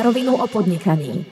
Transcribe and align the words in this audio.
Na 0.00 0.08
rovinu 0.08 0.32
o 0.32 0.48
podnikaní. 0.48 1.28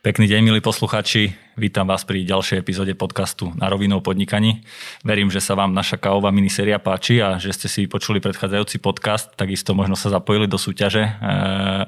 Pekný 0.00 0.24
deň, 0.24 0.40
milí 0.48 0.64
posluchači. 0.64 1.36
Vítam 1.60 1.84
vás 1.84 2.08
pri 2.08 2.24
ďalšej 2.24 2.64
epizóde 2.64 2.96
podcastu 2.96 3.52
Na 3.52 3.68
rovinu 3.68 4.00
o 4.00 4.04
podnikaní. 4.04 4.64
Verím, 5.04 5.28
že 5.28 5.44
sa 5.44 5.52
vám 5.52 5.76
naša 5.76 6.00
kávová 6.00 6.32
miniséria 6.32 6.80
páči 6.80 7.20
a 7.20 7.36
že 7.36 7.52
ste 7.52 7.68
si 7.68 7.84
počuli 7.84 8.16
predchádzajúci 8.24 8.80
podcast. 8.80 9.36
Takisto 9.36 9.76
možno 9.76 9.92
sa 9.92 10.08
zapojili 10.08 10.48
do 10.48 10.56
súťaže 10.56 11.04
e, 11.04 11.12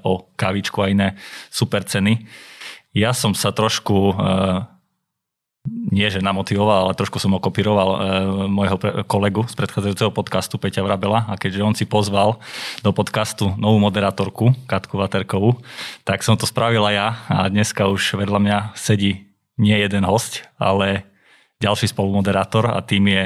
o 0.05 0.29
kávičku 0.37 0.85
a 0.85 0.93
iné 0.93 1.17
super 1.49 1.89
ceny. 1.89 2.29
Ja 2.93 3.17
som 3.17 3.33
sa 3.33 3.57
trošku 3.57 4.13
e, 4.13 4.15
nie 5.69 6.09
že 6.13 6.21
namotivoval, 6.21 6.89
ale 6.89 6.99
trošku 6.99 7.17
som 7.17 7.33
okopíroval 7.41 7.89
e, 7.89 7.99
môjho 8.53 8.77
pre, 8.77 8.91
kolegu 9.09 9.49
z 9.49 9.57
predchádzajúceho 9.57 10.13
podcastu 10.13 10.61
Peťa 10.61 10.85
Vrabela 10.85 11.25
a 11.25 11.41
keďže 11.41 11.65
on 11.65 11.73
si 11.73 11.89
pozval 11.89 12.37
do 12.85 12.93
podcastu 12.93 13.57
novú 13.57 13.81
moderátorku, 13.81 14.53
Katku 14.69 15.01
Vaterkovú, 15.01 15.57
tak 16.05 16.21
som 16.21 16.37
to 16.37 16.45
spravila 16.45 16.93
ja 16.93 17.17
a 17.33 17.49
dneska 17.49 17.89
už 17.89 18.21
vedľa 18.21 18.41
mňa 18.45 18.59
sedí 18.77 19.25
nie 19.57 19.77
jeden 19.81 20.05
host, 20.05 20.45
ale 20.61 21.09
ďalší 21.65 21.89
spolumoderátor 21.89 22.69
a 22.69 22.85
tým 22.85 23.09
je 23.09 23.25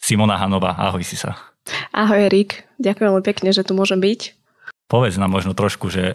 Simona 0.00 0.40
Hanová. 0.40 0.78
Ahoj 0.80 1.04
si 1.04 1.18
sa. 1.18 1.36
Ahoj 1.90 2.30
Erik, 2.30 2.64
ďakujem 2.78 3.10
veľmi 3.10 3.24
pekne, 3.26 3.50
že 3.50 3.66
tu 3.66 3.74
môžem 3.74 3.98
byť. 3.98 4.35
Povedz 4.86 5.18
nám 5.18 5.34
možno 5.34 5.50
trošku, 5.50 5.90
že 5.90 6.14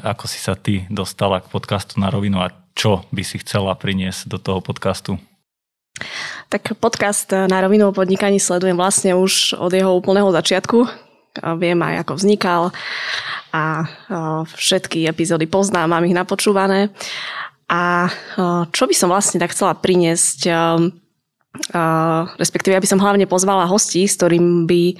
ako 0.00 0.24
si 0.24 0.40
sa 0.40 0.56
ty 0.56 0.88
dostala 0.88 1.44
k 1.44 1.52
podcastu 1.52 2.00
na 2.00 2.08
rovinu 2.08 2.40
a 2.40 2.48
čo 2.72 3.04
by 3.12 3.20
si 3.20 3.36
chcela 3.44 3.76
priniesť 3.76 4.32
do 4.32 4.40
toho 4.40 4.64
podcastu? 4.64 5.20
Tak 6.48 6.80
podcast 6.80 7.28
na 7.28 7.60
rovinu 7.60 7.92
o 7.92 7.96
podnikaní 7.96 8.40
sledujem 8.40 8.76
vlastne 8.76 9.12
už 9.12 9.56
od 9.60 9.72
jeho 9.72 9.92
úplného 9.96 10.32
začiatku. 10.32 10.88
Viem 11.60 11.80
aj, 11.84 12.04
ako 12.04 12.12
vznikal 12.16 12.62
a 13.52 13.88
všetky 14.44 15.04
epizódy 15.08 15.48
poznám, 15.48 15.92
mám 15.96 16.04
ich 16.08 16.16
napočúvané. 16.16 16.92
A 17.68 18.08
čo 18.72 18.84
by 18.88 18.94
som 18.96 19.12
vlastne 19.12 19.40
tak 19.40 19.52
chcela 19.52 19.76
priniesť 19.76 20.48
Respektíve, 22.36 22.76
aby 22.76 22.88
som 22.88 23.00
hlavne 23.02 23.26
pozvala 23.28 23.66
hostí, 23.66 24.04
s 24.06 24.16
ktorým 24.16 24.64
by 24.68 24.96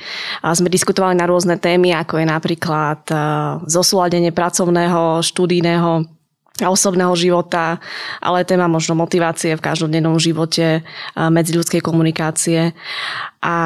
sme 0.52 0.68
diskutovali 0.68 1.14
na 1.16 1.28
rôzne 1.28 1.56
témy, 1.56 1.94
ako 1.94 2.20
je 2.20 2.26
napríklad 2.26 3.00
zosúladenie 3.66 4.30
pracovného, 4.34 5.20
štúdijného 5.24 6.04
a 6.56 6.72
osobného 6.72 7.12
života, 7.12 7.76
ale 8.24 8.48
téma 8.48 8.64
možno 8.64 8.96
motivácie 8.96 9.52
v 9.52 9.60
každodennom 9.60 10.16
živote, 10.16 10.80
medziľudskej 11.12 11.84
komunikácie. 11.84 12.72
A 13.44 13.56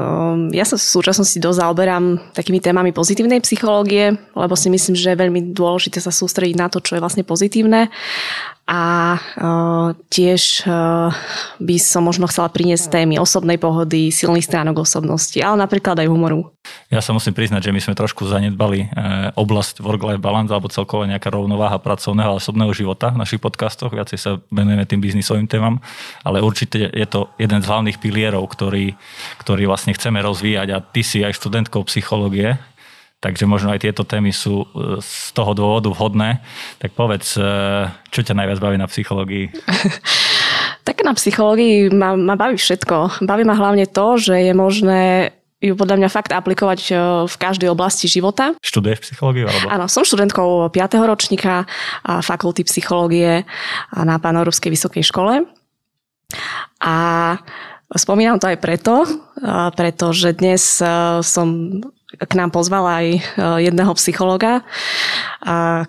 um, 0.00 0.48
ja 0.48 0.64
sa 0.64 0.80
v 0.80 0.84
súčasnosti 0.96 1.36
dosť 1.36 1.60
zaoberám 1.60 2.32
takými 2.32 2.56
témami 2.64 2.96
pozitívnej 2.96 3.44
psychológie, 3.44 4.16
lebo 4.32 4.56
si 4.56 4.72
myslím, 4.72 4.96
že 4.96 5.12
je 5.12 5.22
veľmi 5.28 5.52
dôležité 5.52 6.00
sa 6.00 6.08
sústrediť 6.08 6.56
na 6.56 6.72
to, 6.72 6.80
čo 6.80 6.96
je 6.96 7.04
vlastne 7.04 7.20
pozitívne 7.20 7.92
a 8.62 9.18
uh, 9.18 9.90
tiež 10.06 10.64
uh, 10.70 11.10
by 11.58 11.76
som 11.82 12.06
možno 12.06 12.30
chcela 12.30 12.46
priniesť 12.46 12.94
témy 12.94 13.18
osobnej 13.18 13.58
pohody, 13.58 14.14
silných 14.14 14.46
stránok 14.46 14.86
osobnosti, 14.86 15.34
ale 15.42 15.58
napríklad 15.58 15.98
aj 15.98 16.06
humoru. 16.06 16.46
Ja 16.86 17.02
sa 17.02 17.10
musím 17.10 17.34
priznať, 17.34 17.68
že 17.68 17.74
my 17.74 17.80
sme 17.82 17.98
trošku 17.98 18.22
zanedbali 18.22 18.86
uh, 18.86 19.34
oblasť 19.34 19.82
work-life 19.82 20.22
balance 20.22 20.54
alebo 20.54 20.70
celkovo 20.70 21.02
nejaká 21.10 21.34
rovnováha 21.34 21.82
pracovného 21.82 22.32
a 22.32 22.38
osobného 22.38 22.70
života 22.70 23.10
v 23.10 23.26
našich 23.26 23.42
podcastoch. 23.42 23.90
Viacej 23.90 24.18
sa 24.18 24.38
venujeme 24.54 24.86
tým 24.86 25.02
biznisovým 25.02 25.50
témam, 25.50 25.82
ale 26.22 26.38
určite 26.38 26.86
je 26.86 27.06
to 27.10 27.34
jeden 27.42 27.60
z 27.60 27.66
hlavných 27.66 27.98
pilierov, 27.98 28.46
ktorý, 28.46 28.94
ktorý 29.42 29.66
vlastne 29.66 29.90
chceme 29.90 30.22
rozvíjať 30.22 30.68
a 30.70 30.78
ty 30.78 31.02
si 31.02 31.26
aj 31.26 31.34
študentkou 31.34 31.82
psychológie, 31.90 32.62
Takže 33.22 33.46
možno 33.46 33.70
aj 33.70 33.86
tieto 33.86 34.02
témy 34.02 34.34
sú 34.34 34.66
e, 34.74 34.98
z 34.98 35.30
toho 35.30 35.54
dôvodu 35.54 35.86
vhodné. 35.94 36.42
Tak 36.82 36.98
povedz, 36.98 37.38
e, 37.38 37.46
čo 38.10 38.26
ťa 38.26 38.34
najviac 38.34 38.58
baví 38.58 38.74
na 38.74 38.90
psychológii? 38.90 39.54
tak 40.86 41.06
na 41.06 41.14
psychológii 41.14 41.94
ma, 41.94 42.18
ma 42.18 42.34
baví 42.34 42.58
všetko. 42.58 43.22
Baví 43.22 43.46
ma 43.46 43.54
hlavne 43.54 43.86
to, 43.86 44.18
že 44.18 44.34
je 44.42 44.52
možné 44.58 45.30
ju 45.62 45.78
podľa 45.78 46.02
mňa 46.02 46.08
fakt 46.10 46.34
aplikovať 46.34 46.80
e, 46.90 46.92
v 47.30 47.36
každej 47.38 47.70
oblasti 47.70 48.10
života. 48.10 48.58
Študuješ 48.58 49.06
psychológiu? 49.06 49.46
Alebo? 49.46 49.70
Áno, 49.70 49.86
som 49.86 50.02
študentkou 50.02 50.74
5. 50.74 50.82
ročníka 51.06 51.70
fakulty 52.02 52.66
psychológie 52.66 53.46
na 53.94 54.18
Pánorovskej 54.18 54.74
vysokej 54.74 55.06
škole. 55.06 55.46
A 56.82 56.94
spomínam 57.94 58.42
to 58.42 58.50
aj 58.50 58.58
preto, 58.58 59.06
pretože 59.78 60.34
dnes 60.34 60.82
som 61.22 61.46
k 62.22 62.32
nám 62.38 62.54
pozval 62.54 62.84
aj 62.86 63.06
e, 63.10 63.20
jedného 63.66 63.92
psychologa, 63.98 64.62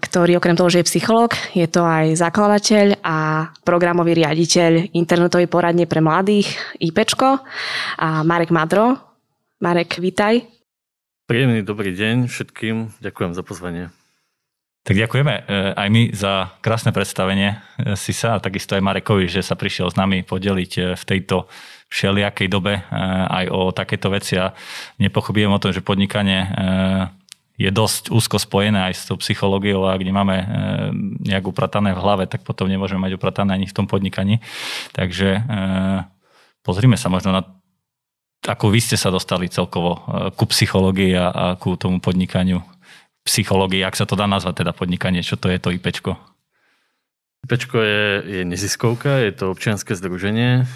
ktorý 0.01 0.41
okrem 0.41 0.57
toho, 0.57 0.69
že 0.73 0.81
je 0.81 0.89
psycholog, 0.89 1.37
je 1.53 1.69
to 1.69 1.85
aj 1.85 2.17
zakladateľ 2.17 3.05
a 3.05 3.49
programový 3.61 4.17
riaditeľ 4.17 4.97
internetovej 4.97 5.45
poradne 5.45 5.85
pre 5.85 6.01
mladých 6.01 6.49
IPčko 6.81 7.37
a 8.01 8.25
Marek 8.25 8.49
Madro. 8.49 8.97
Marek, 9.61 10.01
vítaj. 10.01 10.41
Príjemný 11.29 11.61
dobrý 11.61 11.93
deň 11.93 12.27
všetkým. 12.27 12.97
Ďakujem 12.99 13.31
za 13.37 13.43
pozvanie. 13.45 13.93
Tak 14.83 14.99
ďakujeme 14.99 15.33
e, 15.37 15.41
aj 15.77 15.87
my 15.87 16.03
za 16.11 16.51
krásne 16.59 16.91
predstavenie 16.91 17.55
e, 17.55 17.93
Sisa 17.93 18.35
a 18.35 18.43
takisto 18.43 18.73
aj 18.73 18.83
Marekovi, 18.83 19.29
že 19.29 19.45
sa 19.45 19.53
prišiel 19.53 19.93
s 19.93 19.95
nami 19.95 20.25
podeliť 20.25 20.97
v 20.97 21.03
tejto 21.05 21.47
všelijakej 21.93 22.49
dobe 22.49 22.81
eh, 22.81 22.83
aj 23.29 23.45
o 23.53 23.69
takéto 23.69 24.09
veci 24.09 24.41
a 24.41 24.57
nepochybujem 24.97 25.53
o 25.53 25.61
tom, 25.61 25.69
že 25.69 25.85
podnikanie 25.85 26.41
eh, 26.41 27.05
je 27.53 27.69
dosť 27.69 28.09
úzko 28.09 28.41
spojené 28.41 28.89
aj 28.89 28.93
s 28.97 29.03
tou 29.05 29.21
psychológiou 29.21 29.85
a 29.85 29.93
ak 29.93 30.01
nemáme 30.01 30.35
eh, 30.41 30.45
nejak 31.29 31.45
upratané 31.45 31.93
v 31.93 32.01
hlave, 32.01 32.25
tak 32.25 32.41
potom 32.41 32.65
nemôžeme 32.65 33.05
mať 33.05 33.21
upratané 33.21 33.53
ani 33.53 33.69
v 33.69 33.77
tom 33.77 33.85
podnikaní. 33.85 34.41
Takže 34.97 35.45
pozrime 36.65 36.97
sa 36.97 37.13
možno 37.13 37.29
na 37.29 37.45
ako 38.43 38.75
vy 38.75 38.83
ste 38.83 38.99
sa 38.99 39.07
dostali 39.07 39.47
celkovo 39.47 40.03
ku 40.35 40.43
psychológii 40.43 41.15
a, 41.15 41.55
ku 41.55 41.79
tomu 41.79 42.03
podnikaniu. 42.03 42.59
Psychológii, 43.23 43.87
ak 43.87 43.95
sa 43.95 44.03
to 44.03 44.19
dá 44.19 44.27
nazvať 44.27 44.67
teda 44.67 44.75
podnikanie, 44.75 45.23
čo 45.23 45.39
to 45.39 45.47
je 45.47 45.63
to 45.63 45.71
IPčko? 45.71 46.19
IPčko 47.47 47.79
je, 47.79 48.03
je 48.27 48.41
neziskovka, 48.43 49.23
je 49.23 49.31
to 49.31 49.55
občianske 49.55 49.95
združenie 49.95 50.67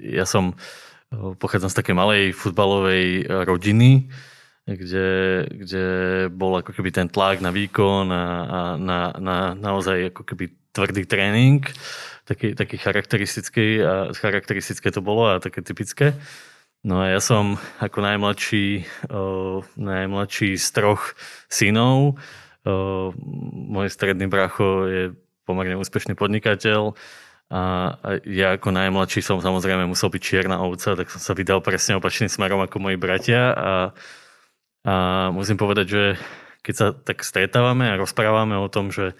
ja 0.00 0.24
som 0.28 0.54
eh, 0.54 1.32
pochádzam 1.38 1.70
z 1.70 1.78
takej 1.78 1.94
malej 1.96 2.22
futbalovej 2.34 3.04
eh, 3.22 3.44
rodiny, 3.44 4.08
kde, 4.64 5.08
kde 5.44 5.86
bol 6.32 6.56
ako 6.56 6.72
keby 6.72 6.88
ten 6.88 7.08
tlak 7.12 7.44
na 7.44 7.52
výkon 7.52 8.08
a, 8.08 8.24
a 8.24 8.60
na, 8.80 9.12
na 9.20 9.36
naozaj 9.52 10.08
ako 10.08 10.24
keby 10.24 10.56
tvrdý 10.72 11.04
tréning, 11.04 11.60
taký, 12.24 12.56
taký 12.56 12.80
charakteristický 12.80 13.84
a 13.84 13.92
charakteristické 14.16 14.88
to 14.88 15.04
bolo 15.04 15.28
a 15.28 15.38
také 15.38 15.60
typické. 15.60 16.16
No 16.84 17.00
a 17.00 17.12
ja 17.12 17.20
som 17.20 17.56
ako 17.80 18.04
najmladší, 18.04 18.84
o, 19.08 19.60
eh, 19.60 19.80
najmladší 19.80 20.60
z 20.60 20.68
troch 20.72 21.16
synov, 21.48 22.20
o, 22.64 23.12
môj 23.72 23.88
stredný 23.88 24.28
bracho 24.28 24.88
je 24.88 25.02
pomerne 25.48 25.76
úspešný 25.80 26.16
podnikateľ, 26.16 26.96
a 27.52 27.92
ja 28.24 28.56
ako 28.56 28.72
najmladší 28.72 29.20
som 29.20 29.36
samozrejme 29.36 29.84
musel 29.84 30.08
byť 30.08 30.22
čierna 30.22 30.64
ovca, 30.64 30.96
tak 30.96 31.12
som 31.12 31.20
sa 31.20 31.36
vydal 31.36 31.60
presne 31.60 32.00
opačným 32.00 32.32
smerom 32.32 32.64
ako 32.64 32.80
moji 32.80 32.96
bratia 32.96 33.52
a, 33.52 33.72
a 34.84 34.94
musím 35.28 35.60
povedať, 35.60 35.86
že 35.86 36.02
keď 36.64 36.74
sa 36.74 36.86
tak 36.96 37.20
stretávame 37.20 37.92
a 37.92 38.00
rozprávame 38.00 38.56
o 38.56 38.72
tom, 38.72 38.88
že 38.88 39.12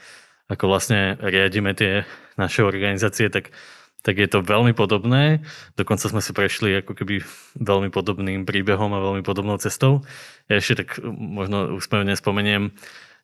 ako 0.49 0.73
vlastne 0.73 1.21
riadime 1.21 1.77
tie 1.77 2.09
naše 2.41 2.65
organizácie, 2.65 3.29
tak, 3.29 3.53
tak 4.01 4.17
je 4.17 4.29
to 4.29 4.41
veľmi 4.41 4.73
podobné. 4.73 5.45
Dokonca 5.77 6.09
sme 6.09 6.25
si 6.25 6.33
prešli 6.33 6.81
ako 6.81 6.97
keby 6.97 7.21
veľmi 7.61 7.89
podobným 7.93 8.49
príbehom 8.49 8.93
a 8.97 9.05
veľmi 9.05 9.21
podobnou 9.21 9.61
cestou. 9.61 10.05
Ja 10.49 10.61
ešte 10.61 10.85
tak 10.85 11.01
možno 11.05 11.77
úspevne 11.77 12.17
spomeniem, 12.17 12.73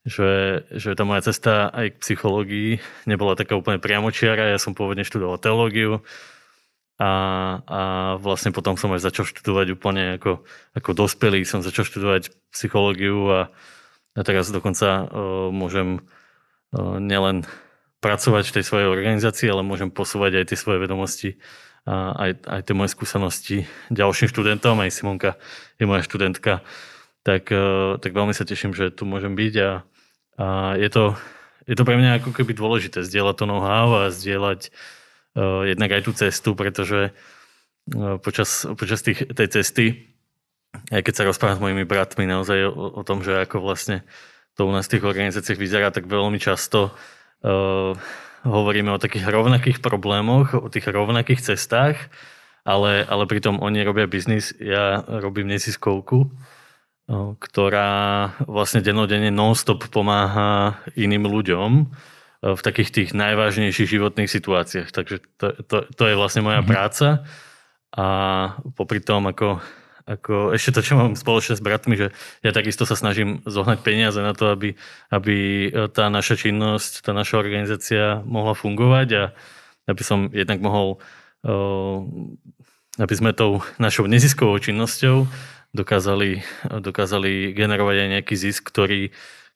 že, 0.04 0.64
že 0.72 0.96
tá 0.96 1.04
moja 1.04 1.20
cesta 1.28 1.68
aj 1.68 1.96
k 1.96 2.00
psychológii 2.00 2.70
nebola 3.04 3.36
taká 3.36 3.56
úplne 3.56 3.76
priamočiara. 3.76 4.52
Ja 4.52 4.58
som 4.60 4.72
pôvodne 4.72 5.04
študoval 5.04 5.36
teológiu 5.36 6.00
a, 6.96 7.12
a 7.64 7.80
vlastne 8.16 8.52
potom 8.52 8.80
som 8.80 8.92
aj 8.96 9.04
začal 9.04 9.28
študovať 9.28 9.76
úplne 9.76 10.16
ako, 10.16 10.44
ako 10.76 10.90
dospelý. 10.96 11.44
Som 11.44 11.60
začal 11.60 11.84
študovať 11.84 12.32
psychológiu 12.52 13.28
a, 13.28 13.40
a 14.16 14.20
teraz 14.24 14.48
dokonca 14.48 15.08
o, 15.08 15.52
môžem 15.52 16.00
o, 16.72 16.96
nielen 16.96 17.44
pracovať 18.00 18.44
v 18.48 18.54
tej 18.56 18.64
svojej 18.64 18.88
organizácii, 18.88 19.52
ale 19.52 19.64
môžem 19.64 19.92
posúvať 19.92 20.40
aj 20.40 20.44
tie 20.52 20.58
svoje 20.60 20.80
vedomosti 20.80 21.36
a 21.84 22.12
aj, 22.16 22.30
aj 22.44 22.60
tie 22.68 22.74
moje 22.76 22.92
skúsenosti 22.92 23.56
ďalším 23.88 24.28
študentom. 24.28 24.80
Aj 24.80 24.92
Simonka 24.92 25.40
je 25.80 25.84
moja 25.88 26.04
študentka. 26.04 26.64
Tak, 27.20 27.52
tak 28.00 28.10
veľmi 28.16 28.32
sa 28.32 28.48
teším, 28.48 28.72
že 28.72 28.88
tu 28.88 29.04
môžem 29.04 29.36
byť 29.36 29.54
a, 29.60 29.70
a 30.40 30.46
je 30.80 30.88
to, 30.88 31.12
je 31.68 31.76
to 31.76 31.84
pre 31.84 31.94
mňa 32.00 32.24
ako 32.24 32.32
keby 32.32 32.56
dôležité 32.56 33.04
zdieľať 33.04 33.34
to 33.36 33.44
know-how 33.44 33.88
a 33.94 34.10
zdieľať 34.10 34.72
uh, 35.36 35.68
jednak 35.68 35.90
aj 35.92 36.02
tú 36.08 36.12
cestu, 36.16 36.56
pretože 36.56 37.12
uh, 37.12 38.16
počas, 38.18 38.66
počas 38.74 39.04
tých, 39.04 39.28
tej 39.30 39.48
cesty, 39.60 39.86
aj 40.90 41.04
keď 41.04 41.14
sa 41.14 41.26
rozprávam 41.28 41.60
s 41.60 41.62
mojimi 41.62 41.84
bratmi 41.84 42.24
naozaj 42.24 42.72
o, 42.72 42.98
o 42.98 43.02
tom, 43.04 43.20
že 43.20 43.44
ako 43.44 43.62
vlastne 43.62 44.02
to 44.58 44.66
u 44.66 44.72
nás 44.72 44.88
v 44.88 44.98
tých 44.98 45.06
organizáciách 45.06 45.60
vyzerá, 45.60 45.94
tak 45.94 46.10
veľmi 46.10 46.40
často 46.40 46.90
uh, 46.90 47.94
hovoríme 48.42 48.90
o 48.90 49.02
takých 49.02 49.28
rovnakých 49.28 49.78
problémoch, 49.84 50.56
o 50.56 50.72
tých 50.72 50.88
rovnakých 50.88 51.52
cestách, 51.52 52.08
ale, 52.64 53.04
ale 53.04 53.24
pritom 53.28 53.60
oni 53.60 53.84
robia 53.84 54.08
biznis, 54.08 54.56
ja 54.56 55.04
robím 55.04 55.52
neziskovku, 55.52 56.32
ktorá 57.10 57.90
vlastne 58.46 58.78
dennodenne 58.78 59.34
non-stop 59.34 59.90
pomáha 59.90 60.78
iným 60.94 61.26
ľuďom 61.26 61.70
v 62.40 62.60
takých 62.62 62.90
tých 62.94 63.10
najvážnejších 63.12 63.98
životných 63.98 64.30
situáciách. 64.30 64.88
Takže 64.94 65.16
to, 65.36 65.46
to, 65.66 65.76
to 65.90 66.02
je 66.06 66.14
vlastne 66.14 66.46
moja 66.46 66.62
mm-hmm. 66.62 66.70
práca 66.70 67.26
a 67.90 68.06
popri 68.78 69.02
tom, 69.02 69.26
ako, 69.26 69.58
ako 70.06 70.54
ešte 70.54 70.78
to, 70.78 70.80
čo 70.86 70.94
mám 70.94 71.18
spoločne 71.18 71.58
s 71.58 71.62
bratmi, 71.66 71.98
že 71.98 72.14
ja 72.46 72.54
takisto 72.54 72.86
sa 72.86 72.94
snažím 72.94 73.42
zohnať 73.42 73.82
peniaze 73.82 74.22
na 74.22 74.30
to, 74.30 74.54
aby, 74.54 74.78
aby 75.10 75.36
tá 75.90 76.06
naša 76.08 76.38
činnosť, 76.38 77.02
tá 77.02 77.10
naša 77.10 77.42
organizácia 77.42 78.22
mohla 78.22 78.54
fungovať 78.54 79.08
a 79.18 79.22
aby 79.90 80.02
som 80.06 80.30
jednak 80.30 80.62
mohol 80.62 81.02
aby 83.00 83.14
sme 83.16 83.32
tou 83.32 83.64
našou 83.80 84.04
neziskovou 84.04 84.60
činnosťou 84.60 85.24
dokázali, 85.70 86.42
dokázali 86.66 87.54
generovať 87.54 87.96
aj 87.96 88.08
nejaký 88.18 88.34
zisk, 88.34 88.66
ktorý, 88.70 89.10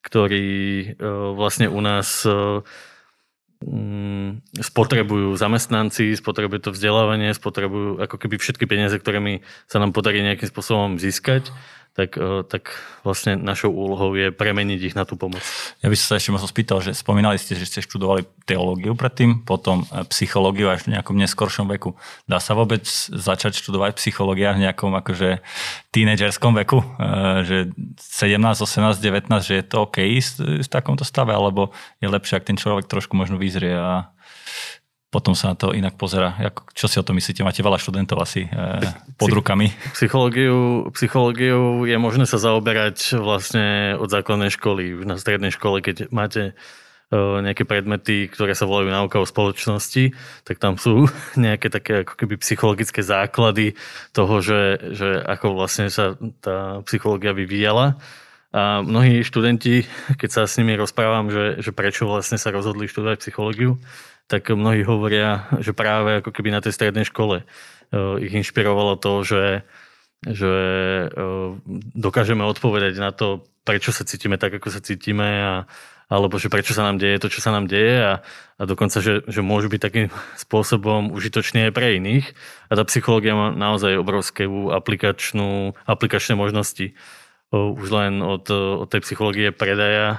ktorý 0.04 0.46
vlastne 1.34 1.66
u 1.66 1.80
nás 1.82 2.22
mm, 3.62 4.58
spotrebujú 4.62 5.34
zamestnanci, 5.34 6.14
spotrebuje 6.14 6.68
to 6.68 6.70
vzdelávanie, 6.74 7.34
spotrebujú 7.34 8.02
ako 8.02 8.16
keby 8.20 8.36
všetky 8.38 8.64
peniaze, 8.68 8.94
ktoré 8.98 9.18
mi 9.18 9.34
sa 9.66 9.82
nám 9.82 9.90
podarí 9.90 10.22
nejakým 10.22 10.48
spôsobom 10.50 11.00
získať 11.00 11.50
tak, 11.94 12.18
e, 12.18 12.42
tak 12.42 12.74
vlastne 13.06 13.38
našou 13.38 13.70
úlohou 13.70 14.18
je 14.18 14.34
premeniť 14.34 14.80
ich 14.82 14.94
na 14.98 15.06
tú 15.06 15.14
pomoc. 15.14 15.40
Ja 15.78 15.86
by 15.86 15.94
som 15.94 16.06
sa 16.10 16.18
ešte 16.18 16.34
možno 16.34 16.50
spýtal, 16.50 16.82
že 16.82 16.90
spomínali 16.90 17.38
ste, 17.38 17.54
že 17.54 17.70
ste 17.70 17.86
študovali 17.86 18.26
teológiu 18.50 18.98
predtým, 18.98 19.46
potom 19.46 19.86
e, 19.86 20.02
psychológiu 20.10 20.74
až 20.74 20.90
v 20.90 20.98
nejakom 20.98 21.14
neskoršom 21.14 21.70
veku. 21.70 21.94
Dá 22.26 22.42
sa 22.42 22.58
vôbec 22.58 22.82
začať 23.14 23.62
študovať 23.62 23.94
psychológia 24.02 24.58
v 24.58 24.66
nejakom 24.66 24.90
akože 24.90 25.38
tínedžerskom 25.94 26.58
veku? 26.66 26.82
E, 26.82 27.46
že 27.46 27.56
17, 28.02 28.42
18, 28.42 28.98
19, 28.98 29.30
že 29.46 29.54
je 29.62 29.64
to 29.64 29.86
OK 29.86 30.02
v 30.02 30.66
takomto 30.66 31.06
stave, 31.06 31.30
alebo 31.30 31.70
je 32.02 32.10
lepšie, 32.10 32.42
ak 32.42 32.50
ten 32.50 32.58
človek 32.58 32.90
trošku 32.90 33.14
možno 33.14 33.38
vyzrie 33.38 33.70
a 33.70 34.13
potom 35.14 35.38
sa 35.38 35.54
na 35.54 35.56
to 35.56 35.70
inak 35.70 35.94
pozera. 35.94 36.34
Čo 36.74 36.90
si 36.90 36.98
o 36.98 37.06
tom 37.06 37.14
myslíte? 37.22 37.46
Máte 37.46 37.62
veľa 37.62 37.78
študentov 37.78 38.18
asi 38.18 38.50
e, 38.50 38.82
pod 39.14 39.30
rukami. 39.30 39.70
Psychológiu, 39.94 40.90
psychológiu 40.90 41.86
je 41.86 41.94
možné 41.94 42.26
sa 42.26 42.42
zaoberať 42.42 43.14
vlastne 43.22 43.94
od 43.94 44.10
základnej 44.10 44.50
školy. 44.50 45.06
Na 45.06 45.14
strednej 45.14 45.54
škole, 45.54 45.78
keď 45.86 46.10
máte 46.10 46.50
e, 46.50 47.14
nejaké 47.14 47.62
predmety, 47.62 48.26
ktoré 48.26 48.58
sa 48.58 48.66
volajú 48.66 48.90
náuka 48.90 49.22
o 49.22 49.30
spoločnosti, 49.30 50.10
tak 50.42 50.58
tam 50.58 50.74
sú 50.82 51.06
nejaké 51.38 51.70
také 51.70 52.02
ako 52.02 52.18
keby 52.18 52.34
psychologické 52.42 53.06
základy 53.06 53.78
toho, 54.10 54.42
že, 54.42 54.90
že 54.98 55.22
ako 55.22 55.54
vlastne 55.54 55.86
sa 55.94 56.18
tá 56.42 56.82
psychológia 56.90 57.30
vyvíjala. 57.30 58.02
A 58.54 58.86
mnohí 58.86 59.26
študenti, 59.26 59.82
keď 60.14 60.30
sa 60.30 60.42
s 60.46 60.54
nimi 60.62 60.78
rozprávam, 60.78 61.26
že, 61.26 61.58
že 61.58 61.74
prečo 61.74 62.06
vlastne 62.06 62.38
sa 62.38 62.54
rozhodli 62.54 62.86
študovať 62.86 63.18
psychológiu, 63.18 63.82
tak 64.26 64.48
mnohí 64.48 64.80
hovoria, 64.84 65.48
že 65.60 65.76
práve 65.76 66.24
ako 66.24 66.32
keby 66.32 66.48
na 66.48 66.64
tej 66.64 66.72
strednej 66.72 67.04
škole 67.04 67.44
eh, 67.44 68.14
ich 68.24 68.32
inšpirovalo 68.32 68.96
to, 68.96 69.20
že, 69.24 69.44
že 70.24 70.54
eh, 71.06 71.42
dokážeme 71.96 72.44
odpovedať 72.44 72.94
na 72.96 73.12
to, 73.12 73.44
prečo 73.64 73.92
sa 73.92 74.04
cítime 74.04 74.40
tak, 74.40 74.56
ako 74.56 74.68
sa 74.72 74.80
cítime 74.80 75.28
a, 75.40 75.54
alebo 76.08 76.36
že 76.36 76.52
prečo 76.52 76.76
sa 76.76 76.84
nám 76.84 77.00
deje 77.00 77.20
to, 77.20 77.32
čo 77.32 77.40
sa 77.40 77.52
nám 77.52 77.64
deje 77.64 77.96
a, 78.00 78.12
a 78.60 78.62
dokonca, 78.64 79.00
že, 79.00 79.24
že 79.24 79.40
môžu 79.40 79.72
byť 79.72 79.80
takým 79.80 80.08
spôsobom 80.44 81.12
užitočný 81.12 81.68
aj 81.68 81.72
pre 81.72 81.96
iných. 82.00 82.26
A 82.68 82.80
tá 82.80 82.84
psychológia 82.88 83.36
má 83.36 83.48
naozaj 83.52 84.00
obrovské 84.00 84.48
aplikačnú, 84.48 85.76
aplikačné 85.88 86.36
možnosti. 86.36 86.96
Už 87.54 87.86
len 87.86 88.18
od, 88.18 88.50
od 88.50 88.88
tej 88.90 89.00
psychológie 89.06 89.54
predaja 89.54 90.18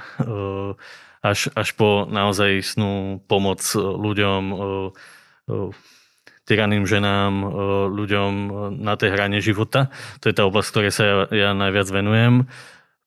až, 1.26 1.50
až 1.58 1.74
po 1.74 2.06
naozaj 2.06 2.62
snú 2.62 3.18
pomoc 3.26 3.66
e, 3.74 3.82
ľuďom, 3.82 4.44
e, 4.46 4.56
e, 5.50 5.54
tyranným 6.46 6.86
ženám, 6.86 7.34
ľuďom 7.90 8.32
na 8.78 8.94
tej 8.94 9.18
hrane 9.18 9.42
života. 9.42 9.90
To 10.22 10.30
je 10.30 10.38
tá 10.38 10.46
oblasť, 10.46 10.70
ktorej 10.70 10.92
sa 10.94 11.04
ja, 11.04 11.18
ja 11.34 11.50
najviac 11.58 11.90
venujem. 11.90 12.46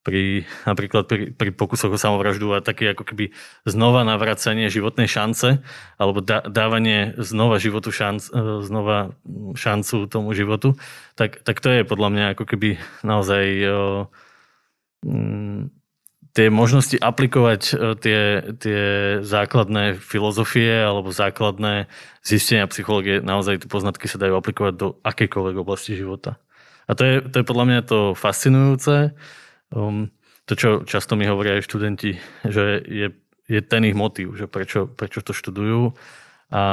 Pri, 0.03 0.43
napríklad 0.67 1.07
pri, 1.07 1.31
pri 1.31 1.55
pokusoch 1.55 1.95
o 1.95 1.99
samovraždu 2.01 2.51
a 2.51 2.65
také 2.67 2.91
ako 2.91 3.07
keby 3.07 3.31
znova 3.63 4.03
navracanie 4.03 4.67
životnej 4.67 5.07
šance 5.07 5.63
alebo 6.03 6.19
da, 6.19 6.43
dávanie 6.51 7.15
znova 7.15 7.63
životu 7.63 7.95
šanc, 7.95 8.27
znova 8.67 9.15
šancu 9.55 10.11
tomu 10.11 10.35
životu, 10.35 10.75
tak, 11.15 11.39
tak 11.47 11.63
to 11.63 11.71
je 11.71 11.87
podľa 11.87 12.09
mňa 12.11 12.25
ako 12.35 12.43
keby 12.43 12.83
naozaj 13.07 13.45
tie 16.33 16.53
možnosti 16.53 16.97
aplikovať 16.99 17.63
e, 17.73 17.75
tie, 17.99 18.21
tie 18.61 18.83
základné 19.25 19.97
filozofie 19.97 20.85
alebo 20.85 21.15
základné 21.15 21.89
zistenia 22.25 22.69
psychológie, 22.69 23.25
naozaj 23.25 23.65
tie 23.65 23.71
poznatky 23.71 24.07
sa 24.11 24.21
dajú 24.21 24.37
aplikovať 24.37 24.75
do 24.77 24.89
akejkoľvek 25.05 25.57
oblasti 25.57 25.97
života. 25.97 26.37
A 26.89 26.97
to 26.97 27.05
je, 27.05 27.15
to 27.21 27.41
je 27.41 27.49
podľa 27.49 27.65
mňa 27.69 27.81
to 27.85 27.99
fascinujúce. 28.17 29.13
Um, 29.69 30.09
to, 30.49 30.57
čo 30.57 30.69
často 30.89 31.21
mi 31.21 31.29
hovoria 31.29 31.61
aj 31.61 31.69
študenti, 31.69 32.17
že 32.49 32.81
je, 32.81 33.13
je 33.45 33.61
ten 33.61 33.85
ich 33.85 33.93
motív, 33.93 34.33
že 34.41 34.49
prečo, 34.49 34.89
prečo 34.89 35.21
to 35.21 35.37
študujú. 35.37 35.93
A 36.49 36.65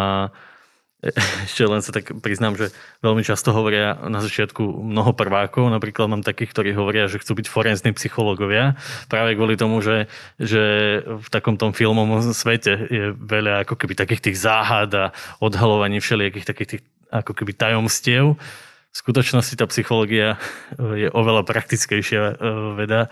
ešte 1.48 1.64
len 1.66 1.82
sa 1.86 1.92
tak 1.94 2.18
priznám, 2.20 2.58
že 2.58 2.74
veľmi 3.06 3.22
často 3.22 3.54
hovoria 3.54 3.98
na 4.10 4.20
začiatku 4.22 4.62
mnoho 4.62 5.14
prvákov, 5.14 5.70
napríklad 5.70 6.10
mám 6.10 6.24
takých, 6.26 6.52
ktorí 6.52 6.70
hovoria, 6.74 7.06
že 7.06 7.22
chcú 7.22 7.38
byť 7.38 7.48
forenzní 7.50 7.92
psychológovia, 7.94 8.78
práve 9.08 9.38
kvôli 9.38 9.56
tomu, 9.56 9.80
že, 9.86 10.10
že 10.42 10.64
v 11.06 11.28
takom 11.30 11.56
tom 11.56 11.72
filmovom 11.72 12.34
svete 12.34 12.74
je 12.90 13.06
veľa 13.14 13.68
ako 13.68 13.78
keby 13.78 13.94
takých 13.94 14.32
tých 14.32 14.38
záhad 14.42 14.90
a 14.98 15.06
odhalovaní 15.40 16.02
všelijakých 16.02 16.46
takých 16.48 16.70
tých 16.78 16.84
ako 17.14 17.32
keby 17.38 17.54
tajomstiev. 17.54 18.36
V 18.36 18.96
skutočnosti 18.96 19.60
tá 19.60 19.68
psychológia 19.68 20.40
je 20.80 21.12
oveľa 21.12 21.44
praktickejšia 21.44 22.22
e, 22.32 22.34
veda 22.80 23.12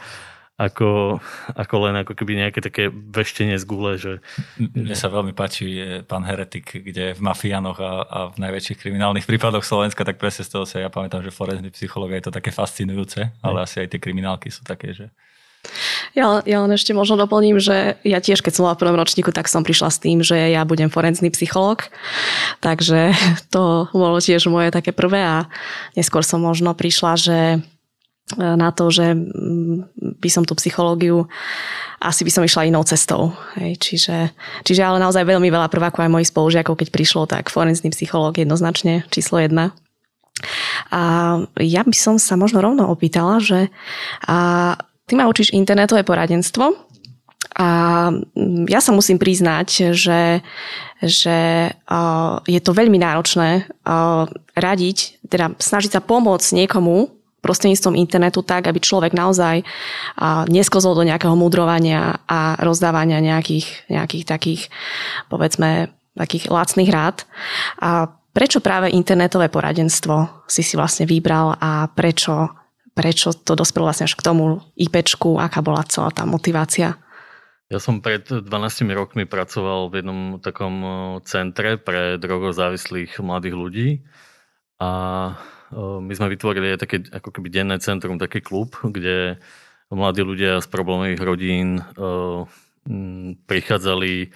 ako, 0.53 1.17
ako 1.57 1.75
len 1.89 2.05
ako 2.05 2.13
keby 2.13 2.37
nejaké 2.37 2.61
také 2.61 2.93
veštenie 2.93 3.57
z 3.57 3.65
gule. 3.65 3.97
Že... 3.97 4.21
Mne 4.61 4.93
sa 4.93 5.09
veľmi 5.09 5.33
páči 5.33 5.65
je 5.65 5.89
pán 6.05 6.21
Heretik, 6.21 6.77
kde 6.77 7.17
v 7.17 7.21
mafiánoch 7.25 7.81
a, 7.81 7.91
a 8.05 8.19
v 8.29 8.37
najväčších 8.37 8.79
kriminálnych 8.79 9.25
prípadoch 9.29 9.65
Slovenska, 9.65 10.05
tak 10.05 10.21
presne 10.21 10.45
z 10.45 10.53
toho 10.53 10.65
sa 10.69 10.77
ja 10.77 10.93
pamätám, 10.93 11.25
že 11.25 11.33
forenzný 11.33 11.73
psychológ 11.73 12.13
je 12.13 12.29
to 12.29 12.31
také 12.31 12.53
fascinujúce, 12.53 13.33
ale 13.41 13.65
asi 13.65 13.81
aj 13.81 13.97
tie 13.97 14.03
kriminálky 14.03 14.53
sú 14.53 14.61
také, 14.61 14.93
že 14.93 15.09
ja, 16.13 16.43
ja 16.45 16.59
len 16.61 16.75
ešte 16.75 16.91
možno 16.93 17.15
doplním, 17.15 17.57
že 17.57 17.97
ja 18.03 18.19
tiež, 18.19 18.43
keď 18.43 18.53
som 18.53 18.63
bola 18.67 18.75
v 18.75 18.83
prvom 18.83 18.99
ročníku, 18.99 19.31
tak 19.31 19.49
som 19.49 19.65
prišla 19.65 19.89
s 19.89 19.97
tým, 19.97 20.19
že 20.19 20.35
ja 20.35 20.61
budem 20.67 20.91
forenzný 20.91 21.31
psychológ. 21.33 21.89
Takže 22.61 23.15
to 23.53 23.87
bolo 23.89 24.19
tiež 24.19 24.45
moje 24.51 24.69
také 24.69 24.91
prvé 24.93 25.23
a 25.23 25.47
neskôr 25.97 26.21
som 26.21 26.43
možno 26.43 26.75
prišla, 26.75 27.11
že 27.17 27.37
na 28.37 28.71
to, 28.71 28.87
že 28.87 29.13
mm, 29.13 29.93
by 30.19 30.29
som 30.31 30.43
tú 30.47 30.55
psychológiu 30.55 31.27
asi 31.99 32.23
by 32.23 32.31
som 32.31 32.43
išla 32.43 32.67
inou 32.67 32.83
cestou. 32.87 33.35
Hej, 33.59 33.79
čiže, 33.79 34.31
čiže 34.63 34.83
ale 34.83 34.99
naozaj 34.99 35.27
veľmi 35.27 35.47
veľa 35.51 35.67
prvákov 35.67 36.03
aj 36.03 36.11
mojich 36.11 36.31
spolužiakov, 36.31 36.79
keď 36.79 36.87
prišlo, 36.91 37.27
tak 37.27 37.51
forenzný 37.51 37.91
psychológ 37.91 38.39
jednoznačne 38.39 39.03
číslo 39.11 39.39
jedna. 39.39 39.75
A 40.91 41.39
ja 41.59 41.81
by 41.83 41.95
som 41.95 42.15
sa 42.19 42.35
možno 42.35 42.59
rovno 42.59 42.89
opýtala, 42.89 43.39
že 43.39 43.71
a 44.27 44.75
ty 45.07 45.13
ma 45.15 45.27
učíš 45.27 45.55
internetové 45.55 46.03
poradenstvo 46.03 46.75
a 47.59 47.67
mm, 48.09 48.65
ja 48.71 48.79
sa 48.81 48.91
musím 48.95 49.21
priznať, 49.21 49.93
že, 49.93 50.41
že 50.99 51.69
je 52.47 52.59
to 52.63 52.71
veľmi 52.71 52.97
náročné 52.97 53.67
radiť, 54.57 54.97
teda 55.27 55.55
snažiť 55.59 55.91
sa 55.93 56.01
pomôcť 56.01 56.65
niekomu, 56.65 57.22
prostredníctvom 57.43 57.99
internetu 57.99 58.39
tak, 58.39 58.71
aby 58.71 58.79
človek 58.79 59.11
naozaj 59.11 59.67
neskozol 60.47 60.95
do 60.95 61.03
nejakého 61.03 61.35
mudrovania 61.35 62.23
a 62.23 62.55
rozdávania 62.63 63.19
nejakých, 63.19 63.91
nejakých 63.91 64.23
takých, 64.23 64.61
povedzme, 65.27 65.91
takých 66.15 66.47
lacných 66.47 66.87
rád. 66.87 67.27
A 67.83 68.07
prečo 68.31 68.63
práve 68.63 68.95
internetové 68.95 69.51
poradenstvo 69.51 70.47
si 70.47 70.63
si 70.63 70.79
vlastne 70.79 71.03
vybral 71.03 71.59
a 71.59 71.91
prečo, 71.91 72.49
prečo 72.95 73.35
to 73.35 73.59
dospelo 73.59 73.91
vlastne 73.91 74.07
až 74.07 74.15
k 74.15 74.25
tomu 74.25 74.63
IPčku, 74.79 75.37
aká 75.37 75.59
bola 75.59 75.83
celá 75.85 76.09
tá 76.15 76.23
motivácia? 76.23 76.95
Ja 77.71 77.81
som 77.81 78.05
pred 78.05 78.29
12 78.29 78.45
rokmi 78.93 79.25
pracoval 79.25 79.89
v 79.89 79.93
jednom 79.99 80.19
takom 80.37 80.75
centre 81.25 81.81
pre 81.81 82.21
drogozávislých 82.21 83.17
mladých 83.17 83.55
ľudí 83.57 83.89
a 84.77 84.89
my 85.77 86.13
sme 86.13 86.29
vytvorili 86.29 86.77
také 86.77 87.01
ako 87.09 87.33
keby 87.33 87.49
denné 87.49 87.81
centrum, 87.81 88.21
taký 88.21 88.39
klub, 88.45 88.77
kde 88.79 89.41
mladí 89.89 90.21
ľudia 90.21 90.61
z 90.61 90.67
problémových 90.69 91.21
rodín 91.21 91.81
prichádzali 93.49 94.33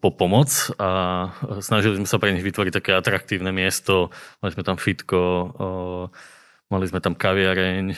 po 0.00 0.08
pomoc 0.16 0.48
a 0.80 0.90
snažili 1.60 2.00
sme 2.00 2.08
sa 2.08 2.16
pre 2.16 2.32
nich 2.32 2.40
vytvoriť 2.40 2.72
také 2.72 2.96
atraktívne 2.96 3.52
miesto. 3.52 4.08
Mali 4.40 4.56
sme 4.56 4.64
tam 4.64 4.80
fitko, 4.80 5.20
mali 6.72 6.84
sme 6.88 7.04
tam 7.04 7.12
kaviareň, 7.12 7.92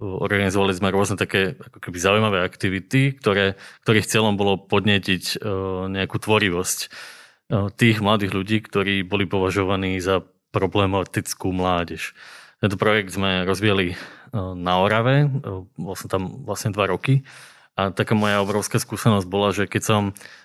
organizovali 0.00 0.72
sme 0.72 0.88
rôzne 0.88 1.20
také 1.20 1.60
ako 1.60 1.76
keby 1.76 1.98
zaujímavé 2.00 2.40
aktivity, 2.40 3.12
ktoré, 3.20 3.60
ktorých 3.84 4.08
cieľom 4.08 4.40
bolo 4.40 4.56
podnetiť 4.56 5.44
nejakú 5.92 6.16
tvorivosť 6.16 6.78
tých 7.76 8.00
mladých 8.00 8.32
ľudí, 8.32 8.56
ktorí 8.64 9.04
boli 9.04 9.28
považovaní 9.28 10.00
za 10.00 10.24
problematickú 10.50 11.50
mládež. 11.54 12.14
Tento 12.60 12.76
projekt 12.76 13.16
sme 13.16 13.48
rozvíjali 13.48 13.96
na 14.34 14.78
Orave, 14.78 15.26
bol 15.74 15.96
som 15.96 16.06
tam 16.06 16.44
vlastne 16.46 16.70
dva 16.70 16.86
roky 16.86 17.24
a 17.74 17.90
taká 17.90 18.12
moja 18.12 18.44
obrovská 18.44 18.76
skúsenosť 18.78 19.26
bola, 19.26 19.50
že 19.56 19.64
keď 19.64 19.82
som, 19.82 20.02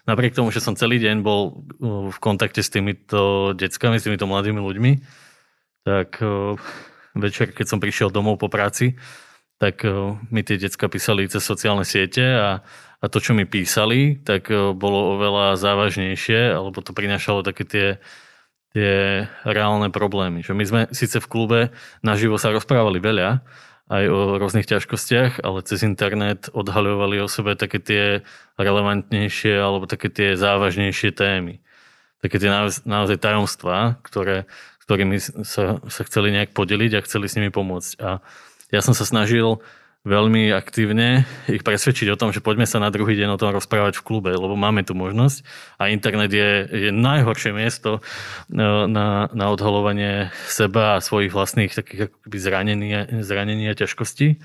napriek 0.08 0.34
tomu, 0.34 0.50
že 0.50 0.64
som 0.64 0.80
celý 0.80 0.98
deň 1.04 1.22
bol 1.22 1.68
v 2.10 2.18
kontakte 2.24 2.64
s 2.64 2.72
týmito 2.72 3.52
deckami, 3.52 4.00
s 4.00 4.08
týmito 4.08 4.26
mladými 4.26 4.62
ľuďmi, 4.64 4.92
tak 5.84 6.18
večer, 7.14 7.52
keď 7.52 7.66
som 7.68 7.84
prišiel 7.84 8.10
domov 8.10 8.40
po 8.40 8.48
práci, 8.48 8.98
tak 9.60 9.84
mi 10.32 10.42
tie 10.42 10.58
decka 10.58 10.88
písali 10.90 11.28
cez 11.28 11.44
sociálne 11.44 11.84
siete 11.84 12.24
a, 12.24 12.64
a 13.00 13.06
to, 13.06 13.20
čo 13.20 13.36
mi 13.36 13.46
písali, 13.46 14.18
tak 14.24 14.50
bolo 14.76 15.20
oveľa 15.20 15.60
závažnejšie, 15.60 16.58
alebo 16.58 16.82
to 16.82 16.96
prinášalo 16.96 17.46
také 17.46 17.64
tie 17.68 17.88
tie 18.76 19.24
reálne 19.48 19.88
problémy. 19.88 20.44
Že 20.44 20.54
my 20.54 20.64
sme 20.68 20.82
síce 20.92 21.24
v 21.24 21.32
klube 21.32 21.60
naživo 22.04 22.36
sa 22.36 22.52
rozprávali 22.52 23.00
veľa, 23.00 23.40
aj 23.86 24.04
o 24.10 24.36
rôznych 24.42 24.68
ťažkostiach, 24.68 25.46
ale 25.46 25.64
cez 25.64 25.86
internet 25.86 26.52
odhaľovali 26.52 27.22
o 27.22 27.32
sebe 27.32 27.56
také 27.56 27.80
tie 27.80 28.04
relevantnejšie 28.60 29.56
alebo 29.56 29.86
také 29.88 30.12
tie 30.12 30.36
závažnejšie 30.36 31.16
témy. 31.16 31.64
Také 32.20 32.42
tie 32.42 32.50
naozaj 32.84 33.22
tajomstvá, 33.22 34.02
ktoré, 34.02 34.50
ktorými 34.90 35.22
sa, 35.22 35.78
sa 35.86 36.02
chceli 36.10 36.34
nejak 36.34 36.58
podeliť 36.58 36.98
a 36.98 37.06
chceli 37.06 37.30
s 37.30 37.38
nimi 37.38 37.54
pomôcť. 37.54 37.92
A 38.02 38.20
ja 38.74 38.82
som 38.82 38.98
sa 38.98 39.06
snažil 39.06 39.62
veľmi 40.06 40.54
aktívne 40.54 41.26
ich 41.50 41.66
presvedčiť 41.66 42.14
o 42.14 42.20
tom, 42.20 42.30
že 42.30 42.46
poďme 42.46 42.70
sa 42.70 42.78
na 42.78 42.94
druhý 42.94 43.18
deň 43.18 43.36
o 43.36 43.42
tom 43.42 43.50
rozprávať 43.58 43.98
v 44.00 44.06
klube, 44.06 44.32
lebo 44.32 44.54
máme 44.54 44.86
tu 44.86 44.94
možnosť 44.94 45.42
a 45.82 45.90
internet 45.90 46.30
je, 46.30 46.70
je 46.70 46.90
najhoršie 46.94 47.52
miesto 47.58 47.98
e, 47.98 48.02
na, 48.86 49.28
na 49.34 49.46
odhalovanie 49.50 50.30
seba 50.46 50.96
a 50.96 51.04
svojich 51.04 51.34
vlastných 51.34 51.74
takých 51.74 52.14
akoby 52.14 52.38
zranení, 52.38 52.90
zranení 53.26 53.66
a 53.74 53.76
ťažkostí. 53.76 54.38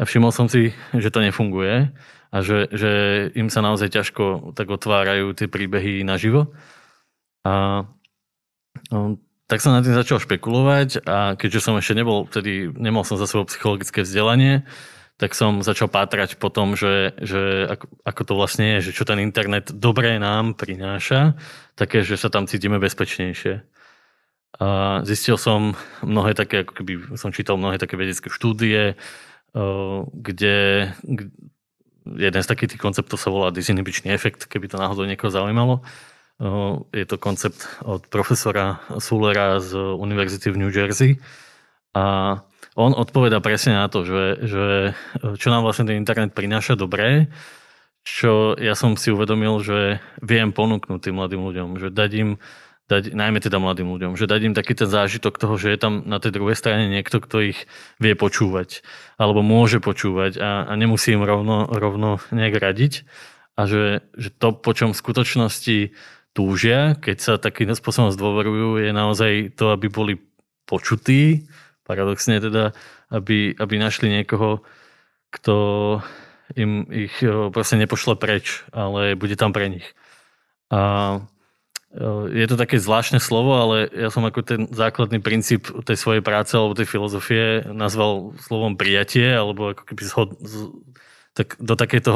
A 0.00 0.02
všimol 0.08 0.32
som 0.32 0.48
si, 0.48 0.72
že 0.96 1.12
to 1.12 1.20
nefunguje 1.20 1.92
a 2.32 2.36
že, 2.40 2.72
že 2.72 2.92
im 3.36 3.52
sa 3.52 3.60
naozaj 3.60 3.92
ťažko 3.92 4.56
tak 4.56 4.72
otvárajú 4.72 5.36
tie 5.36 5.52
príbehy 5.52 6.00
naživo. 6.00 6.56
A 7.44 7.84
no, 8.88 9.20
tak 9.48 9.64
som 9.64 9.72
na 9.72 9.80
tým 9.80 9.96
začal 9.96 10.20
špekulovať 10.20 11.08
a 11.08 11.32
keďže 11.40 11.64
som 11.64 11.74
ešte 11.80 11.96
nebol, 11.96 12.28
vtedy 12.28 12.68
nemal 12.76 13.02
som 13.02 13.16
za 13.16 13.24
sebou 13.24 13.48
psychologické 13.48 14.04
vzdelanie, 14.04 14.68
tak 15.18 15.34
som 15.34 15.64
začal 15.66 15.90
pátrať 15.90 16.38
po 16.38 16.52
tom, 16.52 16.78
že, 16.78 17.16
že 17.18 17.66
ako, 17.66 17.90
ako 18.06 18.22
to 18.22 18.32
vlastne 18.38 18.64
je, 18.78 18.92
že 18.92 18.94
čo 18.94 19.08
ten 19.08 19.18
internet 19.18 19.74
dobré 19.74 20.20
nám 20.20 20.54
prináša, 20.54 21.34
také, 21.74 22.06
že 22.06 22.20
sa 22.20 22.30
tam 22.30 22.46
cítime 22.46 22.78
bezpečnejšie. 22.78 23.64
A 24.62 25.00
zistil 25.02 25.40
som 25.40 25.74
mnohé 26.06 26.36
také, 26.36 26.62
ako 26.62 26.72
keby 26.72 26.92
som 27.18 27.34
čítal 27.34 27.58
mnohé 27.58 27.80
také 27.80 27.98
vedecké 27.98 28.30
štúdie, 28.30 28.94
kde 30.12 30.56
jeden 32.16 32.42
z 32.42 32.48
takých 32.48 32.76
tých 32.76 32.82
konceptov 32.82 33.18
sa 33.20 33.32
volá 33.32 33.50
disinhibičný 33.50 34.14
efekt, 34.14 34.46
keby 34.46 34.70
to 34.70 34.80
náhodou 34.80 35.04
niekoho 35.04 35.34
zaujímalo. 35.34 35.82
Je 36.94 37.04
to 37.06 37.18
koncept 37.18 37.66
od 37.82 38.06
profesora 38.06 38.78
Sulera 39.02 39.58
z 39.58 39.74
Univerzity 39.74 40.54
v 40.54 40.60
New 40.62 40.70
Jersey. 40.70 41.18
A 41.98 42.38
on 42.78 42.94
odpoveda 42.94 43.42
presne 43.42 43.74
na 43.74 43.90
to, 43.90 44.06
že, 44.06 44.22
že 44.46 44.64
čo 45.34 45.50
nám 45.50 45.66
vlastne 45.66 45.90
ten 45.90 45.98
internet 45.98 46.30
prináša 46.30 46.78
dobré, 46.78 47.26
čo 48.06 48.54
ja 48.54 48.78
som 48.78 48.94
si 48.94 49.10
uvedomil, 49.10 49.58
že 49.66 49.98
viem 50.22 50.54
ponúknuť 50.54 51.00
tým 51.02 51.18
mladým 51.18 51.42
ľuďom, 51.42 51.68
že 51.82 51.90
dať 51.90 52.10
im, 52.14 52.30
dať, 52.86 53.18
najmä 53.18 53.42
teda 53.42 53.58
mladým 53.58 53.90
ľuďom, 53.90 54.14
že 54.14 54.30
dať 54.30 54.40
im 54.46 54.54
taký 54.54 54.78
ten 54.78 54.86
zážitok 54.86 55.42
toho, 55.42 55.58
že 55.58 55.74
je 55.74 55.78
tam 55.82 56.06
na 56.06 56.22
tej 56.22 56.38
druhej 56.38 56.54
strane 56.54 56.86
niekto, 56.86 57.18
kto 57.18 57.50
ich 57.50 57.66
vie 57.98 58.14
počúvať, 58.14 58.86
alebo 59.18 59.42
môže 59.42 59.82
počúvať 59.82 60.38
a, 60.38 60.70
a 60.70 60.72
nemusí 60.78 61.12
im 61.18 61.26
rovno, 61.26 61.66
rovno 61.66 62.22
nejak 62.30 62.62
radiť. 62.62 63.04
A 63.58 63.66
že, 63.66 64.06
že 64.14 64.30
to, 64.30 64.54
po 64.54 64.70
čom 64.70 64.94
v 64.94 65.02
skutočnosti 65.02 65.90
túžia, 66.38 66.94
keď 66.94 67.16
sa 67.18 67.32
takým 67.34 67.74
spôsobom 67.74 68.14
zdôverujú, 68.14 68.78
je 68.78 68.94
naozaj 68.94 69.58
to, 69.58 69.74
aby 69.74 69.90
boli 69.90 70.14
počutí, 70.70 71.50
paradoxne 71.82 72.38
teda, 72.38 72.70
aby, 73.10 73.58
aby 73.58 73.74
našli 73.74 74.06
niekoho, 74.22 74.62
kto 75.34 75.56
im 76.54 76.86
ich 76.94 77.18
proste 77.50 77.74
nepošle 77.74 78.14
preč, 78.14 78.62
ale 78.70 79.18
bude 79.18 79.34
tam 79.34 79.50
pre 79.50 79.66
nich. 79.66 79.84
A 80.70 81.18
je 82.30 82.46
to 82.46 82.60
také 82.60 82.78
zvláštne 82.78 83.18
slovo, 83.18 83.58
ale 83.58 83.88
ja 83.90 84.12
som 84.12 84.22
ako 84.22 84.40
ten 84.44 84.60
základný 84.70 85.18
princíp 85.24 85.66
tej 85.88 85.96
svojej 85.96 86.22
práce 86.22 86.54
alebo 86.54 86.78
tej 86.78 86.86
filozofie 86.86 87.66
nazval 87.72 88.36
slovom 88.44 88.76
prijatie, 88.78 89.32
alebo 89.32 89.72
ako 89.72 89.82
keby 89.88 90.02
zhod, 90.06 90.28
tak 91.36 91.54
do 91.62 91.78
takéto, 91.78 92.12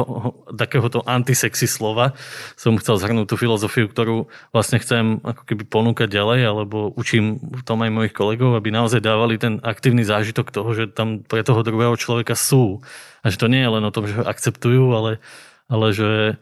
takéhoto 0.51 0.99
antisexy 1.07 1.69
slova 1.69 2.11
som 2.59 2.75
chcel 2.75 2.99
zhrnúť 2.99 3.31
tú 3.31 3.35
filozofiu, 3.39 3.87
ktorú 3.87 4.27
vlastne 4.51 4.83
chcem 4.83 5.23
ako 5.23 5.47
keby 5.47 5.63
ponúkať 5.63 6.11
ďalej, 6.11 6.39
alebo 6.43 6.91
učím 6.97 7.39
v 7.39 7.61
tom 7.63 7.79
aj 7.85 7.91
mojich 7.93 8.13
kolegov, 8.15 8.57
aby 8.57 8.73
naozaj 8.73 8.99
dávali 8.99 9.39
ten 9.39 9.63
aktívny 9.63 10.03
zážitok 10.03 10.51
toho, 10.51 10.69
že 10.75 10.91
tam 10.91 11.23
pre 11.23 11.39
toho 11.45 11.63
druhého 11.63 11.95
človeka 11.95 12.35
sú. 12.35 12.83
A 13.23 13.31
že 13.31 13.39
to 13.39 13.47
nie 13.47 13.63
je 13.63 13.71
len 13.71 13.83
o 13.87 13.93
tom, 13.95 14.03
že 14.03 14.19
ho 14.19 14.27
akceptujú, 14.27 14.91
ale, 14.91 15.23
ale 15.71 15.95
že 15.95 16.35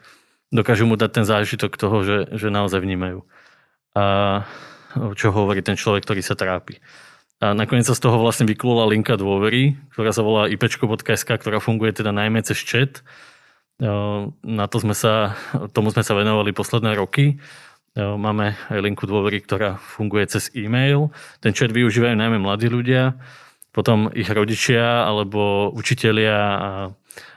dokážu 0.50 0.90
mu 0.90 0.98
dať 0.98 1.22
ten 1.22 1.25
zážitok 1.25 1.78
toho, 1.78 2.01
že, 2.01 2.18
že 2.34 2.50
naozaj 2.50 2.82
vnímajú. 2.82 3.22
A 3.94 4.04
čo 5.16 5.32
hovorí 5.32 5.63
ten 5.63 5.80
človek, 5.80 6.04
ktorý 6.04 6.22
sa 6.25 6.36
trápi. 6.36 6.82
A 7.41 7.57
nakoniec 7.57 7.89
sa 7.89 7.98
z 7.98 8.05
toho 8.05 8.21
vlastne 8.21 8.45
vyklula 8.45 8.86
linka 8.86 9.17
dôvery, 9.17 9.74
ktorá 9.98 10.13
sa 10.13 10.21
volá 10.21 10.45
ipečko.sk, 10.45 11.25
ktorá 11.25 11.57
funguje 11.57 11.89
teda 11.89 12.13
najmä 12.13 12.45
cez 12.45 12.62
chat. 12.62 13.01
Na 14.45 14.65
to 14.69 14.77
sme 14.77 14.93
sa, 14.93 15.33
tomu 15.74 15.89
sme 15.89 16.05
sa 16.05 16.13
venovali 16.13 16.53
posledné 16.53 16.93
roky. 16.93 17.41
Máme 17.98 18.53
aj 18.69 18.79
linku 18.86 19.10
dôvery, 19.10 19.41
ktorá 19.41 19.81
funguje 19.81 20.29
cez 20.29 20.53
e-mail. 20.53 21.10
Ten 21.41 21.57
chat 21.57 21.74
využívajú 21.74 22.13
najmä 22.13 22.38
mladí 22.38 22.69
ľudia, 22.69 23.17
potom 23.74 24.13
ich 24.13 24.29
rodičia 24.29 25.10
alebo 25.10 25.74
učitelia 25.74 26.38
a 26.38 26.71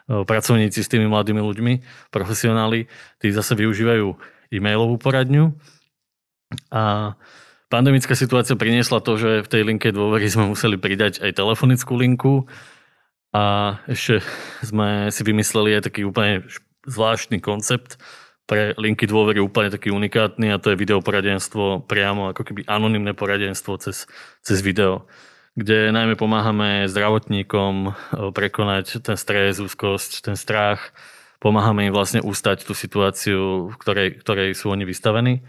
pracovníci 0.04 0.84
s 0.84 0.92
tými 0.92 1.08
mladými 1.08 1.40
ľuďmi, 1.40 1.73
profesionáli, 2.12 2.92
tí 3.25 3.32
zase 3.32 3.56
využívajú 3.56 4.12
e-mailovú 4.52 5.00
poradňu. 5.00 5.56
A 6.68 7.16
Pandemická 7.75 8.14
situácia 8.14 8.54
priniesla 8.54 9.02
to, 9.02 9.19
že 9.19 9.43
v 9.43 9.50
tej 9.50 9.66
linke 9.66 9.90
dôvery 9.90 10.31
sme 10.31 10.54
museli 10.54 10.78
pridať 10.78 11.19
aj 11.19 11.35
telefonickú 11.35 11.99
linku 11.99 12.47
a 13.35 13.76
ešte 13.90 14.23
sme 14.62 15.11
si 15.11 15.26
vymysleli 15.26 15.83
aj 15.83 15.90
taký 15.90 16.07
úplne 16.07 16.47
zvláštny 16.87 17.43
koncept 17.43 17.99
pre 18.47 18.78
linky 18.78 19.11
dôvery 19.11 19.43
úplne 19.43 19.75
taký 19.75 19.90
unikátny 19.90 20.54
a 20.54 20.62
to 20.62 20.71
je 20.71 20.78
videoporadenstvo 20.78 21.83
priamo 21.90 22.31
ako 22.31 22.47
keby 22.47 22.62
anonimné 22.71 23.11
poradenstvo 23.11 23.75
cez, 23.83 24.07
cez 24.47 24.62
video 24.62 25.11
kde 25.59 25.90
najmä 25.90 26.14
pomáhame 26.14 26.87
zdravotníkom 26.87 27.90
eh, 27.90 27.95
prekonať 28.31 29.02
ten 29.02 29.19
stres, 29.19 29.59
úzkosť, 29.59 30.31
ten 30.31 30.38
strach. 30.38 30.95
Pomáhame 31.43 31.90
im 31.90 31.95
vlastne 31.95 32.23
ustať 32.23 32.71
tú 32.71 32.73
situáciu, 32.75 33.75
v 33.75 33.76
ktorej, 33.83 34.09
ktorej 34.23 34.54
sú 34.54 34.71
oni 34.71 34.87
vystavení 34.87 35.43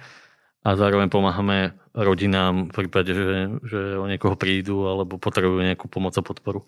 a 0.65 0.73
zároveň 0.73 1.13
pomáhame 1.13 1.77
rodinám 1.93 2.73
v 2.73 2.73
prípade, 2.73 3.13
že, 3.13 3.61
že 3.69 3.79
o 4.01 4.09
niekoho 4.09 4.33
prídu 4.33 4.89
alebo 4.89 5.21
potrebujú 5.21 5.61
nejakú 5.61 5.85
pomoc 5.85 6.17
a 6.17 6.25
podporu. 6.25 6.65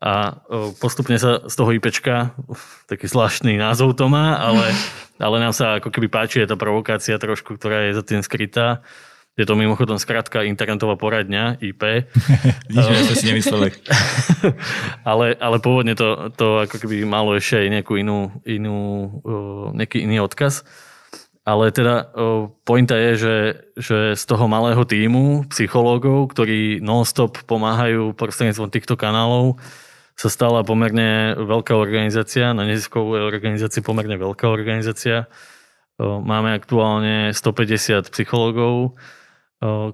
A 0.00 0.40
postupne 0.78 1.18
sa 1.18 1.44
z 1.44 1.54
toho 1.58 1.74
IPčka, 1.74 2.32
taký 2.86 3.10
zvláštny 3.10 3.58
názov 3.58 3.98
to 3.98 4.06
má, 4.06 4.38
ale, 4.38 4.70
ale 5.26 5.36
nám 5.42 5.52
sa 5.52 5.82
ako 5.82 5.90
keby 5.90 6.06
páči 6.06 6.46
tá 6.46 6.54
provokácia 6.54 7.18
trošku, 7.18 7.58
ktorá 7.58 7.90
je 7.90 7.98
za 7.98 8.06
tým 8.06 8.22
skrytá. 8.22 8.86
Je 9.34 9.46
to 9.48 9.58
mimochodom 9.58 9.96
skratka 9.98 10.46
internetová 10.46 10.94
poradňa, 10.94 11.58
IP. 11.58 11.82
Nič, 12.72 12.84
že 12.86 13.02
sme 13.02 13.16
si 13.18 13.24
nemysleli. 13.34 13.68
ale, 15.10 15.34
ale 15.34 15.56
pôvodne 15.58 15.98
to, 15.98 16.30
to 16.38 16.70
ako 16.70 16.76
keby 16.86 17.02
malo 17.02 17.34
ešte 17.34 17.66
aj 17.66 17.68
nejakú 17.80 17.98
inú, 17.98 18.30
inú, 18.46 18.78
nejaký 19.74 20.06
iný 20.06 20.22
odkaz. 20.22 20.62
Ale 21.50 21.74
teda 21.74 22.14
pointa 22.62 22.94
je, 22.94 23.12
že, 23.18 23.36
že 23.74 23.98
z 24.14 24.22
toho 24.22 24.46
malého 24.46 24.86
týmu 24.86 25.50
psychológov, 25.50 26.30
ktorí 26.30 26.78
non-stop 26.78 27.42
pomáhajú 27.42 28.14
prostredníctvom 28.14 28.70
týchto 28.70 28.94
kanálov, 28.94 29.58
sa 30.14 30.30
stala 30.30 30.62
pomerne 30.62 31.34
veľká 31.34 31.74
organizácia, 31.74 32.54
na 32.54 32.62
neziskovú 32.70 33.18
organizácii 33.18 33.82
pomerne 33.82 34.14
veľká 34.14 34.46
organizácia. 34.46 35.26
Máme 35.98 36.54
aktuálne 36.54 37.34
150 37.34 38.14
psychológov, 38.14 38.94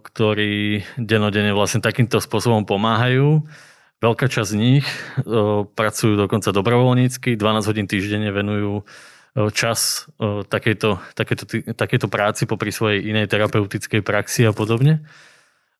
ktorí 0.02 0.84
denodene 1.00 1.56
vlastne 1.56 1.80
takýmto 1.80 2.20
spôsobom 2.20 2.68
pomáhajú. 2.68 3.48
Veľká 4.04 4.28
časť 4.28 4.50
z 4.52 4.56
nich 4.60 4.86
pracujú 5.72 6.20
dokonca 6.20 6.52
dobrovoľnícky, 6.52 7.38
12 7.40 7.70
hodín 7.70 7.88
týždenne 7.88 8.28
venujú 8.28 8.84
čas 9.52 10.08
takejto, 10.48 11.00
takejto, 11.12 11.44
takejto 11.76 12.08
práci 12.08 12.48
popri 12.48 12.72
svojej 12.72 13.04
inej 13.04 13.28
terapeutickej 13.28 14.00
praxi 14.00 14.48
a 14.48 14.56
podobne. 14.56 15.04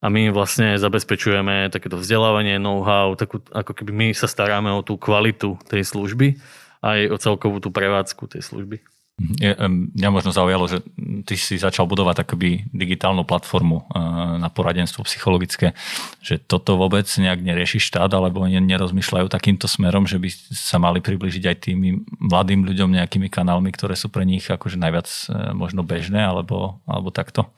A 0.05 0.13
my 0.13 0.29
vlastne 0.29 0.77
zabezpečujeme 0.77 1.73
takéto 1.73 1.97
vzdelávanie, 1.97 2.61
know-how, 2.61 3.17
takú, 3.17 3.41
ako 3.49 3.73
keby 3.73 3.93
my 3.97 4.09
sa 4.13 4.29
staráme 4.29 4.69
o 4.69 4.85
tú 4.85 5.01
kvalitu 5.01 5.57
tej 5.67 5.89
služby 5.89 6.37
aj 6.85 6.99
o 7.11 7.17
celkovú 7.17 7.59
tú 7.65 7.73
prevádzku 7.73 8.29
tej 8.29 8.45
služby. 8.45 8.85
Je, 9.17 9.49
mňa 9.97 10.13
možno 10.13 10.29
zaujalo, 10.29 10.69
že 10.69 10.85
ty 11.25 11.41
si 11.41 11.57
začal 11.57 11.89
budovať 11.89 12.21
takoby 12.21 12.69
digitálnu 12.69 13.25
platformu 13.25 13.81
eh, 13.81 13.97
na 14.37 14.53
poradenstvo 14.53 15.09
psychologické, 15.09 15.73
že 16.21 16.37
toto 16.37 16.77
vôbec 16.77 17.09
nejak 17.09 17.41
nerieši 17.41 17.81
štát, 17.81 18.13
alebo 18.13 18.45
nerozmýšľajú 18.45 19.33
takýmto 19.33 19.73
smerom, 19.73 20.05
že 20.05 20.21
by 20.21 20.29
sa 20.53 20.77
mali 20.77 21.01
približiť 21.01 21.45
aj 21.49 21.57
tými 21.65 22.05
mladým 22.29 22.69
ľuďom 22.69 22.93
nejakými 22.93 23.33
kanálmi, 23.33 23.73
ktoré 23.73 23.97
sú 23.97 24.13
pre 24.13 24.29
nich 24.29 24.45
akože 24.45 24.77
najviac 24.77 25.09
eh, 25.09 25.57
možno 25.57 25.81
bežné, 25.81 26.21
alebo, 26.21 26.85
alebo 26.85 27.09
takto? 27.09 27.49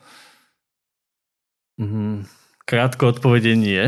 Mm, 1.75 2.23
krátko 2.63 3.11
odpovede 3.11 3.59
nie. 3.59 3.83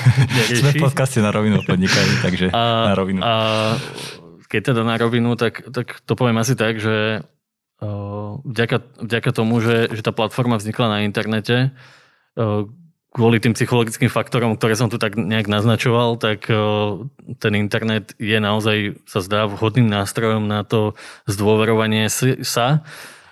Sme 0.60 0.76
v 0.76 0.92
podcaste 0.92 1.24
na 1.24 1.32
rovinu 1.32 1.64
podnikaní, 1.64 2.20
takže 2.20 2.52
a, 2.52 2.92
na 2.92 2.94
rovinu. 3.00 3.24
A 3.24 3.32
keď 4.48 4.74
teda 4.74 4.82
na 4.84 4.94
rovinu, 4.96 5.36
tak, 5.36 5.66
tak 5.72 6.00
to 6.04 6.12
poviem 6.14 6.38
asi 6.38 6.54
tak, 6.54 6.78
že 6.78 7.24
vďaka, 8.44 9.02
vďaka 9.02 9.30
tomu, 9.34 9.60
že, 9.60 9.92
že 9.92 10.00
tá 10.00 10.12
platforma 10.14 10.56
vznikla 10.56 10.86
na 10.88 10.98
internete, 11.04 11.74
kvôli 13.14 13.38
tým 13.38 13.54
psychologickým 13.54 14.10
faktorom, 14.10 14.58
ktoré 14.58 14.74
som 14.74 14.90
tu 14.90 14.98
tak 14.98 15.14
nejak 15.14 15.46
naznačoval, 15.46 16.18
tak 16.18 16.50
ten 17.38 17.52
internet 17.54 18.10
je 18.18 18.34
naozaj, 18.42 18.98
sa 19.06 19.22
zdá, 19.22 19.46
vhodným 19.46 19.86
nástrojom 19.86 20.50
na 20.50 20.66
to 20.66 20.98
zdôverovanie 21.30 22.10
sa 22.42 22.82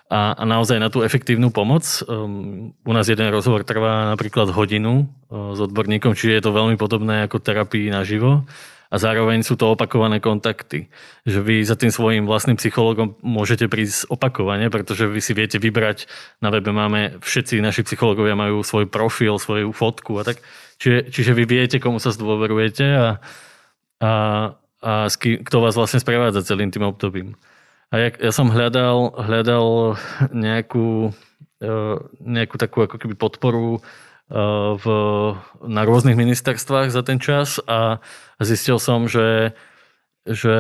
a, 0.07 0.39
a 0.39 0.45
naozaj 0.47 0.79
na 0.79 0.87
tú 0.87 1.03
efektívnu 1.03 1.51
pomoc. 1.51 1.83
U 2.07 2.93
nás 2.95 3.11
jeden 3.11 3.27
rozhovor 3.35 3.67
trvá 3.67 4.15
napríklad 4.15 4.55
hodinu 4.55 5.11
s 5.33 5.59
odborníkom, 5.59 6.15
čiže 6.15 6.39
je 6.39 6.45
to 6.47 6.55
veľmi 6.55 6.79
podobné 6.79 7.27
ako 7.27 7.43
terapii 7.43 7.91
naživo 7.91 8.47
a 8.93 9.01
zároveň 9.01 9.41
sú 9.41 9.57
to 9.57 9.73
opakované 9.73 10.21
kontakty. 10.21 10.93
Že 11.25 11.39
vy 11.41 11.57
za 11.65 11.81
tým 11.81 11.89
svojim 11.89 12.29
vlastným 12.29 12.61
psychologom 12.61 13.17
môžete 13.25 13.65
prísť 13.73 14.13
opakovane, 14.13 14.69
pretože 14.69 15.09
vy 15.09 15.17
si 15.25 15.33
viete 15.33 15.57
vybrať, 15.57 16.05
na 16.45 16.53
webe 16.53 16.77
máme, 16.77 17.17
všetci 17.25 17.65
naši 17.65 17.89
psychológovia 17.89 18.37
majú 18.37 18.61
svoj 18.61 18.93
profil, 18.93 19.41
svoju 19.41 19.73
fotku 19.73 20.21
a 20.21 20.29
tak. 20.29 20.45
Čiže, 20.77 21.09
čiže 21.09 21.33
vy 21.33 21.45
viete, 21.49 21.81
komu 21.81 22.05
sa 22.05 22.13
zdôverujete 22.13 22.85
a, 22.85 23.09
a, 24.05 24.13
a 24.85 24.93
kto 25.17 25.57
vás 25.65 25.73
vlastne 25.73 25.97
sprevádza 25.97 26.45
celým 26.45 26.69
tým 26.69 26.85
obdobím. 26.85 27.33
A 27.89 27.97
ja, 27.97 28.09
ja 28.13 28.33
som 28.33 28.53
hľadal, 28.53 29.17
hľadal 29.17 29.97
nejakú, 30.37 31.17
e, 31.65 31.73
nejakú 32.21 32.57
takú 32.61 32.85
ako 32.85 33.01
keby 33.01 33.17
podporu 33.17 33.81
v, 34.33 34.87
na 35.69 35.83
rôznych 35.85 36.17
ministerstvách 36.17 36.89
za 36.89 37.05
ten 37.05 37.21
čas 37.21 37.61
a 37.69 38.01
zistil 38.41 38.81
som, 38.81 39.05
že 39.05 39.53
že 40.23 40.55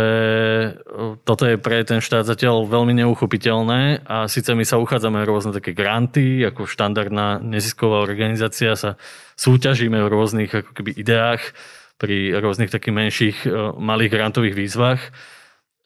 toto 1.22 1.46
je 1.46 1.54
pre 1.54 1.86
ten 1.86 2.02
štát 2.02 2.26
zatiaľ 2.26 2.66
veľmi 2.66 2.98
neuchopiteľné 2.98 4.02
a 4.02 4.26
síce 4.26 4.50
my 4.58 4.66
sa 4.66 4.82
uchádzame 4.82 5.22
rôzne 5.22 5.54
také 5.54 5.70
granty, 5.70 6.42
ako 6.42 6.66
štandardná 6.66 7.38
nezisková 7.38 8.02
organizácia 8.02 8.74
sa 8.74 8.98
súťažíme 9.38 10.02
v 10.02 10.10
rôznych 10.10 10.50
ako 10.50 10.70
keby 10.74 10.98
ideách 10.98 11.54
pri 11.94 12.34
rôznych 12.42 12.74
takých 12.74 12.94
menších 13.06 13.36
malých 13.78 14.10
grantových 14.10 14.58
výzvach, 14.58 15.00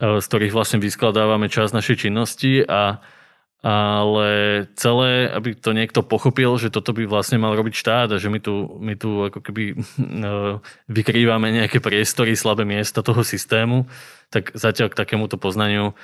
z 0.00 0.24
ktorých 0.24 0.56
vlastne 0.56 0.80
vyskladávame 0.80 1.52
čas 1.52 1.76
našej 1.76 2.08
činnosti 2.08 2.64
a 2.64 3.04
ale 3.66 4.28
celé, 4.78 5.26
aby 5.26 5.58
to 5.58 5.74
niekto 5.74 6.06
pochopil, 6.06 6.54
že 6.54 6.70
toto 6.70 6.94
by 6.94 7.02
vlastne 7.10 7.42
mal 7.42 7.50
robiť 7.58 7.74
štát 7.74 8.08
a 8.14 8.22
že 8.22 8.30
my 8.30 8.38
tu, 8.38 8.78
my 8.78 8.94
tu 8.94 9.26
ako 9.26 9.42
keby 9.42 9.74
no, 9.98 10.62
vykrývame 10.96 11.50
nejaké 11.50 11.82
priestory, 11.82 12.38
slabé 12.38 12.62
miesta 12.62 13.02
toho 13.02 13.26
systému, 13.26 13.90
tak 14.30 14.54
zatiaľ 14.54 14.94
k 14.94 14.98
takémuto 15.02 15.34
poznaniu 15.34 15.98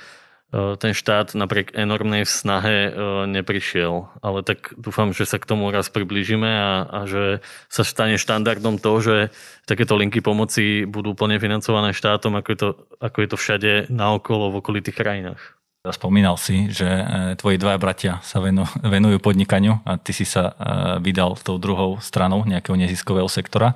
e, 0.51 0.75
ten 0.75 0.91
štát 0.91 1.39
napriek 1.39 1.71
enormnej 1.71 2.27
snahe 2.27 2.91
e, 2.91 2.91
neprišiel. 3.31 4.11
Ale 4.19 4.43
tak 4.43 4.75
dúfam, 4.75 5.15
že 5.15 5.23
sa 5.23 5.39
k 5.39 5.47
tomu 5.47 5.71
raz 5.71 5.87
priblížime 5.87 6.51
a, 6.51 6.83
a 6.83 6.99
že 7.07 7.39
sa 7.71 7.87
stane 7.87 8.19
štandardom 8.19 8.75
to, 8.75 8.91
že 8.99 9.15
takéto 9.63 9.95
linky 9.95 10.19
pomoci 10.19 10.83
budú 10.83 11.15
plne 11.15 11.39
financované 11.39 11.95
štátom, 11.95 12.35
ako 12.35 12.49
je 12.51 12.59
to, 12.59 12.69
ako 12.99 13.17
je 13.23 13.27
to 13.31 13.37
všade 13.39 13.71
naokolo 13.87 14.51
v 14.51 14.59
okolitých 14.59 14.99
krajinách. 14.99 15.62
Spomínal 15.83 16.39
si, 16.39 16.71
že 16.71 16.87
e, 16.87 17.35
tvoji 17.35 17.59
dvaja 17.59 17.75
bratia 17.75 18.13
sa 18.23 18.39
venujú 18.95 19.19
podnikaniu 19.19 19.83
a 19.83 19.99
ty 19.99 20.15
si 20.15 20.23
sa 20.23 20.55
e, 20.55 21.03
vydal 21.03 21.35
tou 21.35 21.59
druhou 21.59 21.99
stranou 21.99 22.47
nejakého 22.47 22.79
neziskového 22.79 23.27
sektora. 23.27 23.75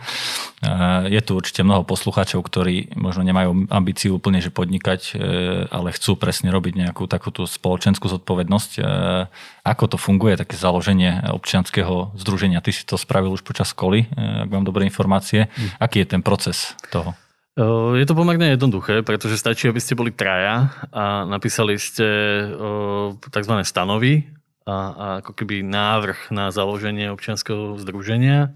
E, 0.63 1.11
je 1.11 1.19
tu 1.19 1.35
určite 1.35 1.67
mnoho 1.67 1.83
poslucháčov, 1.83 2.47
ktorí 2.47 2.95
možno 2.95 3.27
nemajú 3.27 3.67
ambíciu 3.67 4.15
úplne 4.23 4.39
že 4.39 4.55
podnikať, 4.55 5.19
ale 5.67 5.91
chcú 5.91 6.15
presne 6.15 6.47
robiť 6.47 6.87
nejakú 6.87 7.11
takúto 7.11 7.43
spoločenskú 7.43 8.07
zodpovednosť. 8.07 8.79
Ako 9.67 9.83
to 9.91 9.99
funguje, 9.99 10.39
také 10.39 10.55
založenie 10.55 11.27
občianského 11.27 12.15
združenia? 12.15 12.63
Ty 12.63 12.71
si 12.71 12.87
to 12.87 12.95
spravil 12.95 13.35
už 13.35 13.43
počas 13.43 13.75
školy, 13.75 14.07
ak 14.15 14.47
mám 14.47 14.63
dobré 14.63 14.87
informácie. 14.87 15.51
Hm. 15.51 15.75
Aký 15.83 16.07
je 16.07 16.15
ten 16.15 16.23
proces 16.23 16.71
toho? 16.87 17.19
Je 17.57 18.05
to 18.05 18.13
pomerne 18.13 18.53
jednoduché, 18.53 19.01
pretože 19.01 19.41
stačí, 19.41 19.65
aby 19.65 19.81
ste 19.81 19.97
boli 19.97 20.13
traja 20.13 20.69
a 20.93 21.25
napísali 21.25 21.81
ste 21.81 22.05
tzv. 23.17 23.53
stanovy 23.65 24.29
a, 24.69 25.17
ako 25.25 25.33
keby 25.33 25.65
návrh 25.65 26.29
na 26.29 26.53
založenie 26.53 27.09
občianského 27.09 27.81
združenia. 27.81 28.53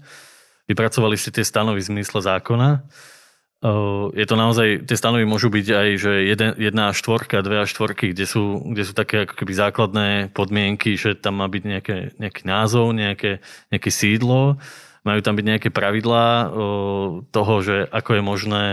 Vypracovali 0.70 1.18
ste 1.18 1.34
tie 1.34 1.42
stanovy 1.42 1.82
v 1.82 1.90
zmysle 1.98 2.22
zákona. 2.22 2.86
Je 4.14 4.26
to 4.26 4.34
naozaj, 4.38 4.86
tie 4.86 4.94
stanovy 4.94 5.26
môžu 5.26 5.50
byť 5.50 5.66
aj, 5.66 5.88
že 5.98 6.12
jedna 6.58 6.94
až 6.94 7.02
štvorka, 7.02 7.42
dve 7.42 7.62
až 7.62 7.74
štvorky, 7.74 8.14
kde 8.14 8.26
sú, 8.26 8.58
kde 8.70 8.82
sú 8.86 8.94
také 8.94 9.26
ako 9.26 9.34
keby 9.34 9.52
základné 9.54 10.08
podmienky, 10.30 10.94
že 10.94 11.18
tam 11.18 11.42
má 11.42 11.50
byť 11.50 11.62
nejaké, 11.66 11.96
nejaký 12.22 12.42
názov, 12.46 12.94
nejaké, 12.94 13.42
nejaké 13.70 13.90
sídlo 13.90 14.62
majú 15.02 15.20
tam 15.22 15.34
byť 15.34 15.46
nejaké 15.46 15.68
pravidlá 15.74 16.50
toho, 17.30 17.54
že 17.62 17.86
ako 17.90 18.10
je 18.18 18.22
možné 18.22 18.64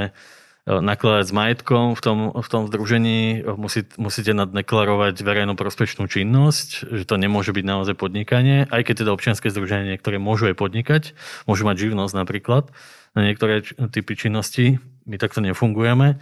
nakladať 0.69 1.25
s 1.25 1.33
majetkom 1.33 1.97
v 1.97 2.01
tom, 2.05 2.17
v 2.29 2.47
tom 2.51 2.69
združení, 2.69 3.41
musí, 3.57 3.89
musíte 3.97 4.37
naddeklarovať 4.37 5.17
verejno 5.25 5.57
prospečnú 5.57 6.05
činnosť, 6.05 6.93
že 6.93 7.09
to 7.09 7.17
nemôže 7.17 7.49
byť 7.49 7.65
naozaj 7.65 7.95
podnikanie, 7.97 8.69
aj 8.69 8.85
keď 8.85 8.95
teda 9.01 9.11
občianske 9.17 9.49
združenie 9.49 9.97
niektoré 9.97 10.21
môžu 10.21 10.53
aj 10.53 10.61
podnikať, 10.61 11.03
môžu 11.49 11.65
mať 11.65 11.89
živnosť 11.89 12.13
napríklad 12.13 12.69
na 13.17 13.25
niektoré 13.25 13.65
typy 13.89 14.13
činnosti, 14.13 14.77
my 15.09 15.17
takto 15.17 15.41
nefungujeme. 15.41 16.21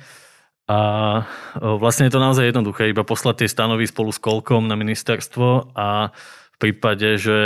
A 0.67 0.79
vlastne 1.59 2.07
je 2.07 2.15
to 2.15 2.23
naozaj 2.23 2.47
jednoduché, 2.47 2.91
iba 2.91 3.03
poslať 3.03 3.43
tie 3.43 3.51
stanovy 3.51 3.87
spolu 3.87 4.11
s 4.11 4.19
kolkom 4.19 4.67
na 4.67 4.79
ministerstvo 4.79 5.75
a 5.75 6.11
v 6.57 6.73
prípade, 6.73 7.21
že 7.21 7.37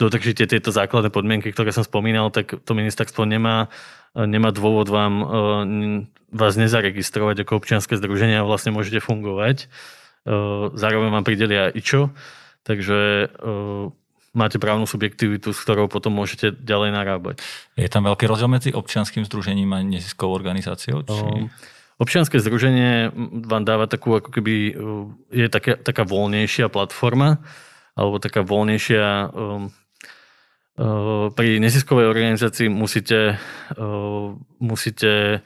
dodržíte 0.00 0.48
tieto 0.48 0.72
základné 0.72 1.12
podmienky, 1.12 1.52
ktoré 1.52 1.68
som 1.68 1.84
spomínal, 1.84 2.32
tak 2.32 2.64
to 2.64 2.72
ministerstvo 2.72 3.28
nemá, 3.28 3.68
nemá 4.16 4.56
dôvod 4.56 4.88
vám, 4.88 5.12
e, 5.20 5.24
vás 6.32 6.56
nezaregistrovať 6.56 7.44
ako 7.44 7.60
občianske 7.60 7.92
združenie 8.00 8.40
a 8.40 8.48
vlastne 8.48 8.72
môžete 8.72 9.04
fungovať. 9.04 9.68
E, 10.24 10.32
zároveň 10.80 11.12
vám 11.12 11.28
pridelia 11.28 11.68
IČO, 11.76 12.08
takže 12.64 13.28
e, 13.28 13.52
máte 14.32 14.56
právnu 14.56 14.88
subjektivitu, 14.88 15.52
s 15.52 15.60
ktorou 15.60 15.92
potom 15.92 16.16
môžete 16.16 16.56
ďalej 16.56 16.96
narábať. 16.96 17.44
Je 17.76 17.92
tam 17.92 18.08
veľký 18.08 18.24
rozdiel 18.24 18.48
medzi 18.48 18.72
občianským 18.72 19.28
združením 19.28 19.76
a 19.76 19.84
neziskovou 19.84 20.32
organizáciou? 20.32 21.04
Či... 21.04 21.52
Občianske 22.00 22.40
združenie 22.40 23.12
vám 23.44 23.68
dáva 23.68 23.86
takú, 23.86 24.18
ako 24.18 24.34
keby, 24.34 24.74
je 25.30 25.46
taká, 25.46 25.78
taká 25.78 26.02
voľnejšia 26.02 26.66
platforma, 26.66 27.44
alebo 27.94 28.18
taká 28.18 28.42
voľnejšia 28.42 29.30
um, 29.30 29.70
uh, 30.78 31.30
pri 31.30 31.62
neziskovej 31.62 32.10
organizácii 32.10 32.68
musíte, 32.68 33.38
uh, 33.78 34.34
musíte 34.58 35.42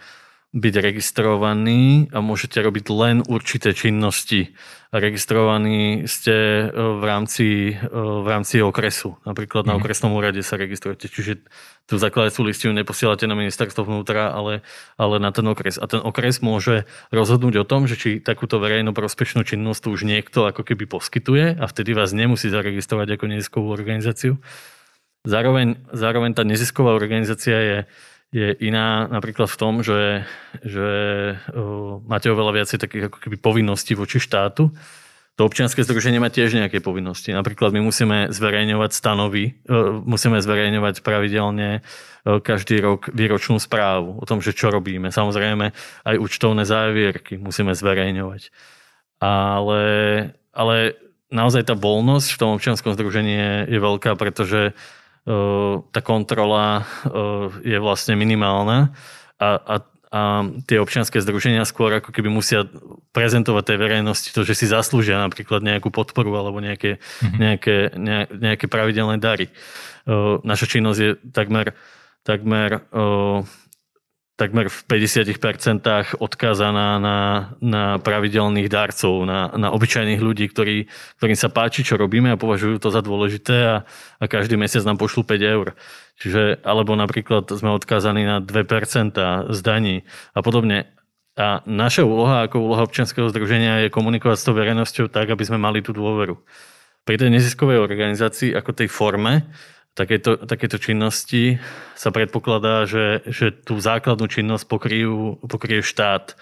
byť 0.48 0.74
registrovaní 0.80 2.08
a 2.08 2.24
môžete 2.24 2.56
robiť 2.64 2.88
len 2.88 3.20
určité 3.20 3.76
činnosti. 3.76 4.56
Registrovaní 4.88 6.08
ste 6.08 6.64
e, 6.64 6.66
v 6.72 7.04
rámci, 7.04 7.76
e, 7.76 7.92
v 7.92 8.24
rámci 8.24 8.64
okresu. 8.64 9.20
Napríklad 9.28 9.68
na 9.68 9.76
mhm. 9.76 9.84
okresnom 9.84 10.16
úrade 10.16 10.40
sa 10.40 10.56
registrujete. 10.56 11.12
Čiže 11.12 11.44
tú 11.84 12.00
zakladajúcu 12.00 12.48
listinu 12.48 12.72
neposielate 12.72 13.28
na 13.28 13.36
ministerstvo 13.36 13.84
vnútra, 13.84 14.32
ale, 14.32 14.64
ale 14.96 15.20
na 15.20 15.36
ten 15.36 15.44
okres. 15.44 15.76
A 15.76 15.84
ten 15.84 16.00
okres 16.00 16.40
môže 16.40 16.88
rozhodnúť 17.12 17.60
o 17.60 17.68
tom, 17.68 17.84
že 17.84 18.00
či 18.00 18.10
takúto 18.16 18.56
verejno 18.56 18.96
prospešnú 18.96 19.44
činnosť 19.44 19.92
už 19.92 20.08
niekto 20.08 20.48
ako 20.48 20.64
keby 20.64 20.88
poskytuje 20.88 21.60
a 21.60 21.64
vtedy 21.68 21.92
vás 21.92 22.16
nemusí 22.16 22.48
zaregistrovať 22.48 23.20
ako 23.20 23.24
neziskovú 23.36 23.68
organizáciu. 23.68 24.40
Zároveň, 25.28 25.76
zároveň 25.92 26.32
tá 26.32 26.40
nezisková 26.40 26.96
organizácia 26.96 27.56
je 27.60 27.78
je 28.28 28.52
iná 28.60 29.08
napríklad 29.08 29.48
v 29.48 29.56
tom, 29.56 29.80
že, 29.80 30.28
že 30.60 30.88
o, 31.56 32.04
máte 32.04 32.28
oveľa 32.28 32.60
viacej 32.60 32.78
takých 32.78 33.04
ako 33.08 33.18
keby 33.24 33.36
povinností 33.40 33.96
voči 33.96 34.20
štátu. 34.20 34.68
To 35.38 35.46
občianske 35.46 35.86
združenie 35.86 36.18
má 36.18 36.34
tiež 36.34 36.58
nejaké 36.58 36.82
povinnosti. 36.82 37.30
Napríklad 37.30 37.70
my 37.70 37.78
musíme 37.78 38.26
zverejňovať 38.34 38.90
stanovy, 38.90 39.54
musíme 40.02 40.42
zverejňovať 40.42 41.06
pravidelne 41.06 41.86
každý 42.26 42.82
rok 42.82 43.06
výročnú 43.14 43.62
správu 43.62 44.18
o 44.18 44.24
tom, 44.26 44.42
že 44.42 44.50
čo 44.50 44.74
robíme. 44.74 45.14
Samozrejme 45.14 45.70
aj 46.02 46.16
účtovné 46.18 46.66
závierky 46.66 47.38
musíme 47.38 47.70
zverejňovať. 47.70 48.50
Ale, 49.22 49.82
ale 50.50 50.76
naozaj 51.30 51.70
tá 51.70 51.78
voľnosť 51.78 52.28
v 52.34 52.40
tom 52.42 52.50
občianskom 52.58 52.98
združení 52.98 53.34
je, 53.38 53.54
je 53.72 53.78
veľká, 53.78 54.18
pretože 54.18 54.74
tá 55.92 56.00
kontrola 56.00 56.88
je 57.60 57.76
vlastne 57.76 58.16
minimálna 58.16 58.96
a, 59.36 59.48
a, 59.60 59.74
a 60.08 60.20
tie 60.64 60.80
občianské 60.80 61.20
združenia 61.20 61.68
skôr 61.68 62.00
ako 62.00 62.16
keby 62.16 62.32
musia 62.32 62.64
prezentovať 63.12 63.64
tej 63.68 63.78
verejnosti 63.78 64.32
to, 64.32 64.40
že 64.40 64.56
si 64.56 64.64
zaslúžia 64.64 65.20
napríklad 65.20 65.60
nejakú 65.60 65.92
podporu 65.92 66.32
alebo 66.32 66.64
nejaké, 66.64 66.96
mm-hmm. 66.96 67.38
nejaké, 67.38 67.76
ne, 68.00 68.18
nejaké 68.32 68.66
pravidelné 68.72 69.20
dary. 69.20 69.52
Naša 70.42 70.64
činnosť 70.64 70.98
je 70.98 71.10
takmer, 71.28 71.76
takmer 72.24 72.88
takmer 74.38 74.70
v 74.70 74.78
50% 74.86 75.34
odkázaná 76.22 77.02
na, 77.02 77.18
na 77.58 77.98
pravidelných 77.98 78.70
darcov, 78.70 79.26
na, 79.26 79.50
na 79.58 79.74
obyčajných 79.74 80.22
ľudí, 80.22 80.46
ktorí, 80.46 80.86
ktorým 81.18 81.34
sa 81.34 81.50
páči, 81.50 81.82
čo 81.82 81.98
robíme 81.98 82.30
a 82.30 82.38
považujú 82.38 82.78
to 82.78 82.94
za 82.94 83.02
dôležité 83.02 83.56
a, 83.66 83.76
a 84.22 84.24
každý 84.30 84.54
mesiac 84.54 84.86
nám 84.86 85.02
pošlú 85.02 85.26
5 85.26 85.42
eur. 85.42 85.74
Čiže, 86.22 86.62
alebo 86.62 86.94
napríklad 86.94 87.50
sme 87.50 87.74
odkázaní 87.74 88.22
na 88.22 88.38
2% 88.38 89.18
z 89.50 89.58
daní 89.58 90.06
a 90.38 90.40
podobne. 90.46 90.86
A 91.34 91.62
naša 91.66 92.06
úloha 92.06 92.46
ako 92.46 92.62
úloha 92.62 92.86
občianského 92.86 93.26
združenia 93.30 93.86
je 93.86 93.94
komunikovať 93.94 94.38
s 94.38 94.46
tou 94.46 94.54
verejnosťou 94.54 95.10
tak, 95.10 95.34
aby 95.34 95.42
sme 95.42 95.58
mali 95.58 95.82
tú 95.82 95.90
dôveru. 95.90 96.38
Pri 97.02 97.14
tej 97.18 97.34
neziskovej 97.34 97.78
organizácii 97.82 98.54
ako 98.54 98.70
tej 98.70 98.86
forme 98.86 99.50
takéto, 99.98 100.38
takéto 100.38 100.78
činnosti 100.78 101.58
sa 101.98 102.14
predpokladá, 102.14 102.86
že, 102.86 103.26
že 103.26 103.50
tú 103.50 103.82
základnú 103.82 104.30
činnosť 104.30 104.64
pokryjú, 104.70 105.42
pokryje 105.42 105.82
štát. 105.82 106.38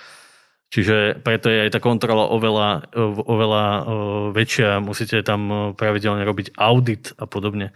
Čiže 0.69 1.25
preto 1.25 1.49
je 1.49 1.65
aj 1.65 1.71
tá 1.73 1.81
kontrola 1.81 2.29
oveľa, 2.29 2.93
oveľa 3.25 3.65
väčšia, 4.37 4.85
musíte 4.85 5.25
tam 5.25 5.73
pravidelne 5.73 6.27
robiť 6.27 6.53
audit 6.59 7.17
a 7.17 7.25
podobne. 7.25 7.73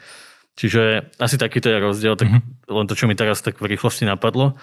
Čiže 0.59 1.15
asi 1.17 1.41
takýto 1.41 1.73
je 1.73 1.79
rozdiel, 1.81 2.19
tak 2.21 2.29
mm-hmm. 2.29 2.69
len 2.69 2.87
to, 2.91 2.99
čo 2.99 3.09
mi 3.09 3.17
teraz 3.17 3.41
tak 3.41 3.63
v 3.63 3.73
rýchlosti 3.73 4.05
napadlo. 4.05 4.59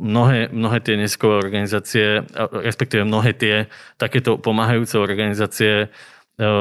Mnohé, 0.00 0.48
mnohé 0.48 0.78
tie 0.80 0.96
neskové 0.96 1.36
organizácie, 1.36 2.24
respektíve 2.64 3.04
mnohé 3.04 3.36
tie 3.36 3.54
takéto 4.00 4.40
pomáhajúce 4.40 4.96
organizácie 4.96 5.92
E, 5.92 6.17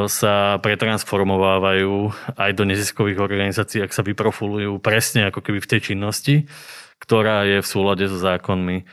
sa 0.10 0.58
pretransformovávajú 0.58 2.10
aj 2.34 2.52
do 2.58 2.64
neziskových 2.66 3.22
organizácií, 3.22 3.86
ak 3.86 3.94
sa 3.94 4.02
vyprofulujú 4.02 4.82
presne 4.82 5.30
ako 5.30 5.46
keby 5.46 5.62
v 5.62 5.70
tej 5.70 5.94
činnosti, 5.94 6.50
ktorá 6.98 7.46
je 7.46 7.62
v 7.62 7.68
súlade 7.68 8.10
so 8.10 8.18
zákonmi, 8.18 8.82
e, 8.82 8.84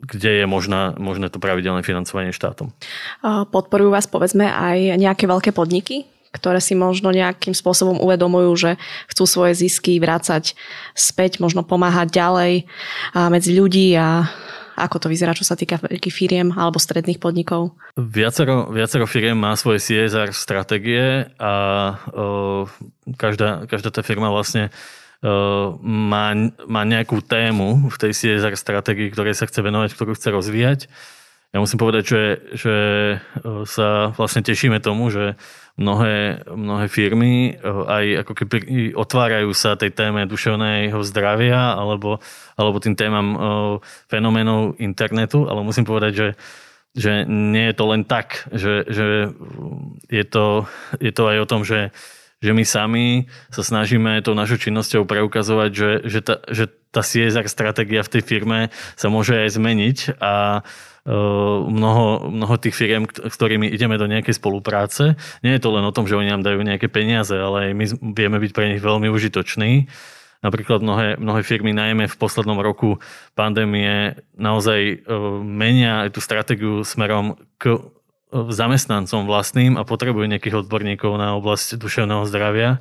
kde 0.00 0.30
je 0.42 0.46
možná, 0.46 0.94
možné 0.96 1.28
to 1.34 1.42
pravidelné 1.42 1.82
financovanie 1.82 2.32
štátom. 2.32 2.72
Podporujú 3.52 3.90
vás 3.92 4.06
povedzme 4.08 4.48
aj 4.48 4.96
nejaké 4.96 5.28
veľké 5.28 5.50
podniky, 5.52 6.08
ktoré 6.30 6.62
si 6.62 6.78
možno 6.78 7.10
nejakým 7.10 7.52
spôsobom 7.52 7.98
uvedomujú, 7.98 8.50
že 8.54 8.70
chcú 9.10 9.24
svoje 9.26 9.66
zisky 9.66 9.98
vrácať 9.98 10.54
späť, 10.94 11.42
možno 11.42 11.66
pomáhať 11.66 12.14
ďalej 12.14 12.52
medzi 13.28 13.50
ľudí 13.58 13.92
a 13.98 14.30
ako 14.82 14.96
to 15.04 15.06
vyzerá, 15.12 15.36
čo 15.36 15.44
sa 15.44 15.58
týka 15.58 15.80
veľkých 15.80 16.14
firiem 16.14 16.48
alebo 16.56 16.80
stredných 16.80 17.20
podnikov? 17.20 17.76
Viacero, 17.96 18.72
viacero 18.72 19.04
firiem 19.04 19.36
má 19.36 19.52
svoje 19.54 19.80
CSR 19.84 20.32
stratégie 20.32 21.28
a 21.36 21.52
o, 22.10 22.66
každá, 23.20 23.68
každá 23.68 23.92
tá 23.92 24.00
firma 24.00 24.32
vlastne 24.32 24.72
o, 25.20 25.76
má, 25.84 26.32
má 26.64 26.82
nejakú 26.88 27.20
tému 27.20 27.92
v 27.92 27.96
tej 28.00 28.12
CSR 28.16 28.56
stratégii, 28.56 29.12
ktorej 29.12 29.36
sa 29.36 29.44
chce 29.44 29.60
venovať, 29.60 29.92
ktorú 29.92 30.16
chce 30.16 30.28
rozvíjať. 30.32 30.80
Ja 31.50 31.58
musím 31.58 31.82
povedať, 31.82 32.04
že, 32.06 32.22
že 32.54 32.74
sa 33.66 34.14
vlastne 34.14 34.46
tešíme 34.46 34.78
tomu, 34.78 35.10
že 35.10 35.34
mnohé, 35.80 36.44
mnohé 36.44 36.86
firmy 36.92 37.56
aj 37.64 38.28
ako 38.28 38.32
keby 38.36 38.56
otvárajú 38.92 39.50
sa 39.56 39.80
tej 39.80 39.96
téme 39.96 40.28
duševného 40.28 41.00
zdravia 41.00 41.72
alebo, 41.72 42.20
alebo 42.60 42.76
tým 42.84 42.92
témam 42.92 43.28
fenoménov 44.06 44.76
internetu, 44.76 45.48
ale 45.48 45.64
musím 45.64 45.88
povedať, 45.88 46.12
že 46.14 46.28
že 46.90 47.22
nie 47.22 47.70
je 47.70 47.74
to 47.78 47.84
len 47.86 48.02
tak, 48.02 48.50
že, 48.50 48.82
že 48.90 49.30
je, 50.10 50.24
to, 50.26 50.66
je 50.98 51.12
to 51.14 51.22
aj 51.30 51.38
o 51.38 51.46
tom, 51.46 51.62
že, 51.62 51.94
že 52.40 52.56
my 52.56 52.64
sami 52.64 53.06
sa 53.52 53.60
snažíme 53.60 54.24
tou 54.24 54.32
našou 54.32 54.56
činnosťou 54.56 55.04
preukazovať, 55.04 55.70
že, 55.70 55.90
že, 56.08 56.20
tá, 56.24 56.36
že 56.48 56.64
tá 56.88 57.04
CSR 57.04 57.46
stratégia 57.52 58.00
v 58.00 58.12
tej 58.16 58.22
firme 58.24 58.58
sa 58.96 59.12
môže 59.12 59.36
aj 59.36 59.60
zmeniť 59.60 59.98
a 60.18 60.64
mnoho, 61.70 62.28
mnoho 62.28 62.54
tých 62.60 62.76
firiem, 62.76 63.08
s 63.08 63.34
ktorými 63.36 63.72
ideme 63.72 63.96
do 63.96 64.04
nejakej 64.04 64.36
spolupráce. 64.36 65.16
Nie 65.40 65.56
je 65.56 65.62
to 65.64 65.72
len 65.72 65.84
o 65.84 65.94
tom, 65.94 66.04
že 66.04 66.16
oni 66.16 66.28
nám 66.28 66.44
dajú 66.44 66.60
nejaké 66.60 66.92
peniaze, 66.92 67.32
ale 67.32 67.70
aj 67.70 67.72
my 67.72 67.84
vieme 68.12 68.36
byť 68.36 68.52
pre 68.52 68.68
nich 68.72 68.82
veľmi 68.84 69.08
užitoční. 69.08 69.88
Napríklad 70.40 70.80
mnohé, 70.80 71.20
mnohé 71.20 71.44
firmy, 71.44 71.76
najmä 71.76 72.08
v 72.08 72.16
poslednom 72.16 72.56
roku 72.64 72.96
pandémie, 73.36 74.16
naozaj 74.36 75.04
menia 75.44 76.08
aj 76.08 76.16
tú 76.16 76.20
stratégiu 76.24 76.80
smerom 76.80 77.36
k 77.60 77.76
zamestnancom 78.30 79.26
vlastným 79.26 79.74
a 79.74 79.82
potrebujú 79.82 80.26
nejakých 80.30 80.66
odborníkov 80.66 81.18
na 81.18 81.34
oblasť 81.34 81.76
duševného 81.76 82.24
zdravia. 82.30 82.78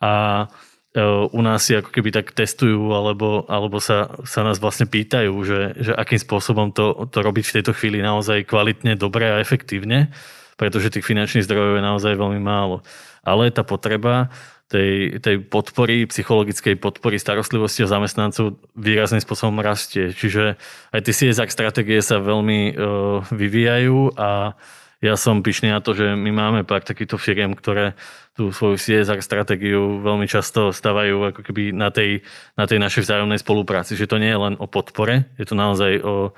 A 0.00 0.48
E, 0.90 1.02
u 1.30 1.40
nás 1.42 1.70
si 1.70 1.78
ako 1.78 1.94
keby 1.94 2.10
tak 2.10 2.34
testujú 2.34 2.90
alebo, 2.90 3.46
alebo 3.46 3.78
sa, 3.78 4.10
sa 4.26 4.42
nás 4.42 4.58
vlastne 4.58 4.90
pýtajú, 4.90 5.30
že, 5.46 5.60
že 5.78 5.92
akým 5.94 6.18
spôsobom 6.18 6.74
to, 6.74 7.06
to 7.14 7.22
robiť 7.22 7.44
v 7.46 7.54
tejto 7.62 7.72
chvíli 7.78 8.02
naozaj 8.02 8.42
kvalitne, 8.42 8.98
dobre 8.98 9.30
a 9.30 9.38
efektívne, 9.38 10.10
pretože 10.58 10.90
tých 10.90 11.06
finančných 11.06 11.46
zdrojov 11.46 11.78
je 11.78 11.86
naozaj 11.86 12.12
veľmi 12.18 12.42
málo. 12.42 12.82
Ale 13.22 13.54
tá 13.54 13.62
potreba 13.62 14.34
tej, 14.70 15.18
tej 15.18 15.42
podpory, 15.42 16.06
psychologickej 16.06 16.78
podpory 16.78 17.18
starostlivosti 17.18 17.82
o 17.82 17.90
zamestnancov 17.90 18.54
výrazným 18.78 19.18
spôsobom 19.18 19.58
rastie. 19.58 20.14
Čiže 20.14 20.54
aj 20.94 21.00
tie 21.02 21.14
CSR 21.14 21.50
stratégie 21.50 21.98
sa 21.98 22.22
veľmi 22.22 22.78
uh, 22.78 23.26
vyvíjajú 23.34 24.14
a 24.14 24.54
ja 25.00 25.16
som 25.16 25.40
pyšný 25.40 25.72
na 25.72 25.80
to, 25.80 25.96
že 25.96 26.12
my 26.12 26.30
máme 26.30 26.60
pár 26.62 26.84
takýchto 26.84 27.16
firiem, 27.16 27.56
ktoré 27.56 27.96
tú 28.36 28.52
svoju 28.52 28.78
CSR 28.78 29.18
stratégiu 29.24 29.98
veľmi 30.04 30.28
často 30.30 30.70
stavajú 30.70 31.34
ako 31.34 31.40
keby 31.40 31.72
na 31.74 31.90
tej, 31.90 32.22
na 32.54 32.68
tej 32.68 32.78
našej 32.78 33.08
vzájomnej 33.08 33.40
spolupráci. 33.40 33.98
Že 33.98 34.06
to 34.06 34.16
nie 34.22 34.30
je 34.30 34.38
len 34.38 34.54
o 34.60 34.70
podpore, 34.70 35.26
je 35.40 35.48
to 35.48 35.56
naozaj 35.58 35.98
o, 36.04 36.30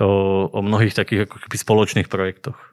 o, 0.00 0.08
o 0.48 0.60
mnohých 0.62 0.96
takých 0.96 1.28
ako 1.28 1.36
keby 1.42 1.56
spoločných 1.58 2.08
projektoch. 2.08 2.67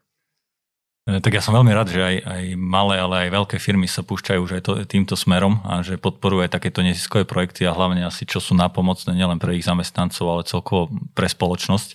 E, 1.05 1.21
tak 1.21 1.37
ja 1.37 1.41
som 1.41 1.53
veľmi 1.53 1.69
rád, 1.69 1.93
že 1.93 2.01
aj, 2.01 2.17
aj 2.25 2.43
malé, 2.57 2.97
ale 2.97 3.15
aj 3.29 3.29
veľké 3.37 3.57
firmy 3.61 3.85
sa 3.85 4.01
púšťajú 4.01 4.39
už 4.41 4.51
aj 4.57 4.61
to, 4.65 4.71
týmto 4.89 5.13
smerom 5.13 5.61
a 5.61 5.85
že 5.85 6.01
podporujú 6.01 6.41
aj 6.41 6.57
takéto 6.57 6.81
neziskové 6.81 7.29
projekty 7.29 7.69
a 7.69 7.77
hlavne 7.77 8.01
asi 8.01 8.25
čo 8.25 8.41
sú 8.41 8.57
napomocné 8.57 9.13
nielen 9.13 9.37
pre 9.37 9.53
ich 9.53 9.69
zamestnancov, 9.69 10.25
ale 10.25 10.49
celkovo 10.49 10.89
pre 11.13 11.29
spoločnosť. 11.29 11.89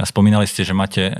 A 0.00 0.08
spomínali 0.08 0.48
ste, 0.48 0.64
že 0.64 0.72
máte 0.72 1.12
e, 1.12 1.14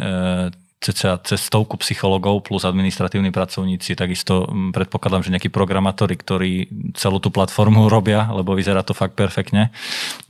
cca 0.81 1.21
cez 1.21 1.41
stovku 1.45 1.77
psychologov 1.85 2.49
plus 2.49 2.65
administratívni 2.65 3.29
pracovníci, 3.29 4.01
takisto 4.01 4.49
predpokladám, 4.73 5.29
že 5.29 5.33
nejakí 5.37 5.53
programátori, 5.53 6.17
ktorí 6.17 6.53
celú 6.97 7.21
tú 7.21 7.29
platformu 7.29 7.89
robia, 7.95 8.33
lebo 8.33 8.57
vyzerá 8.57 8.81
to 8.81 8.97
fakt 8.97 9.13
perfektne. 9.13 9.69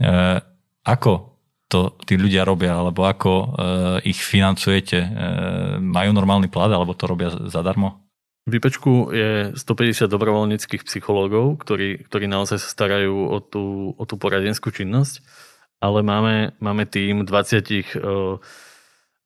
E, 0.03 0.42
ako 0.83 1.36
to 1.66 1.98
tí 2.07 2.14
ľudia 2.14 2.46
robia, 2.46 2.79
alebo 2.79 3.07
ako 3.07 3.33
e, 3.33 3.46
ich 4.07 4.22
financujete? 4.22 4.98
E, 5.02 5.09
majú 5.83 6.11
normálny 6.14 6.46
plat, 6.46 6.70
alebo 6.70 6.94
to 6.94 7.11
robia 7.11 7.31
zadarmo? 7.50 8.07
V 8.46 8.55
Výpečku 8.55 9.11
je 9.11 9.31
150 9.59 10.07
dobrovoľníckých 10.07 10.87
psychológov, 10.87 11.59
ktorí, 11.66 12.07
ktorí 12.07 12.31
naozaj 12.31 12.62
sa 12.62 12.68
starajú 12.70 13.26
o 13.26 13.38
tú, 13.42 13.90
o 13.98 14.05
tú 14.07 14.14
poradenskú 14.14 14.70
činnosť 14.70 15.18
ale 15.81 16.00
máme, 16.00 16.57
máme 16.61 16.88
tým 16.88 17.24
20 17.24 18.40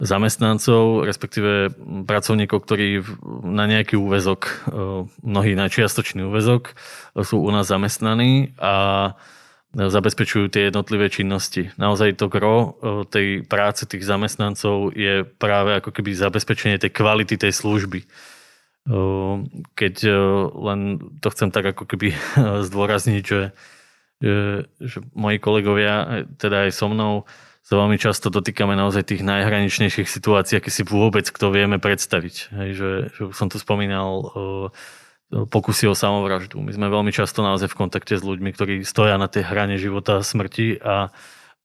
zamestnancov, 0.00 1.05
respektíve 1.05 1.76
pracovníkov, 2.09 2.64
ktorí 2.64 3.05
na 3.44 3.68
nejaký 3.68 4.00
úvezok, 4.00 4.64
mnohí 5.20 5.53
na 5.53 5.68
čiastočný 5.68 6.24
úvezok, 6.24 6.72
sú 7.20 7.44
u 7.44 7.50
nás 7.53 7.68
zamestnaní 7.68 8.57
a 8.57 9.12
zabezpečujú 9.70 10.50
tie 10.50 10.68
jednotlivé 10.68 11.06
činnosti. 11.06 11.70
Naozaj 11.78 12.18
to 12.18 12.26
gro 12.26 12.56
e, 12.59 12.68
tej 13.06 13.26
práce 13.46 13.87
tých 13.87 14.02
zamestnancov 14.02 14.90
je 14.98 15.22
práve 15.22 15.78
ako 15.78 15.94
keby 15.94 16.11
zabezpečenie 16.11 16.83
tej 16.83 16.90
kvality 16.90 17.38
tej 17.38 17.54
služby. 17.54 18.02
E, 18.02 18.06
keď 19.78 19.94
e, 20.02 20.14
len 20.59 20.80
to 21.22 21.28
chcem 21.30 21.54
tak 21.54 21.70
ako 21.70 21.87
keby 21.87 22.18
zdôrazniť, 22.66 23.22
že, 23.22 23.54
že, 24.18 24.66
že 24.83 24.98
moji 25.14 25.38
kolegovia, 25.38 26.26
teda 26.35 26.66
aj 26.66 26.70
so 26.74 26.90
mnou, 26.90 27.14
sa 27.62 27.78
veľmi 27.78 28.02
často 28.02 28.35
dotýkame 28.35 28.74
naozaj 28.74 29.06
tých 29.06 29.22
najhraničnejších 29.22 30.11
situácií, 30.11 30.59
aké 30.59 30.74
si 30.74 30.83
vôbec 30.83 31.30
kto 31.30 31.54
vieme 31.54 31.78
predstaviť. 31.78 32.35
Hej, 32.50 32.70
že, 32.74 32.90
že 33.14 33.22
som 33.30 33.46
tu 33.46 33.62
spomínal 33.62 34.26
pokusy 35.31 35.87
o 35.87 35.95
samovraždu. 35.95 36.59
My 36.59 36.75
sme 36.75 36.90
veľmi 36.90 37.14
často 37.14 37.47
naozaj 37.47 37.71
v 37.71 37.79
kontakte 37.79 38.19
s 38.19 38.23
ľuďmi, 38.27 38.51
ktorí 38.51 38.75
stoja 38.83 39.14
na 39.14 39.31
tej 39.31 39.47
hrane 39.47 39.79
života 39.79 40.19
a 40.19 40.27
smrti 40.27 40.83
a, 40.83 41.14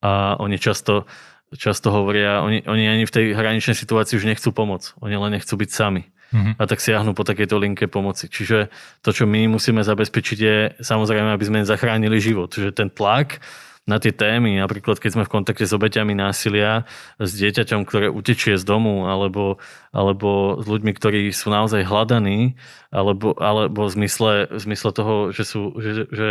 a 0.06 0.12
oni 0.38 0.62
často, 0.62 1.10
často 1.58 1.90
hovoria, 1.90 2.46
oni, 2.46 2.62
oni 2.70 2.86
ani 2.86 3.04
v 3.10 3.16
tej 3.16 3.26
hraničnej 3.34 3.74
situácii 3.74 4.22
už 4.22 4.30
nechcú 4.30 4.54
pomoc. 4.54 4.94
Oni 5.02 5.18
len 5.18 5.34
nechcú 5.34 5.58
byť 5.58 5.70
sami. 5.74 6.06
Mm-hmm. 6.34 6.54
A 6.58 6.64
tak 6.66 6.82
siahnu 6.82 7.18
po 7.18 7.26
takejto 7.26 7.58
linke 7.58 7.86
pomoci. 7.90 8.30
Čiže 8.30 8.70
to, 9.02 9.10
čo 9.14 9.26
my 9.26 9.50
musíme 9.50 9.82
zabezpečiť 9.82 10.40
je 10.42 10.58
samozrejme, 10.82 11.34
aby 11.34 11.46
sme 11.46 11.66
zachránili 11.66 12.22
život. 12.22 12.54
Že 12.54 12.70
ten 12.70 12.90
tlak 12.94 13.42
na 13.86 14.02
tie 14.02 14.10
témy, 14.10 14.58
napríklad 14.58 14.98
keď 14.98 15.12
sme 15.14 15.24
v 15.30 15.34
kontakte 15.38 15.62
s 15.62 15.74
obeťami 15.74 16.18
násilia, 16.18 16.90
s 17.22 17.38
dieťaťom, 17.38 17.86
ktoré 17.86 18.10
utečie 18.10 18.58
z 18.58 18.66
domu, 18.66 19.06
alebo, 19.06 19.62
alebo 19.94 20.58
s 20.58 20.66
ľuďmi, 20.66 20.92
ktorí 20.98 21.30
sú 21.30 21.54
naozaj 21.54 21.86
hľadaní, 21.86 22.58
alebo, 22.90 23.38
alebo 23.38 23.86
v, 23.86 23.94
zmysle, 23.94 24.50
v 24.50 24.60
zmysle 24.60 24.90
toho, 24.90 25.14
že, 25.30 25.44
sú, 25.46 25.78
že, 25.78 26.10
že 26.10 26.30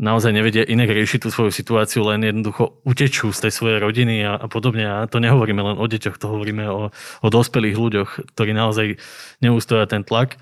naozaj 0.00 0.32
nevedia 0.32 0.64
inak 0.64 0.88
riešiť 0.88 1.20
tú 1.20 1.28
svoju 1.28 1.52
situáciu, 1.52 2.08
len 2.08 2.24
jednoducho 2.24 2.80
utečú 2.88 3.36
z 3.36 3.48
tej 3.48 3.52
svojej 3.52 3.78
rodiny 3.78 4.24
a, 4.24 4.40
a 4.40 4.46
podobne. 4.48 4.88
A 4.88 5.04
to 5.04 5.20
nehovoríme 5.20 5.60
len 5.60 5.76
o 5.76 5.84
deťoch, 5.84 6.16
to 6.16 6.32
hovoríme 6.32 6.64
o, 6.72 6.88
o 7.20 7.28
dospelých 7.28 7.76
ľuďoch, 7.76 8.32
ktorí 8.32 8.56
naozaj 8.56 8.96
neústoja 9.44 9.84
ten 9.84 10.08
tlak 10.08 10.40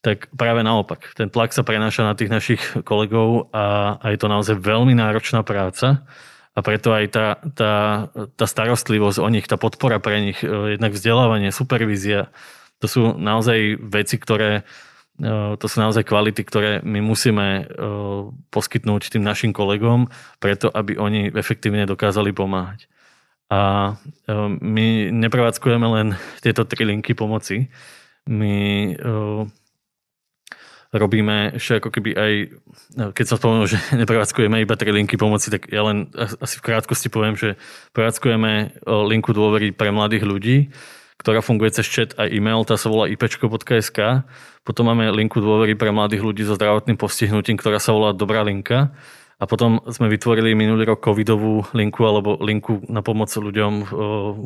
tak 0.00 0.32
práve 0.32 0.64
naopak. 0.64 1.12
Ten 1.12 1.28
tlak 1.28 1.52
sa 1.52 1.60
prenáša 1.60 2.08
na 2.08 2.16
tých 2.16 2.32
našich 2.32 2.62
kolegov 2.88 3.52
a, 3.52 3.96
a 4.00 4.06
je 4.12 4.18
to 4.20 4.32
naozaj 4.32 4.56
veľmi 4.56 4.96
náročná 4.96 5.44
práca 5.44 6.08
a 6.50 6.58
preto 6.66 6.90
aj 6.90 7.04
tá, 7.14 7.26
tá, 7.54 7.74
tá 8.34 8.46
starostlivosť 8.48 9.18
o 9.22 9.28
nich, 9.30 9.46
tá 9.46 9.54
podpora 9.54 10.02
pre 10.02 10.18
nich, 10.20 10.40
e, 10.42 10.76
jednak 10.76 10.96
vzdelávanie, 10.96 11.54
supervízia, 11.54 12.34
to 12.82 12.86
sú 12.90 13.02
naozaj 13.14 13.78
veci, 13.78 14.18
ktoré 14.18 14.66
e, 15.20 15.56
to 15.56 15.66
sú 15.70 15.76
naozaj 15.78 16.02
kvality, 16.02 16.42
ktoré 16.42 16.70
my 16.82 16.98
musíme 17.04 17.46
e, 17.46 17.62
poskytnúť 18.50 19.14
tým 19.14 19.22
našim 19.22 19.54
kolegom, 19.54 20.10
preto 20.42 20.72
aby 20.74 20.98
oni 20.98 21.30
efektívne 21.30 21.86
dokázali 21.86 22.34
pomáhať. 22.34 22.90
A 23.50 23.98
my 24.62 25.10
neprevádzkujeme 25.10 25.86
len 25.90 26.08
tieto 26.38 26.62
tri 26.62 26.86
linky 26.86 27.18
pomoci. 27.18 27.66
My 28.30 28.94
robíme 30.90 31.54
ešte 31.54 31.78
ako 31.78 31.90
keby 31.94 32.10
aj, 32.18 32.32
no, 32.98 33.04
keď 33.14 33.24
som 33.26 33.36
spomenul, 33.38 33.66
že 33.70 33.78
neprevádzkujeme 34.02 34.58
iba 34.62 34.74
tri 34.74 34.90
linky 34.90 35.14
pomoci, 35.14 35.50
tak 35.50 35.70
ja 35.70 35.86
len 35.86 36.10
asi 36.16 36.58
v 36.58 36.66
krátkosti 36.66 37.08
poviem, 37.08 37.38
že 37.38 37.54
prevádzkujeme 37.94 38.82
linku 39.06 39.30
dôvery 39.30 39.70
pre 39.70 39.94
mladých 39.94 40.26
ľudí, 40.26 40.56
ktorá 41.20 41.44
funguje 41.44 41.70
cez 41.70 41.86
chat 41.86 42.10
a 42.16 42.26
e-mail, 42.26 42.64
tá 42.64 42.80
sa 42.80 42.88
volá 42.88 43.06
ipečko.sk. 43.12 44.24
Potom 44.64 44.84
máme 44.88 45.12
linku 45.12 45.38
dôvery 45.38 45.76
pre 45.76 45.92
mladých 45.92 46.24
ľudí 46.24 46.42
so 46.48 46.56
zdravotným 46.56 46.96
postihnutím, 46.96 47.60
ktorá 47.60 47.76
sa 47.76 47.92
volá 47.92 48.16
Dobrá 48.16 48.40
linka. 48.40 48.90
A 49.40 49.48
potom 49.48 49.80
sme 49.88 50.12
vytvorili 50.12 50.52
minulý 50.52 50.84
rok 50.84 51.00
covidovú 51.00 51.64
linku 51.72 52.04
alebo 52.04 52.36
linku 52.44 52.84
na 52.92 53.00
pomoc 53.00 53.32
ľuďom 53.32 53.72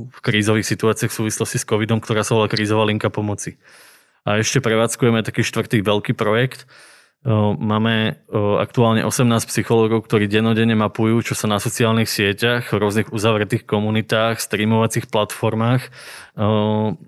v 0.06 0.18
krízových 0.22 0.70
situáciách 0.70 1.10
v 1.10 1.18
súvislosti 1.18 1.58
s 1.58 1.66
covidom, 1.66 1.98
ktorá 1.98 2.22
sa 2.22 2.38
volá 2.38 2.46
krízová 2.46 2.86
linka 2.86 3.10
pomoci. 3.10 3.58
A 4.24 4.40
ešte 4.40 4.64
prevádzkujeme 4.64 5.20
taký 5.20 5.44
štvrtý 5.44 5.84
veľký 5.84 6.16
projekt. 6.16 6.64
Máme 7.60 8.20
aktuálne 8.60 9.00
18 9.00 9.48
psychológov, 9.48 10.04
ktorí 10.04 10.28
denodene 10.28 10.76
mapujú, 10.76 11.24
čo 11.24 11.32
sa 11.32 11.48
na 11.48 11.56
sociálnych 11.56 12.08
sieťach, 12.08 12.68
v 12.68 12.76
rôznych 12.76 13.08
uzavretých 13.16 13.64
komunitách, 13.64 14.40
streamovacích 14.40 15.08
platformách 15.08 15.88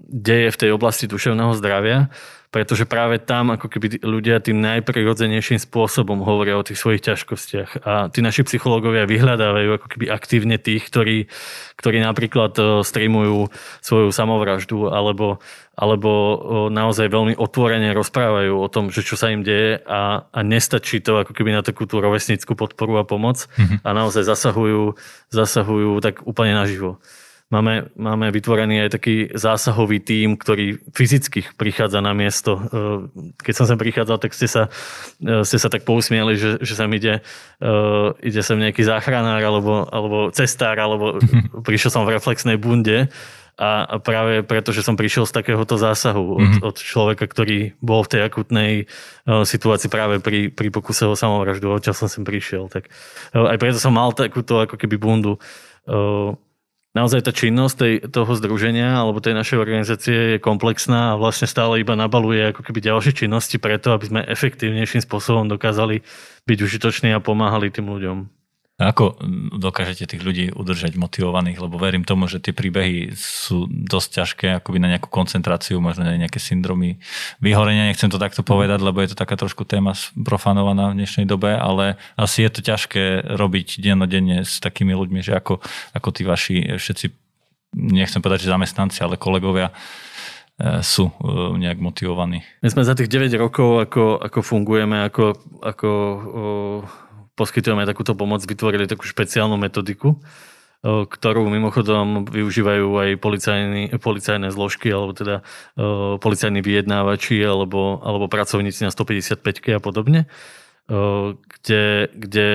deje 0.08 0.48
v 0.48 0.60
tej 0.60 0.70
oblasti 0.72 1.04
duševného 1.04 1.52
zdravia 1.56 2.08
pretože 2.56 2.88
práve 2.88 3.20
tam 3.20 3.52
ako 3.52 3.68
keby 3.68 4.00
ľudia 4.00 4.40
tým 4.40 4.64
najprirodzenejším 4.64 5.60
spôsobom 5.60 6.24
hovoria 6.24 6.56
o 6.56 6.64
tých 6.64 6.80
svojich 6.80 7.04
ťažkostiach 7.04 7.84
a 7.84 8.08
tí 8.08 8.24
naši 8.24 8.48
psychológovia 8.48 9.04
vyhľadávajú 9.04 9.76
ako 9.76 9.86
keby 9.92 10.08
aktívne 10.08 10.56
tých, 10.56 10.88
ktorí, 10.88 11.28
ktorí 11.76 12.00
napríklad 12.00 12.56
streamujú 12.80 13.52
svoju 13.84 14.08
samovraždu 14.08 14.88
alebo, 14.88 15.44
alebo 15.76 16.10
naozaj 16.72 17.12
veľmi 17.12 17.36
otvorene 17.36 17.92
rozprávajú 17.92 18.56
o 18.56 18.72
tom, 18.72 18.88
že 18.88 19.04
čo 19.04 19.20
sa 19.20 19.28
im 19.28 19.44
deje 19.44 19.84
a, 19.84 20.24
a 20.24 20.40
nestačí 20.40 21.04
to 21.04 21.20
ako 21.28 21.36
keby 21.36 21.52
na 21.52 21.60
takú 21.60 21.84
tú 21.84 22.00
rovesnickú 22.00 22.56
podporu 22.56 22.96
a 22.96 23.04
pomoc 23.04 23.52
mm-hmm. 23.52 23.84
a 23.84 23.88
naozaj 23.92 24.24
zasahujú, 24.24 24.96
zasahujú 25.28 26.00
tak 26.00 26.24
úplne 26.24 26.56
naživo. 26.56 27.04
Máme, 27.46 27.94
máme 27.94 28.34
vytvorený 28.34 28.82
aj 28.86 28.98
taký 28.98 29.30
zásahový 29.30 30.02
tím, 30.02 30.34
ktorý 30.34 30.82
fyzicky 30.90 31.46
prichádza 31.54 32.02
na 32.02 32.10
miesto. 32.10 32.58
E, 32.58 32.62
keď 33.38 33.54
som 33.54 33.66
sem 33.70 33.78
prichádzal, 33.78 34.18
tak 34.18 34.34
ste 34.34 34.50
sa, 34.50 34.66
e, 35.22 35.46
ste 35.46 35.54
sa 35.54 35.70
tak 35.70 35.86
pousmieli, 35.86 36.34
že, 36.34 36.58
že 36.58 36.74
sem 36.74 36.90
ide, 36.98 37.22
e, 37.62 37.70
ide 38.26 38.42
sem 38.42 38.58
nejaký 38.58 38.82
záchranár 38.82 39.38
alebo, 39.38 39.86
alebo 39.86 40.16
cestár, 40.34 40.74
alebo 40.74 41.22
prišiel 41.62 41.94
som 41.94 42.02
v 42.02 42.18
reflexnej 42.18 42.58
bunde 42.58 43.14
a 43.56 43.96
práve 44.04 44.44
preto, 44.44 44.68
že 44.68 44.84
som 44.84 45.00
prišiel 45.00 45.24
z 45.24 45.32
takéhoto 45.32 45.80
zásahu 45.80 46.36
od, 46.36 46.40
mm-hmm. 46.44 46.62
od 46.68 46.76
človeka, 46.76 47.24
ktorý 47.24 47.72
bol 47.80 48.04
v 48.04 48.10
tej 48.12 48.20
akutnej 48.28 48.72
uh, 48.84 49.48
situácii 49.48 49.88
práve 49.88 50.20
pri, 50.20 50.52
pri 50.52 50.68
pokuse 50.68 51.08
o 51.08 51.16
samovraždu, 51.16 51.72
odčas 51.72 51.96
som 51.96 52.04
sem 52.04 52.20
prišiel. 52.20 52.68
Tak, 52.68 52.92
uh, 53.32 53.48
aj 53.48 53.56
preto 53.56 53.80
som 53.80 53.96
mal 53.96 54.12
takúto 54.12 54.60
ako 54.60 54.76
keby 54.76 55.00
bundu. 55.00 55.40
Uh, 55.88 56.36
naozaj 56.96 57.28
tá 57.28 57.32
činnosť 57.36 57.74
tej, 57.76 57.94
toho 58.08 58.32
združenia 58.32 58.96
alebo 58.96 59.20
tej 59.20 59.36
našej 59.36 59.60
organizácie 59.60 60.16
je 60.36 60.38
komplexná 60.40 61.12
a 61.12 61.18
vlastne 61.20 61.44
stále 61.44 61.84
iba 61.84 61.92
nabaluje 61.92 62.56
ako 62.56 62.64
keby 62.64 62.80
ďalšie 62.80 63.12
činnosti 63.12 63.60
preto, 63.60 63.92
aby 63.92 64.04
sme 64.08 64.20
efektívnejším 64.24 65.04
spôsobom 65.04 65.44
dokázali 65.44 66.00
byť 66.48 66.58
užitoční 66.64 67.12
a 67.12 67.20
pomáhali 67.20 67.68
tým 67.68 67.92
ľuďom. 67.92 68.35
Ako 68.76 69.16
dokážete 69.56 70.04
tých 70.04 70.20
ľudí 70.20 70.52
udržať 70.52 71.00
motivovaných? 71.00 71.64
Lebo 71.64 71.80
verím 71.80 72.04
tomu, 72.04 72.28
že 72.28 72.44
tie 72.44 72.52
príbehy 72.52 73.16
sú 73.16 73.64
dosť 73.72 74.08
ťažké, 74.20 74.46
akoby 74.60 74.76
na 74.76 74.92
nejakú 74.92 75.08
koncentráciu, 75.08 75.80
možno 75.80 76.04
na 76.04 76.20
nejaké 76.20 76.36
syndromy 76.36 77.00
vyhorenia. 77.40 77.88
Nechcem 77.88 78.12
to 78.12 78.20
takto 78.20 78.44
povedať, 78.44 78.84
lebo 78.84 79.00
je 79.00 79.16
to 79.16 79.16
taká 79.16 79.40
trošku 79.40 79.64
téma 79.64 79.96
profanovaná 80.12 80.92
v 80.92 81.00
dnešnej 81.00 81.24
dobe, 81.24 81.56
ale 81.56 81.96
asi 82.20 82.44
je 82.44 82.52
to 82.52 82.60
ťažké 82.60 83.24
robiť 83.40 83.80
dennodenne 83.80 84.44
s 84.44 84.60
takými 84.60 84.92
ľuďmi, 84.92 85.24
že 85.24 85.40
ako, 85.40 85.64
ako 85.96 86.08
tí 86.12 86.28
vaši 86.28 86.76
všetci, 86.76 87.06
nechcem 87.80 88.20
povedať, 88.20 88.44
že 88.44 88.52
zamestnanci, 88.52 89.00
ale 89.00 89.16
kolegovia, 89.16 89.72
e, 90.60 90.84
sú 90.84 91.08
e, 91.08 91.12
nejak 91.64 91.80
motivovaní. 91.80 92.44
My 92.60 92.68
sme 92.68 92.84
za 92.84 92.92
tých 92.92 93.08
9 93.08 93.40
rokov, 93.40 93.88
ako, 93.88 94.20
ako 94.20 94.38
fungujeme, 94.44 95.00
ako, 95.00 95.32
ako 95.64 95.88
poskytujeme 97.36 97.84
takúto 97.84 98.16
pomoc, 98.16 98.42
vytvorili 98.42 98.88
takú 98.88 99.04
špeciálnu 99.04 99.60
metodiku, 99.60 100.18
ktorú 100.86 101.48
mimochodom 101.48 102.28
využívajú 102.28 102.86
aj 102.96 103.10
policajné 104.00 104.48
zložky, 104.52 104.92
alebo 104.92 105.12
teda 105.16 105.44
policajní 106.20 106.60
vyjednávači, 106.62 107.42
alebo, 107.42 108.00
alebo 108.00 108.30
pracovníci 108.30 108.86
na 108.86 108.92
155 108.92 109.40
a 109.76 109.80
podobne 109.82 110.24
kde, 110.86 112.08
kde 112.14 112.48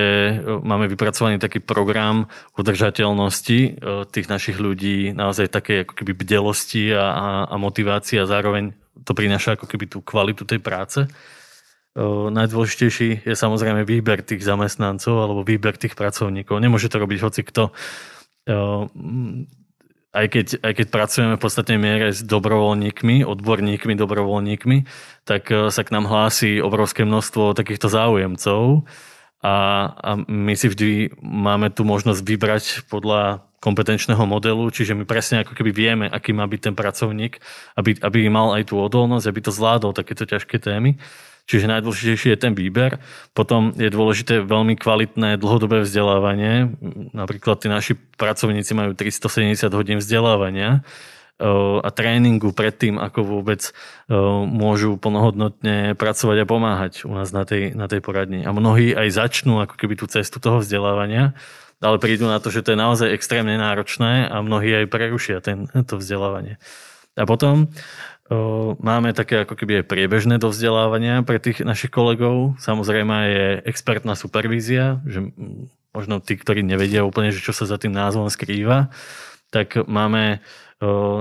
máme 0.63 0.87
vypracovaný 0.87 1.35
taký 1.35 1.59
program 1.59 2.31
udržateľnosti 2.55 3.59
tých 4.07 4.27
našich 4.31 4.55
ľudí, 4.55 5.11
naozaj 5.11 5.51
také 5.51 5.83
ako 5.83 5.99
keby 5.99 6.15
bdelosti 6.15 6.95
a, 6.95 7.11
a, 7.11 7.27
a 7.51 7.55
motivácia 7.59 8.23
a 8.23 8.31
zároveň 8.31 8.71
to 9.03 9.11
prináša 9.11 9.59
ako 9.59 9.67
keby 9.67 9.85
tú 9.91 9.99
kvalitu 9.99 10.47
tej 10.47 10.63
práce 10.63 11.03
najdôležitejší 12.31 13.27
je 13.27 13.35
samozrejme 13.35 13.83
výber 13.83 14.23
tých 14.23 14.47
zamestnancov 14.47 15.15
alebo 15.19 15.43
výber 15.43 15.75
tých 15.75 15.99
pracovníkov. 15.99 16.63
Nemôže 16.63 16.87
to 16.87 17.03
robiť 17.03 17.19
hoci 17.19 17.41
kto. 17.43 17.75
Aj 20.11 20.27
keď, 20.27 20.59
aj 20.59 20.73
keď 20.75 20.87
pracujeme 20.91 21.33
v 21.35 21.43
podstatnej 21.43 21.79
miere 21.79 22.11
s 22.11 22.23
dobrovoľníkmi, 22.23 23.23
odborníkmi, 23.23 23.93
dobrovoľníkmi, 23.95 24.77
tak 25.23 25.47
sa 25.47 25.81
k 25.83 25.93
nám 25.95 26.07
hlási 26.07 26.59
obrovské 26.59 27.07
množstvo 27.07 27.55
takýchto 27.55 27.87
záujemcov 27.87 28.87
a, 29.41 29.55
a 29.91 30.09
my 30.27 30.53
si 30.53 30.67
vždy 30.69 31.15
máme 31.19 31.71
tu 31.71 31.87
možnosť 31.87 32.21
vybrať 32.21 32.63
podľa 32.91 33.47
kompetenčného 33.61 34.25
modelu, 34.25 34.67
čiže 34.73 34.97
my 34.97 35.05
presne 35.05 35.45
ako 35.45 35.53
keby 35.53 35.71
vieme, 35.71 36.05
aký 36.09 36.33
má 36.33 36.49
byť 36.49 36.61
ten 36.71 36.75
pracovník, 36.75 37.37
aby, 37.77 37.93
aby 38.01 38.19
mal 38.27 38.57
aj 38.57 38.73
tú 38.73 38.81
odolnosť, 38.81 39.25
aby 39.29 39.39
to 39.41 39.53
zvládol 39.53 39.93
takéto 39.93 40.25
ťažké 40.25 40.57
témy. 40.57 40.97
Čiže 41.51 41.67
najdôležitejší 41.67 42.31
je 42.31 42.39
ten 42.39 42.55
výber. 42.55 43.03
Potom 43.35 43.75
je 43.75 43.91
dôležité 43.91 44.39
veľmi 44.39 44.79
kvalitné 44.79 45.35
dlhodobé 45.35 45.83
vzdelávanie. 45.83 46.71
Napríklad 47.11 47.59
tí 47.59 47.67
naši 47.67 47.99
pracovníci 48.15 48.71
majú 48.71 48.95
370 48.95 49.67
hodín 49.75 49.99
vzdelávania 49.99 50.79
a 51.81 51.89
tréningu 51.91 52.55
pred 52.55 52.71
tým, 52.71 52.95
ako 53.01 53.19
vôbec 53.25 53.75
môžu 54.47 54.95
plnohodnotne 54.95 55.97
pracovať 55.99 56.37
a 56.39 56.47
pomáhať 56.47 56.93
u 57.03 57.11
nás 57.11 57.35
na 57.35 57.43
tej, 57.43 57.75
na 57.75 57.91
tej 57.91 57.99
poradni. 57.99 58.47
A 58.47 58.55
mnohí 58.55 58.95
aj 58.95 59.11
začnú 59.11 59.59
ako 59.59 59.75
keby 59.75 59.99
tú 59.99 60.07
cestu 60.07 60.39
toho 60.39 60.63
vzdelávania, 60.63 61.35
ale 61.83 61.97
prídu 61.99 62.31
na 62.31 62.39
to, 62.39 62.47
že 62.47 62.63
to 62.63 62.71
je 62.71 62.79
naozaj 62.79 63.11
extrémne 63.11 63.57
náročné 63.59 64.29
a 64.29 64.39
mnohí 64.39 64.71
aj 64.71 64.87
prerušia 64.87 65.43
ten, 65.43 65.67
to 65.67 65.99
vzdelávanie. 65.99 66.61
A 67.19 67.27
potom 67.27 67.67
máme 68.79 69.11
také 69.11 69.43
ako 69.43 69.59
keby 69.59 69.83
aj 69.83 69.89
priebežné 69.91 70.39
do 70.39 70.49
vzdelávania 70.49 71.19
pre 71.27 71.37
tých 71.37 71.67
našich 71.67 71.91
kolegov. 71.91 72.55
Samozrejme 72.63 73.15
je 73.27 73.47
expertná 73.67 74.15
supervízia, 74.15 75.03
že 75.03 75.27
možno 75.91 76.23
tí, 76.23 76.39
ktorí 76.39 76.63
nevedia 76.63 77.03
úplne, 77.03 77.35
že 77.35 77.43
čo 77.43 77.51
sa 77.51 77.67
za 77.67 77.75
tým 77.75 77.91
názvom 77.91 78.31
skrýva, 78.31 78.87
tak 79.51 79.75
máme 79.83 80.39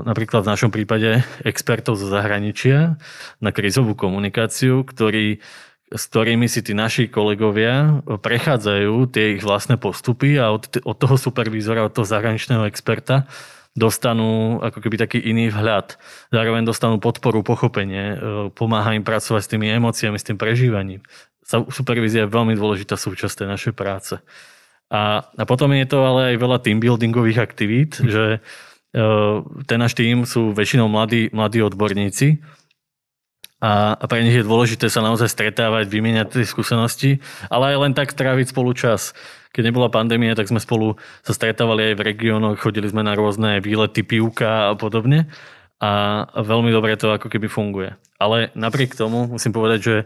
napríklad 0.07 0.46
v 0.46 0.53
našom 0.57 0.70
prípade 0.73 1.20
expertov 1.44 2.01
zo 2.01 2.09
zahraničia 2.09 2.96
na 3.44 3.51
krizovú 3.53 3.92
komunikáciu, 3.92 4.87
ktorí 4.87 5.42
s 5.90 6.07
ktorými 6.07 6.46
si 6.46 6.62
tí 6.62 6.70
naši 6.70 7.11
kolegovia 7.11 7.99
prechádzajú 8.07 9.11
tie 9.11 9.35
ich 9.35 9.42
vlastné 9.42 9.75
postupy 9.75 10.38
a 10.38 10.55
od, 10.55 10.70
od 10.87 10.94
toho 10.94 11.18
supervízora, 11.18 11.83
od 11.83 11.90
toho 11.90 12.07
zahraničného 12.07 12.62
experta 12.70 13.27
dostanú 13.79 14.59
ako 14.59 14.79
keby 14.83 14.97
taký 14.99 15.19
iný 15.23 15.51
vhľad. 15.55 15.95
Zároveň 16.35 16.67
dostanú 16.67 16.99
podporu, 16.99 17.47
pochopenie, 17.47 18.19
pomáha 18.59 18.99
im 18.99 19.07
pracovať 19.07 19.43
s 19.47 19.51
tými 19.51 19.71
emóciami, 19.71 20.19
s 20.19 20.27
tým 20.27 20.39
prežívaním. 20.39 21.01
Supervízia 21.47 22.27
je 22.27 22.35
veľmi 22.35 22.55
dôležitá 22.55 22.99
súčasť 22.99 23.43
tej 23.43 23.49
našej 23.51 23.73
práce. 23.75 24.19
A, 24.91 25.23
a 25.23 25.45
potom 25.47 25.71
je 25.71 25.87
to 25.87 26.03
ale 26.03 26.35
aj 26.35 26.43
veľa 26.43 26.59
team 26.63 26.83
buildingových 26.83 27.39
aktivít, 27.39 28.03
že 28.03 28.43
ten 29.67 29.79
náš 29.79 29.95
tým 29.95 30.27
sú 30.27 30.51
väčšinou 30.51 30.91
mladí, 30.91 31.31
mladí 31.31 31.63
odborníci 31.63 32.43
a, 33.63 33.95
a 33.95 34.05
pre 34.11 34.25
nich 34.27 34.35
je 34.35 34.43
dôležité 34.43 34.91
sa 34.91 34.99
naozaj 34.99 35.31
stretávať, 35.31 35.87
vymieňať 35.87 36.43
tie 36.43 36.49
skúsenosti, 36.49 37.11
ale 37.47 37.71
aj 37.71 37.77
len 37.87 37.93
tak 37.95 38.19
tráviť 38.19 38.51
spolu 38.51 38.75
čas. 38.75 39.15
Keď 39.51 39.63
nebola 39.67 39.91
pandémia, 39.91 40.39
tak 40.39 40.47
sme 40.47 40.63
spolu 40.63 40.95
sa 41.27 41.35
stretávali 41.35 41.91
aj 41.91 41.95
v 41.99 42.07
regiónoch, 42.07 42.63
chodili 42.63 42.87
sme 42.87 43.03
na 43.03 43.19
rôzne 43.19 43.59
výlety, 43.59 44.07
pivka 44.07 44.71
a 44.71 44.79
podobne 44.79 45.27
a 45.81 46.23
veľmi 46.37 46.71
dobre 46.71 46.95
to 46.95 47.11
ako 47.11 47.27
keby 47.27 47.51
funguje. 47.51 47.97
Ale 48.21 48.53
napriek 48.55 48.95
tomu 48.95 49.27
musím 49.27 49.51
povedať, 49.51 49.81
že 49.81 49.97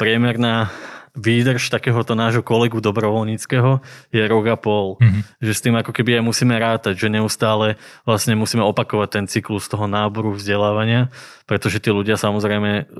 priemerná 0.00 0.72
výdrž 1.10 1.74
takéhoto 1.74 2.14
nášho 2.14 2.40
kolegu 2.40 2.78
dobrovoľníckého 2.78 3.82
je 4.14 4.22
rok 4.24 4.44
a 4.46 4.56
pol. 4.56 4.94
Mm-hmm. 4.96 5.22
Že 5.42 5.52
s 5.52 5.64
tým 5.66 5.74
ako 5.74 5.90
keby 5.90 6.18
aj 6.18 6.24
musíme 6.24 6.54
rátať, 6.54 6.94
že 6.96 7.12
neustále 7.12 7.76
vlastne 8.06 8.38
musíme 8.38 8.62
opakovať 8.62 9.08
ten 9.10 9.24
cyklus 9.26 9.66
toho 9.66 9.90
náboru 9.90 10.32
vzdelávania, 10.38 11.10
pretože 11.50 11.82
tí 11.82 11.90
ľudia 11.90 12.14
samozrejme 12.14 12.94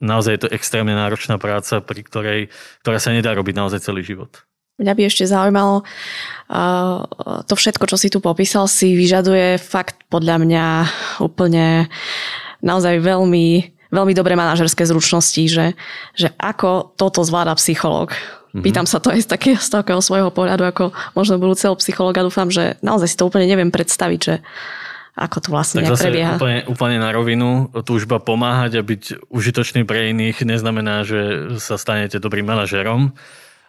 naozaj 0.00 0.32
je 0.32 0.42
to 0.46 0.52
extrémne 0.54 0.94
náročná 0.94 1.36
práca, 1.36 1.82
pri 1.82 2.00
ktorej, 2.06 2.40
ktorá 2.86 3.02
sa 3.02 3.10
nedá 3.10 3.34
robiť 3.34 3.54
naozaj 3.58 3.84
celý 3.84 4.06
život. 4.06 4.46
Mňa 4.80 4.92
by 4.96 5.02
ešte 5.04 5.28
zaujímalo, 5.28 5.84
to 7.44 7.54
všetko, 7.54 7.84
čo 7.86 7.96
si 8.00 8.08
tu 8.08 8.24
popísal, 8.24 8.64
si 8.68 8.96
vyžaduje 8.96 9.60
fakt 9.60 10.08
podľa 10.08 10.36
mňa 10.40 10.66
úplne 11.20 11.92
naozaj 12.64 13.00
veľmi 13.00 13.72
veľmi 13.92 14.16
dobré 14.16 14.32
manažerské 14.34 14.88
zručnosti, 14.88 15.44
že, 15.52 15.76
že 16.16 16.32
ako 16.40 16.96
toto 16.96 17.20
zvláda 17.20 17.52
psychológ. 17.60 18.16
Mm-hmm. 18.16 18.64
Pýtam 18.64 18.88
sa 18.88 19.04
to 19.04 19.12
aj 19.12 19.20
z 19.20 19.28
takého, 19.28 19.60
z 19.60 19.68
takého 19.68 20.00
svojho 20.00 20.32
pohľadu, 20.32 20.64
ako 20.64 20.84
možno 21.12 21.36
budúceho 21.36 21.76
psychologa. 21.76 22.24
Dúfam, 22.24 22.48
že 22.48 22.80
naozaj 22.80 23.12
si 23.12 23.16
to 23.20 23.28
úplne 23.28 23.44
neviem 23.44 23.68
predstaviť, 23.68 24.20
že 24.20 24.34
ako 25.12 25.36
to 25.44 25.48
vlastne 25.52 25.84
tak 25.84 26.00
prebieha. 26.00 26.40
Úplne, 26.40 26.58
úplne 26.72 26.96
na 26.96 27.12
rovinu, 27.12 27.68
túžba 27.84 28.16
pomáhať 28.16 28.80
a 28.80 28.82
byť 28.84 29.28
užitočný 29.28 29.84
pre 29.84 30.08
iných 30.08 30.40
neznamená, 30.40 31.04
že 31.04 31.52
sa 31.60 31.76
stanete 31.76 32.16
dobrým 32.16 32.48
manažerom. 32.48 33.12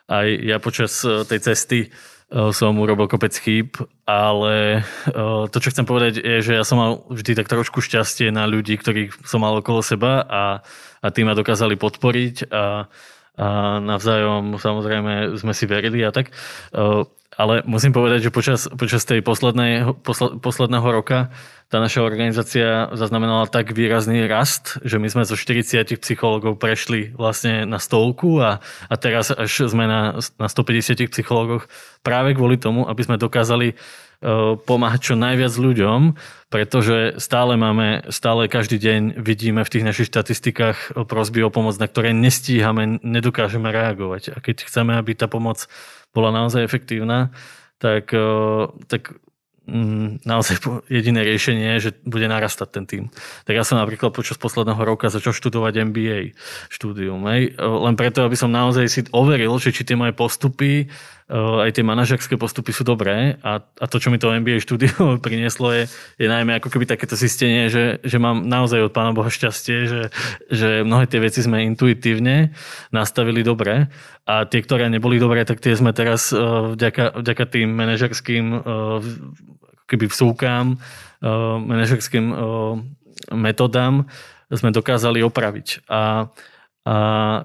Aj 0.07 0.27
ja 0.27 0.57
počas 0.59 1.03
eh, 1.05 1.23
tej 1.27 1.39
cesty 1.53 1.79
Eh, 2.33 2.49
som 2.49 2.73
urobil 2.81 3.05
kopec 3.05 3.29
chýb, 3.37 3.77
ale 4.09 4.81
eh, 4.81 5.43
to, 5.53 5.57
čo 5.61 5.69
chcem 5.69 5.85
povedať, 5.85 6.17
je, 6.17 6.41
že 6.41 6.57
ja 6.57 6.65
som 6.65 6.81
mal 6.81 6.91
vždy 7.05 7.37
tak 7.37 7.45
trošku 7.45 7.77
šťastie 7.77 8.33
na 8.33 8.49
ľudí, 8.49 8.73
ktorých 8.73 9.21
som 9.21 9.45
mal 9.45 9.53
okolo 9.61 9.85
seba 9.85 10.25
a, 10.25 10.43
a 10.97 11.07
tí 11.13 11.21
ma 11.21 11.37
dokázali 11.37 11.77
podporiť 11.77 12.49
a, 12.49 12.89
a 13.37 13.45
navzájom 13.85 14.57
samozrejme 14.57 15.37
sme 15.37 15.53
si 15.53 15.69
verili 15.69 16.01
a 16.01 16.09
tak. 16.09 16.33
Ale 17.33 17.65
musím 17.65 17.93
povedať, 17.93 18.29
že 18.29 18.33
počas, 18.33 18.69
počas 18.69 19.09
tej 19.09 19.25
poslednej, 19.25 19.97
posle, 20.05 20.37
posledného 20.37 20.85
roka 20.85 21.33
tá 21.73 21.81
naša 21.81 22.05
organizácia 22.05 22.85
zaznamenala 22.93 23.49
tak 23.49 23.73
výrazný 23.73 24.29
rast, 24.29 24.77
že 24.85 25.01
my 25.01 25.09
sme 25.09 25.25
zo 25.25 25.33
40 25.33 25.97
psychológov 25.97 26.61
prešli 26.61 27.09
vlastne 27.17 27.65
na 27.65 27.81
stovku 27.81 28.37
a, 28.45 28.61
a 28.61 28.95
teraz 29.01 29.33
až 29.33 29.65
sme 29.73 29.89
na, 29.89 30.21
na 30.37 30.45
150 30.45 31.09
psychológoch 31.09 31.65
práve 32.05 32.37
kvôli 32.37 32.61
tomu, 32.61 32.85
aby 32.85 33.01
sme 33.01 33.17
dokázali 33.17 33.73
uh, 33.73 34.53
pomáhať 34.53 35.01
čo 35.01 35.15
najviac 35.17 35.49
ľuďom, 35.49 36.13
pretože 36.53 37.17
stále 37.17 37.57
máme, 37.57 38.05
stále 38.13 38.45
každý 38.45 38.77
deň 38.77 39.17
vidíme 39.17 39.65
v 39.65 39.73
tých 39.73 39.87
našich 39.89 40.13
štatistikách 40.13 41.09
prosby 41.09 41.41
o 41.41 41.49
pomoc, 41.49 41.73
na 41.81 41.89
ktoré 41.89 42.13
nestíhame, 42.13 43.01
nedokážeme 43.01 43.73
reagovať. 43.73 44.29
A 44.29 44.37
keď 44.45 44.69
chceme, 44.69 44.93
aby 44.93 45.17
tá 45.17 45.25
pomoc 45.25 45.65
bola 46.13 46.29
naozaj 46.29 46.61
efektívna, 46.61 47.33
tak, 47.81 48.13
tak 48.85 49.01
mm, 49.09 49.32
naozaj 50.27 50.59
jediné 50.91 51.23
riešenie 51.23 51.79
je, 51.79 51.89
že 51.89 51.91
bude 52.03 52.27
narastať 52.27 52.67
ten 52.67 52.83
tým. 52.83 53.03
Tak 53.47 53.55
ja 53.55 53.63
som 53.63 53.79
napríklad 53.79 54.11
počas 54.11 54.35
posledného 54.35 54.79
roka 54.83 55.07
začal 55.07 55.31
študovať 55.31 55.87
MBA 55.87 56.35
štúdium. 56.67 57.23
Hej? 57.31 57.55
Len 57.55 57.95
preto, 57.95 58.27
aby 58.27 58.35
som 58.35 58.51
naozaj 58.51 58.85
si 58.91 59.01
overil, 59.15 59.55
že 59.63 59.71
či 59.71 59.87
tie 59.87 59.95
moje 59.95 60.11
postupy 60.11 60.91
aj 61.31 61.71
tie 61.71 61.83
manažerské 61.87 62.35
postupy 62.35 62.75
sú 62.75 62.83
dobré 62.83 63.39
a, 63.39 63.63
a 63.63 63.85
to, 63.87 63.97
čo 63.97 64.11
mi 64.11 64.19
to 64.19 64.31
MBA 64.31 64.59
štúdio 64.59 65.15
prinieslo, 65.25 65.71
je, 65.71 65.87
je 66.19 66.27
najmä 66.27 66.59
ako 66.59 66.67
keby 66.67 66.83
takéto 66.83 67.15
zistenie, 67.15 67.71
že, 67.71 68.03
že 68.03 68.17
mám 68.19 68.43
naozaj 68.43 68.83
od 68.83 68.91
Pána 68.91 69.15
Boha 69.15 69.31
šťastie, 69.31 69.77
že, 69.87 70.01
že 70.51 70.69
mnohé 70.83 71.07
tie 71.07 71.23
veci 71.23 71.39
sme 71.39 71.63
intuitívne 71.63 72.51
nastavili 72.91 73.41
dobre 73.41 73.87
a 74.27 74.43
tie, 74.43 74.59
ktoré 74.59 74.91
neboli 74.91 75.19
dobré, 75.19 75.47
tak 75.47 75.63
tie 75.63 75.75
sme 75.75 75.95
teraz 75.95 76.31
vďaka, 76.75 77.23
vďaka 77.23 77.43
tým 77.47 77.71
manažerským 77.71 78.45
keby 79.83 80.05
vsúkám, 80.07 80.79
manažerským 81.67 82.33
metodám 83.35 84.07
sme 84.51 84.69
dokázali 84.71 85.23
opraviť. 85.23 85.87
A 85.89 86.29
a 86.83 86.95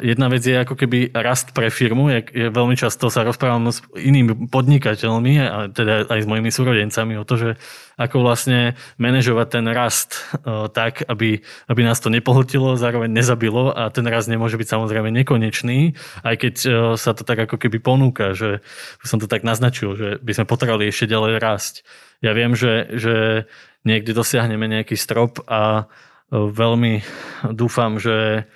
jedna 0.03 0.27
vec 0.27 0.43
je 0.43 0.51
ako 0.51 0.75
keby 0.75 1.15
rast 1.15 1.55
pre 1.55 1.71
firmu. 1.71 2.11
Je, 2.11 2.27
je 2.35 2.47
veľmi 2.51 2.75
často 2.75 3.07
sa 3.07 3.23
rozprávam 3.23 3.71
s 3.71 3.87
inými 3.95 4.51
podnikateľmi, 4.51 5.35
a 5.39 5.57
teda 5.71 6.11
aj 6.11 6.27
s 6.27 6.31
mojimi 6.31 6.51
súrodencami 6.51 7.15
o 7.15 7.23
to, 7.23 7.39
že 7.39 7.51
ako 7.95 8.27
vlastne 8.27 8.75
manažovať 8.99 9.47
ten 9.47 9.67
rast 9.71 10.27
o, 10.43 10.67
tak, 10.67 11.07
aby, 11.07 11.39
aby 11.71 11.81
nás 11.87 12.03
to 12.03 12.11
nepohltilo, 12.11 12.75
zároveň 12.75 13.15
nezabilo 13.15 13.71
a 13.71 13.95
ten 13.95 14.03
rast 14.11 14.27
nemôže 14.27 14.59
byť 14.59 14.75
samozrejme 14.75 15.15
nekonečný, 15.23 15.95
aj 16.27 16.35
keď 16.35 16.55
o, 16.67 16.71
sa 16.99 17.15
to 17.15 17.23
tak 17.23 17.39
ako 17.39 17.63
keby 17.63 17.79
ponúka, 17.79 18.35
že 18.35 18.59
som 19.07 19.23
to 19.23 19.31
tak 19.31 19.47
naznačil, 19.47 19.95
že 19.95 20.09
by 20.19 20.35
sme 20.35 20.51
potrebovali 20.51 20.91
ešte 20.91 21.15
ďalej 21.15 21.39
rásť. 21.39 21.87
Ja 22.27 22.35
viem, 22.35 22.59
že, 22.59 22.91
že 22.91 23.47
niekde 23.87 24.19
dosiahneme 24.19 24.67
nejaký 24.67 24.99
strop 24.99 25.47
a 25.47 25.87
o, 26.35 26.51
veľmi 26.51 27.07
dúfam, 27.55 28.03
že 28.03 28.51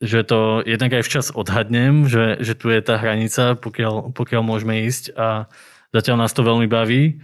že 0.00 0.24
to 0.24 0.64
jednak 0.64 0.96
aj 0.96 1.04
včas 1.04 1.26
odhadnem, 1.36 2.08
že, 2.08 2.40
že 2.40 2.56
tu 2.56 2.72
je 2.72 2.80
tá 2.80 2.96
hranica, 2.96 3.52
pokiaľ, 3.60 4.16
pokiaľ 4.16 4.42
môžeme 4.42 4.88
ísť 4.88 5.12
a 5.12 5.46
zatiaľ 5.92 6.24
nás 6.24 6.32
to 6.32 6.40
veľmi 6.40 6.64
baví, 6.66 7.20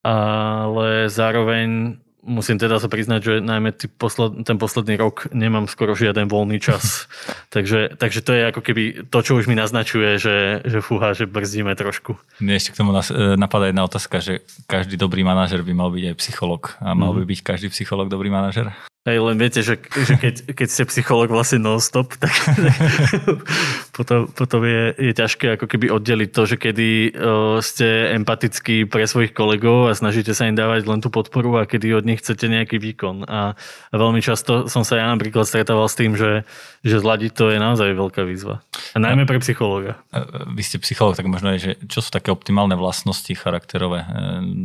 ale 0.00 1.12
zároveň 1.12 2.00
musím 2.28 2.60
teda 2.60 2.76
sa 2.76 2.92
priznať, 2.92 3.20
že 3.24 3.34
najmä 3.40 3.72
posled, 3.96 4.44
ten 4.44 4.60
posledný 4.60 5.00
rok 5.00 5.32
nemám 5.32 5.64
skoro 5.64 5.96
žiaden 5.96 6.28
voľný 6.28 6.60
čas. 6.60 7.08
takže, 7.54 7.96
takže 7.96 8.20
to 8.20 8.32
je 8.36 8.42
ako 8.52 8.60
keby 8.60 8.82
to, 9.08 9.18
čo 9.24 9.32
už 9.40 9.48
mi 9.48 9.56
naznačuje, 9.56 10.20
že, 10.20 10.36
že 10.62 10.78
fúha, 10.84 11.16
že 11.16 11.24
brzdíme 11.24 11.72
trošku. 11.72 12.20
Mne 12.44 12.60
ešte 12.60 12.76
k 12.76 12.78
tomu 12.84 12.92
e, 12.92 13.00
napadá 13.40 13.72
jedna 13.72 13.88
otázka, 13.88 14.20
že 14.20 14.44
každý 14.68 15.00
dobrý 15.00 15.24
manažer 15.24 15.64
by 15.64 15.72
mal 15.72 15.88
byť 15.88 16.04
aj 16.12 16.16
psycholog. 16.20 16.76
A 16.84 16.92
mal 16.92 17.16
by 17.16 17.24
mhm. 17.24 17.30
byť 17.32 17.40
každý 17.40 17.68
psycholog 17.72 18.12
dobrý 18.12 18.28
manažer? 18.28 18.70
Hej, 19.08 19.24
len 19.24 19.40
viete, 19.40 19.64
že, 19.64 19.80
že 19.80 20.20
keď, 20.20 20.34
keď 20.52 20.68
ste 20.68 20.84
psycholog 20.84 21.32
vlastne 21.32 21.64
non-stop, 21.64 22.12
tak, 22.20 22.28
tak 22.28 22.76
potom, 23.96 24.28
potom 24.28 24.60
je, 24.68 24.92
je 25.00 25.12
ťažké 25.16 25.56
ako 25.56 25.64
keby 25.64 25.88
oddeliť 25.88 26.28
to, 26.28 26.42
že 26.44 26.60
kedy 26.60 27.16
uh, 27.16 27.56
ste 27.64 28.12
empatickí 28.20 28.84
pre 28.84 29.08
svojich 29.08 29.32
kolegov 29.32 29.88
a 29.88 29.96
snažíte 29.96 30.36
sa 30.36 30.44
im 30.44 30.52
dávať 30.52 30.84
len 30.84 31.00
tú 31.00 31.08
podporu 31.08 31.56
a 31.56 31.64
kedy 31.64 31.96
od 31.96 32.04
nich 32.04 32.20
chcete 32.20 32.52
nejaký 32.52 32.76
výkon. 32.76 33.24
A, 33.24 33.56
a 33.88 33.94
veľmi 33.96 34.20
často 34.20 34.68
som 34.68 34.84
sa 34.84 35.00
ja 35.00 35.08
napríklad 35.08 35.48
stretával 35.48 35.88
s 35.88 35.96
tým, 35.96 36.12
že, 36.12 36.44
že 36.84 37.00
zladiť 37.00 37.32
to 37.32 37.48
je 37.48 37.56
naozaj 37.56 37.88
veľká 37.96 38.28
výzva. 38.28 38.60
A 38.92 39.00
najmä 39.00 39.24
pre 39.24 39.40
psychológa. 39.40 39.96
Vy 40.52 40.60
ste 40.68 40.84
psychológ, 40.84 41.16
tak 41.16 41.32
možno 41.32 41.56
je, 41.56 41.64
že 41.64 41.72
čo 41.88 42.04
sú 42.04 42.12
také 42.12 42.28
optimálne 42.28 42.76
vlastnosti 42.76 43.32
charakterové 43.32 44.04
e, 44.04 44.08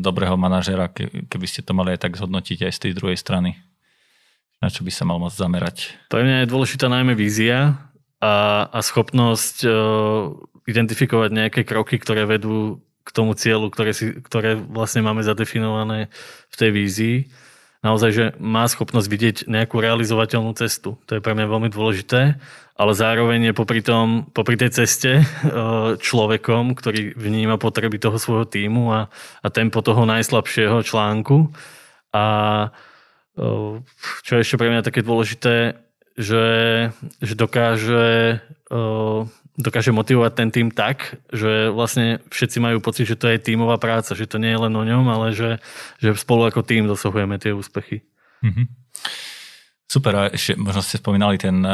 dobrého 0.03 0.35
manažera, 0.35 0.91
keby 1.31 1.47
ste 1.47 1.63
to 1.63 1.71
mali 1.71 1.95
aj 1.95 2.11
tak 2.11 2.19
zhodnotiť 2.19 2.67
aj 2.67 2.73
z 2.75 2.81
tej 2.83 2.91
druhej 2.91 3.15
strany? 3.15 3.55
Na 4.63 4.71
čo 4.71 4.87
by 4.87 4.91
sa 4.95 5.03
mal 5.03 5.19
môcť 5.19 5.35
zamerať? 5.35 5.91
Pre 6.07 6.23
mňa 6.23 6.47
je 6.47 6.51
dôležitá 6.55 6.87
najmä 6.87 7.19
vízia 7.19 7.75
a, 8.23 8.71
a 8.71 8.79
schopnosť 8.79 9.67
uh, 9.67 10.31
identifikovať 10.63 11.29
nejaké 11.35 11.61
kroky, 11.67 11.99
ktoré 11.99 12.23
vedú 12.23 12.79
k 13.03 13.09
tomu 13.11 13.35
cieľu, 13.35 13.67
ktoré, 13.67 13.91
si, 13.91 14.15
ktoré 14.23 14.55
vlastne 14.55 15.03
máme 15.03 15.19
zadefinované 15.19 16.07
v 16.47 16.55
tej 16.55 16.69
vízii. 16.71 17.17
Naozaj, 17.83 18.09
že 18.15 18.25
má 18.39 18.63
schopnosť 18.63 19.07
vidieť 19.11 19.37
nejakú 19.51 19.83
realizovateľnú 19.83 20.55
cestu. 20.55 20.95
To 21.03 21.19
je 21.19 21.19
pre 21.19 21.35
mňa 21.35 21.51
veľmi 21.51 21.67
dôležité, 21.67 22.39
ale 22.79 22.91
zároveň 22.95 23.51
je 23.51 23.53
popri, 23.59 23.83
tom, 23.83 24.31
popri 24.31 24.55
tej 24.55 24.71
ceste 24.71 25.19
človekom, 25.99 26.79
ktorý 26.79 27.11
vníma 27.19 27.59
potreby 27.59 27.99
toho 27.99 28.15
svojho 28.15 28.47
týmu 28.47 28.87
a, 28.95 29.11
a 29.43 29.47
tempo 29.51 29.83
toho 29.83 30.07
najslabšieho 30.07 30.79
článku. 30.79 31.51
A 32.15 32.23
čo 34.23 34.31
je 34.37 34.43
ešte 34.43 34.59
pre 34.61 34.69
mňa 34.69 34.85
také 34.85 35.01
dôležité, 35.01 35.77
že, 36.13 36.45
že 37.21 37.33
dokáže, 37.33 38.37
dokáže 39.57 39.91
motivovať 39.93 40.31
ten 40.37 40.49
tým 40.53 40.69
tak, 40.69 41.17
že 41.33 41.73
vlastne 41.73 42.21
všetci 42.29 42.57
majú 42.61 42.77
pocit, 42.85 43.09
že 43.09 43.17
to 43.17 43.29
je 43.29 43.41
tímová 43.41 43.81
práca, 43.81 44.13
že 44.13 44.29
to 44.29 44.37
nie 44.37 44.53
je 44.53 44.61
len 44.61 44.73
o 44.73 44.83
ňom, 44.85 45.05
ale 45.09 45.33
že, 45.33 45.57
že 45.97 46.13
spolu 46.13 46.49
ako 46.49 46.61
tým 46.61 46.85
dosahujeme 46.85 47.41
tie 47.41 47.53
úspechy. 47.53 48.05
Mm-hmm. 48.45 48.65
Super, 49.89 50.13
a 50.17 50.23
ešte 50.33 50.57
možno 50.57 50.81
ste 50.81 50.97
spomínali 50.97 51.37
ten 51.37 51.61
e, 51.61 51.69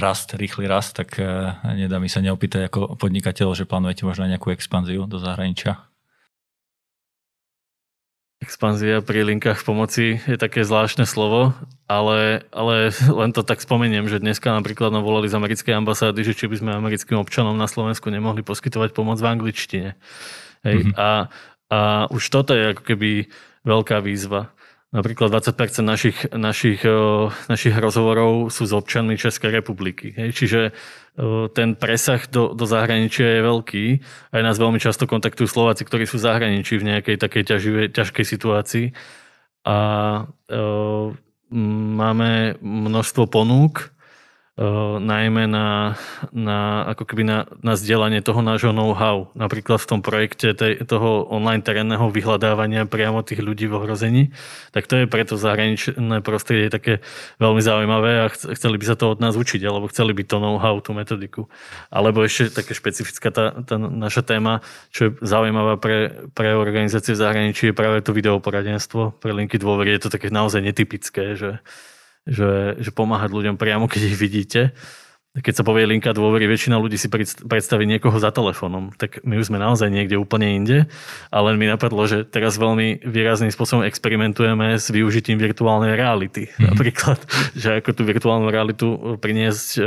rast, 0.00 0.32
rýchly 0.32 0.64
rast, 0.64 0.96
tak 0.96 1.20
e, 1.20 1.52
nedá 1.76 2.00
mi 2.00 2.08
sa 2.08 2.24
neopýtať 2.24 2.72
ako 2.72 2.96
podnikateľ, 2.96 3.52
že 3.52 3.68
plánujete 3.68 4.08
možno 4.08 4.24
nejakú 4.24 4.48
expanziu 4.56 5.04
do 5.04 5.20
zahraničia? 5.20 5.76
Expanzia 8.38 9.02
pri 9.02 9.26
linkách 9.26 9.66
pomoci 9.66 10.22
je 10.22 10.38
také 10.38 10.62
zvláštne 10.62 11.10
slovo, 11.10 11.58
ale, 11.90 12.46
ale 12.54 12.94
len 13.18 13.34
to 13.34 13.42
tak 13.42 13.58
spomeniem, 13.58 14.06
že 14.06 14.22
dneska 14.22 14.54
napríklad 14.54 14.94
nám 14.94 15.02
volali 15.02 15.26
z 15.26 15.34
americkej 15.34 15.74
ambasády, 15.74 16.22
že 16.22 16.38
či 16.38 16.46
by 16.46 16.56
sme 16.62 16.70
americkým 16.70 17.18
občanom 17.18 17.58
na 17.58 17.66
Slovensku 17.66 18.14
nemohli 18.14 18.46
poskytovať 18.46 18.94
pomoc 18.94 19.18
v 19.18 19.26
angličtine. 19.26 19.90
Hej, 20.62 20.78
mm-hmm. 20.86 20.94
a, 20.94 21.34
a 21.66 21.78
už 22.14 22.30
toto 22.30 22.54
je 22.54 22.78
ako 22.78 22.82
keby 22.86 23.26
veľká 23.66 23.98
výzva. 24.06 24.54
Napríklad 24.88 25.28
20% 25.28 25.84
našich, 25.84 26.18
našich, 26.32 26.80
našich 27.44 27.76
rozhovorov 27.76 28.48
sú 28.48 28.64
s 28.64 28.72
občanmi 28.72 29.20
Českej 29.20 29.60
republiky. 29.60 30.16
Hej. 30.16 30.32
Čiže 30.32 30.60
ten 31.52 31.76
presah 31.76 32.24
do, 32.24 32.56
do 32.56 32.64
zahraničia 32.64 33.36
je 33.36 33.40
veľký. 33.44 33.84
Aj 34.32 34.40
nás 34.40 34.56
veľmi 34.56 34.80
často 34.80 35.04
kontaktujú 35.04 35.44
Slováci, 35.44 35.84
ktorí 35.84 36.08
sú 36.08 36.16
v 36.16 36.26
zahraničí 36.30 36.80
v 36.80 36.88
nejakej 36.94 37.20
takej 37.20 37.42
ťaživej, 37.52 37.86
ťažkej 37.92 38.24
situácii. 38.24 38.86
A 39.68 39.76
e, 40.48 40.56
máme 41.98 42.56
množstvo 42.64 43.28
ponúk, 43.28 43.92
najmä 44.98 45.46
na, 45.46 45.94
na, 46.34 46.82
ako 46.90 47.06
keby 47.06 47.22
na, 47.22 47.38
na 47.62 47.78
zdieľanie 47.78 48.26
toho 48.26 48.42
nášho 48.42 48.74
know-how. 48.74 49.30
Napríklad 49.38 49.78
v 49.78 49.86
tom 49.86 50.00
projekte 50.02 50.50
tej, 50.50 50.82
toho 50.82 51.30
online 51.30 51.62
terénneho 51.62 52.10
vyhľadávania 52.10 52.90
priamo 52.90 53.22
tých 53.22 53.38
ľudí 53.38 53.70
v 53.70 53.78
ohrození. 53.78 54.22
Tak 54.74 54.90
to 54.90 54.98
je 54.98 55.06
preto 55.06 55.38
zahraničné 55.38 56.26
prostredie 56.26 56.74
také 56.74 57.06
veľmi 57.38 57.62
zaujímavé 57.62 58.26
a 58.26 58.32
chceli 58.34 58.82
by 58.82 58.84
sa 58.90 58.98
to 58.98 59.14
od 59.14 59.22
nás 59.22 59.38
učiť, 59.38 59.62
alebo 59.62 59.86
chceli 59.94 60.10
by 60.10 60.26
to 60.26 60.42
know-how, 60.42 60.82
tú 60.82 60.90
metodiku. 60.90 61.46
Alebo 61.94 62.26
ešte 62.26 62.50
také 62.50 62.74
špecifická 62.74 63.30
tá, 63.30 63.54
tá 63.62 63.78
naša 63.78 64.26
téma, 64.26 64.66
čo 64.90 65.06
je 65.06 65.10
zaujímavá 65.22 65.78
pre, 65.78 66.26
pre 66.34 66.58
organizácie 66.58 67.14
v 67.14 67.22
zahraničí, 67.22 67.70
je 67.70 67.78
práve 67.78 68.02
to 68.02 68.10
videoporadenstvo 68.10 69.22
pre 69.22 69.30
linky 69.30 69.54
dôvery. 69.54 69.94
Je 69.94 70.10
to 70.10 70.10
také 70.10 70.34
naozaj 70.34 70.66
netypické, 70.66 71.38
že 71.38 71.62
že, 72.28 72.76
že 72.78 72.90
pomáhať 72.92 73.32
ľuďom 73.32 73.56
priamo, 73.56 73.88
keď 73.88 74.02
ich 74.12 74.16
vidíte. 74.20 74.76
Keď 75.38 75.54
sa 75.54 75.66
povie 75.66 75.86
linka 75.86 76.10
dôvery, 76.10 76.50
väčšina 76.50 76.80
ľudí 76.80 76.98
si 76.98 77.06
predstaví 77.46 77.84
niekoho 77.86 78.16
za 78.16 78.34
telefónom. 78.34 78.90
Tak 78.96 79.22
my 79.22 79.38
už 79.38 79.52
sme 79.52 79.60
naozaj 79.60 79.86
niekde 79.92 80.18
úplne 80.18 80.50
inde, 80.50 80.78
ale 81.30 81.54
mi 81.54 81.68
napadlo, 81.68 82.08
že 82.08 82.26
teraz 82.26 82.58
veľmi 82.58 83.06
výrazným 83.06 83.52
spôsobom 83.52 83.86
experimentujeme 83.86 84.74
s 84.74 84.90
využitím 84.90 85.38
virtuálnej 85.38 85.94
reality. 85.94 86.48
Mm-hmm. 86.48 86.66
Napríklad, 86.74 87.18
že 87.60 87.78
ako 87.78 87.90
tú 87.92 88.02
virtuálnu 88.08 88.48
realitu 88.50 88.86
priniesť 89.20 89.68
e, 89.78 89.80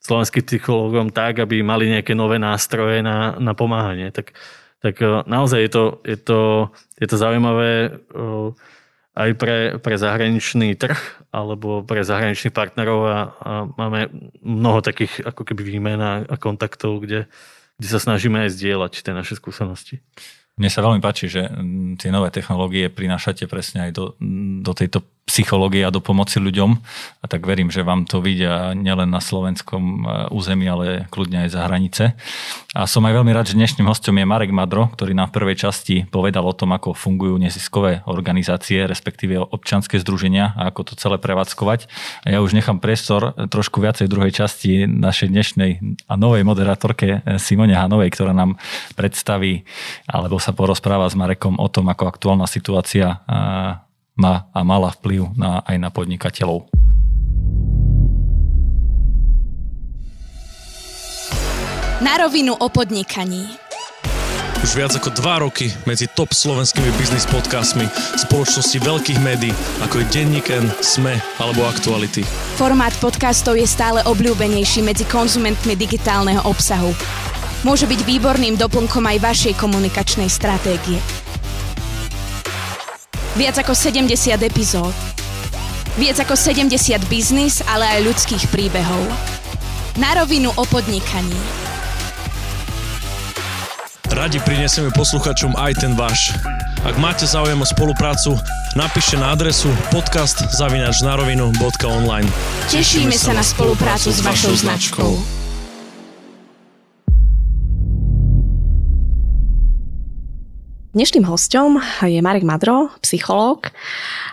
slovenským 0.00 0.44
psychológom 0.48 1.12
tak, 1.12 1.44
aby 1.44 1.60
mali 1.60 1.90
nejaké 1.90 2.16
nové 2.16 2.40
nástroje 2.40 3.04
na, 3.04 3.36
na 3.36 3.52
pomáhanie. 3.52 4.08
Tak, 4.14 4.32
tak 4.80 4.96
e, 5.02 5.26
naozaj 5.28 5.60
je 5.66 5.70
to, 5.70 5.84
je 6.08 6.16
to, 6.16 6.40
je 6.96 7.06
to 7.10 7.16
zaujímavé 7.20 8.00
aj 9.14 9.30
pre, 9.34 9.56
pre 9.82 9.94
zahraničný 9.98 10.78
trh 10.78 10.98
alebo 11.34 11.82
pre 11.82 12.06
zahraničných 12.06 12.54
partnerov 12.54 13.00
a, 13.06 13.18
a 13.42 13.52
máme 13.74 14.10
mnoho 14.42 14.82
takých 14.82 15.26
ako 15.26 15.42
keby 15.42 15.62
výmen 15.66 15.98
a, 15.98 16.22
kontaktov, 16.38 17.02
kde, 17.02 17.26
kde 17.78 17.88
sa 17.90 17.98
snažíme 17.98 18.46
aj 18.46 18.54
zdieľať 18.54 18.92
tie 19.02 19.12
naše 19.14 19.34
skúsenosti. 19.34 19.98
Mne 20.60 20.68
sa 20.68 20.84
veľmi 20.84 21.00
páči, 21.00 21.32
že 21.32 21.48
tie 21.96 22.12
nové 22.12 22.28
technológie 22.28 22.92
prinášate 22.92 23.48
presne 23.48 23.88
aj 23.88 23.92
do, 23.96 24.04
do 24.60 24.72
tejto 24.76 25.00
psychológie 25.30 25.86
a 25.86 25.94
do 25.94 26.02
pomoci 26.02 26.42
ľuďom. 26.42 26.70
A 27.22 27.24
tak 27.30 27.46
verím, 27.46 27.70
že 27.70 27.86
vám 27.86 28.02
to 28.02 28.18
vidia 28.18 28.74
nielen 28.74 29.14
na 29.14 29.22
slovenskom 29.22 29.82
e, 29.82 29.98
území, 30.34 30.66
ale 30.66 31.06
kľudne 31.14 31.46
aj 31.46 31.50
za 31.54 31.60
hranice. 31.70 32.04
A 32.74 32.90
som 32.90 33.06
aj 33.06 33.14
veľmi 33.14 33.30
rád, 33.30 33.54
že 33.54 33.54
dnešným 33.54 33.86
hostom 33.86 34.18
je 34.18 34.26
Marek 34.26 34.50
Madro, 34.50 34.90
ktorý 34.90 35.14
v 35.14 35.30
prvej 35.30 35.56
časti 35.62 36.10
povedal 36.10 36.42
o 36.42 36.54
tom, 36.54 36.74
ako 36.74 36.98
fungujú 36.98 37.38
neziskové 37.38 38.02
organizácie, 38.10 38.90
respektíve 38.90 39.38
občanské 39.38 40.02
združenia 40.02 40.58
a 40.58 40.74
ako 40.74 40.90
to 40.90 40.92
celé 40.98 41.22
prevádzkovať. 41.22 41.86
A 42.26 42.34
ja 42.34 42.38
už 42.42 42.50
nechám 42.50 42.82
priestor 42.82 43.38
trošku 43.46 43.78
viacej 43.78 44.10
v 44.10 44.12
druhej 44.18 44.32
časti 44.34 44.90
našej 44.90 45.30
dnešnej 45.30 45.70
a 46.10 46.14
novej 46.18 46.42
moderátorke 46.42 47.22
e, 47.22 47.38
Simone 47.38 47.78
Hanovej, 47.78 48.10
ktorá 48.10 48.34
nám 48.34 48.58
predstaví 48.98 49.62
alebo 50.10 50.42
sa 50.42 50.49
porozpráva 50.52 51.08
s 51.08 51.18
Marekom 51.18 51.58
o 51.58 51.68
tom, 51.70 51.88
ako 51.90 52.04
aktuálna 52.06 52.46
situácia 52.46 53.22
má 54.16 54.34
a 54.52 54.60
mala 54.60 54.92
vplyv 54.92 55.32
na, 55.38 55.64
aj 55.64 55.76
na 55.80 55.88
podnikateľov. 55.88 56.68
Na 62.00 62.16
rovinu 62.16 62.56
o 62.56 62.68
podnikaní. 62.72 63.60
Už 64.60 64.76
viac 64.76 64.92
ako 64.92 65.08
dva 65.16 65.40
roky 65.40 65.72
medzi 65.88 66.04
top 66.04 66.36
slovenskými 66.36 66.92
biznis 67.00 67.24
podcastmi 67.24 67.88
spoločnosti 68.20 68.76
veľkých 68.76 69.16
médií, 69.24 69.56
ako 69.80 70.04
je 70.04 70.06
Denníken, 70.12 70.68
Sme 70.84 71.16
alebo 71.40 71.64
Aktuality. 71.64 72.20
Formát 72.60 72.92
podcastov 73.00 73.56
je 73.56 73.64
stále 73.64 74.04
obľúbenejší 74.04 74.84
medzi 74.84 75.08
konzumentmi 75.08 75.72
digitálneho 75.80 76.44
obsahu. 76.44 76.92
Môže 77.60 77.84
byť 77.84 78.00
výborným 78.08 78.56
doplnkom 78.56 79.04
aj 79.04 79.20
vašej 79.20 79.52
komunikačnej 79.60 80.32
stratégie. 80.32 80.96
Viac 83.36 83.60
ako 83.60 83.76
70 83.76 84.16
epizód. 84.40 84.96
Viac 86.00 86.24
ako 86.24 86.40
70 86.40 86.72
biznis, 87.12 87.60
ale 87.68 87.84
aj 87.84 88.00
ľudských 88.08 88.48
príbehov. 88.48 89.04
Na 90.00 90.16
rovinu 90.16 90.48
o 90.56 90.64
podnikaní. 90.64 91.36
Radi 94.10 94.42
prinesieme 94.42 94.90
posluchačom 94.90 95.54
aj 95.54 95.84
ten 95.84 95.94
váš. 95.94 96.34
Ak 96.82 96.96
máte 96.96 97.28
záujem 97.28 97.60
o 97.60 97.66
spoluprácu, 97.68 98.40
napíšte 98.72 99.20
na 99.20 99.36
adresu 99.36 99.68
podcast.narovinu.online 99.92 102.28
Tešíme 102.72 103.14
sa 103.14 103.36
na 103.36 103.44
spoluprácu 103.44 104.08
s 104.08 104.24
vašou 104.24 104.56
značkou. 104.56 105.39
Dnešným 110.90 111.22
hostom 111.30 111.78
je 112.02 112.18
Marek 112.18 112.42
Madro, 112.42 112.90
psychológ 112.98 113.70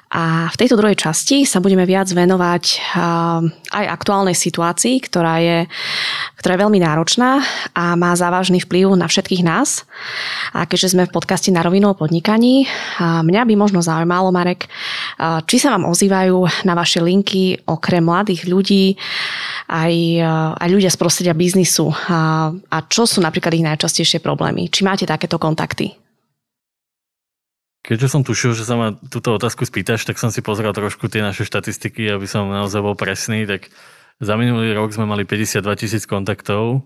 a 0.10 0.50
v 0.50 0.58
tejto 0.58 0.74
druhej 0.74 0.98
časti 0.98 1.46
sa 1.46 1.62
budeme 1.62 1.86
viac 1.86 2.10
venovať 2.10 2.82
aj 3.70 3.86
aktuálnej 3.86 4.34
situácii, 4.34 4.98
ktorá 5.06 5.38
je, 5.38 5.70
ktorá 6.42 6.58
je 6.58 6.64
veľmi 6.66 6.82
náročná 6.82 7.46
a 7.78 7.94
má 7.94 8.10
závažný 8.18 8.58
vplyv 8.66 8.90
na 8.98 9.06
všetkých 9.06 9.46
nás. 9.46 9.86
A 10.58 10.66
keďže 10.66 10.98
sme 10.98 11.06
v 11.06 11.14
podcaste 11.14 11.54
na 11.54 11.62
rovinu 11.62 11.94
o 11.94 11.98
podnikaní, 12.00 12.66
mňa 13.06 13.42
by 13.46 13.54
možno 13.54 13.86
zaujímalo, 13.86 14.34
Marek, 14.34 14.66
či 15.46 15.62
sa 15.62 15.78
vám 15.78 15.86
ozývajú 15.86 16.66
na 16.66 16.74
vaše 16.74 17.06
linky 17.06 17.70
okrem 17.70 18.02
mladých 18.02 18.50
ľudí 18.50 18.98
aj, 19.70 19.94
aj 20.58 20.70
ľudia 20.74 20.90
z 20.90 20.98
prostredia 20.98 21.38
biznisu 21.38 21.94
a, 22.10 22.50
a 22.50 22.78
čo 22.90 23.06
sú 23.06 23.22
napríklad 23.22 23.54
ich 23.54 23.62
najčastejšie 23.62 24.26
problémy? 24.26 24.74
Či 24.74 24.82
máte 24.82 25.06
takéto 25.06 25.38
kontakty? 25.38 26.07
Keďže 27.88 28.12
som 28.12 28.20
tušil, 28.20 28.52
že 28.52 28.68
sa 28.68 28.76
ma 28.76 29.00
túto 29.00 29.32
otázku 29.32 29.64
spýtaš, 29.64 30.04
tak 30.04 30.20
som 30.20 30.28
si 30.28 30.44
pozrel 30.44 30.76
trošku 30.76 31.08
tie 31.08 31.24
naše 31.24 31.48
štatistiky, 31.48 32.04
aby 32.12 32.28
som 32.28 32.52
naozaj 32.52 32.84
bol 32.84 33.00
presný. 33.00 33.48
Tak 33.48 33.72
za 34.20 34.36
minulý 34.36 34.76
rok 34.76 34.92
sme 34.92 35.08
mali 35.08 35.24
52 35.24 35.64
tisíc 35.80 36.04
kontaktov 36.04 36.84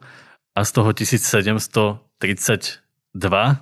a 0.54 0.62
z 0.62 0.70
toho 0.78 0.94
1732, 0.94 2.22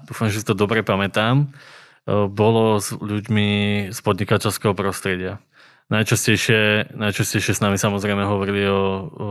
dúfam, 0.03 0.27
že 0.27 0.43
si 0.43 0.45
to 0.45 0.51
dobre 0.51 0.83
pamätám, 0.83 1.47
e, 1.47 2.27
bolo 2.27 2.75
s 2.75 2.91
ľuďmi 2.91 3.49
z 3.95 3.99
podnikateľského 4.03 4.75
prostredia. 4.75 5.39
Najčastejšie, 5.87 6.91
najčastejšie 6.91 7.55
s 7.55 7.63
nami 7.63 7.79
samozrejme 7.79 8.27
hovorili 8.27 8.67
o, 8.67 8.83
o 9.15 9.29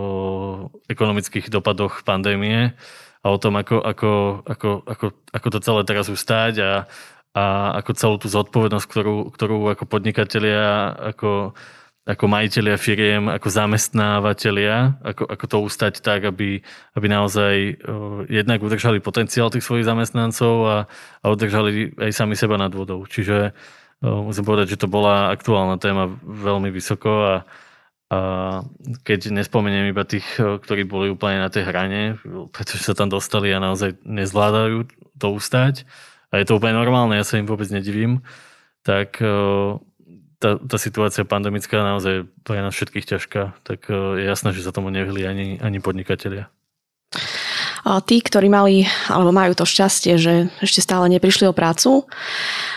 ekonomických 0.89 1.53
dopadoch 1.53 2.09
pandémie 2.09 2.73
a 3.21 3.27
o 3.29 3.37
tom, 3.37 3.61
ako, 3.61 3.85
ako, 3.85 4.11
ako, 4.49 4.69
ako, 4.89 5.07
ako 5.29 5.47
to 5.53 5.59
celé 5.61 5.81
teraz 5.85 6.09
ustáť 6.09 6.55
a, 6.65 6.71
a 7.39 7.43
ako 7.79 7.91
celú 7.95 8.17
tú 8.19 8.27
zodpovednosť, 8.27 8.87
ktorú, 8.91 9.17
ktorú 9.31 9.71
ako 9.71 9.85
podnikatelia, 9.87 10.91
ako, 11.15 11.55
ako 12.03 12.25
majiteľia 12.27 12.77
firiem, 12.81 13.31
ako 13.31 13.47
zamestnávateľia, 13.47 14.99
ako, 15.07 15.23
ako 15.29 15.45
to 15.47 15.57
ustať 15.63 15.95
tak, 16.03 16.27
aby, 16.27 16.59
aby 16.99 17.07
naozaj 17.07 17.55
uh, 17.79 18.27
jednak 18.27 18.59
udržali 18.59 18.99
potenciál 18.99 19.55
tých 19.55 19.63
svojich 19.63 19.87
zamestnancov 19.87 20.55
a, 20.67 20.79
a 21.23 21.27
udržali 21.31 21.95
aj 21.95 22.11
sami 22.11 22.35
seba 22.35 22.59
nad 22.59 22.75
vodou. 22.75 23.07
Čiže 23.07 23.55
uh, 23.55 24.21
musím 24.25 24.43
povedať, 24.43 24.75
že 24.75 24.81
to 24.83 24.91
bola 24.91 25.31
aktuálna 25.31 25.79
téma 25.79 26.11
veľmi 26.25 26.75
vysoko 26.75 27.11
a, 27.23 27.35
a 28.11 28.19
keď 29.07 29.31
nespomeniem 29.31 29.95
iba 29.95 30.03
tých, 30.03 30.27
ktorí 30.43 30.89
boli 30.89 31.13
úplne 31.13 31.45
na 31.45 31.53
tej 31.53 31.69
hrane, 31.71 32.19
pretože 32.51 32.83
sa 32.83 32.99
tam 32.99 33.13
dostali 33.13 33.53
a 33.55 33.63
naozaj 33.63 34.01
nezvládajú 34.03 34.91
to 35.21 35.27
ustať, 35.35 35.87
a 36.29 36.35
je 36.37 36.45
to 36.45 36.57
úplne 36.61 36.77
normálne, 36.77 37.17
ja 37.17 37.25
sa 37.25 37.41
im 37.41 37.49
vôbec 37.49 37.69
nedivím, 37.73 38.21
tak 38.85 39.21
e, 39.21 39.29
tá, 40.39 40.51
tá 40.61 40.77
situácia 40.77 41.25
pandemická 41.25 41.81
naozaj 41.81 42.29
pre 42.45 42.61
nás 42.61 42.77
všetkých 42.77 43.09
ťažká, 43.17 43.43
tak 43.65 43.89
e, 43.89 44.23
je 44.23 44.25
jasné, 44.29 44.53
že 44.53 44.65
sa 44.65 44.75
tomu 44.75 44.93
nevyhli 44.93 45.25
ani, 45.25 45.47
ani 45.59 45.79
podnikatelia. 45.81 46.53
Tí, 47.89 48.21
ktorí 48.21 48.53
mali 48.53 48.85
alebo 49.09 49.33
majú 49.33 49.57
to 49.57 49.65
šťastie, 49.65 50.21
že 50.21 50.53
ešte 50.61 50.85
stále 50.85 51.09
neprišli 51.09 51.49
o 51.49 51.57
prácu, 51.57 52.05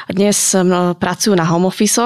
dnes 0.07 0.55
pracujú 0.95 1.35
na 1.35 1.43
home 1.43 1.67
office 1.67 1.99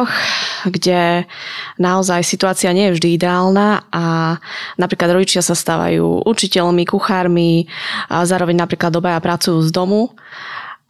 kde 0.66 1.30
naozaj 1.78 2.26
situácia 2.26 2.74
nie 2.74 2.89
je 2.89 2.96
vždy 2.98 3.10
ideálna 3.18 3.86
a 3.93 4.38
napríklad 4.82 5.14
rodičia 5.14 5.46
sa 5.46 5.54
stávajú 5.54 6.26
učiteľmi, 6.26 6.84
kuchármi 6.89 7.70
a 8.10 8.26
zároveň 8.26 8.66
napríklad 8.66 8.89
dobaja 8.93 9.22
pracujú 9.22 9.62
z 9.62 9.70
domu 9.70 10.14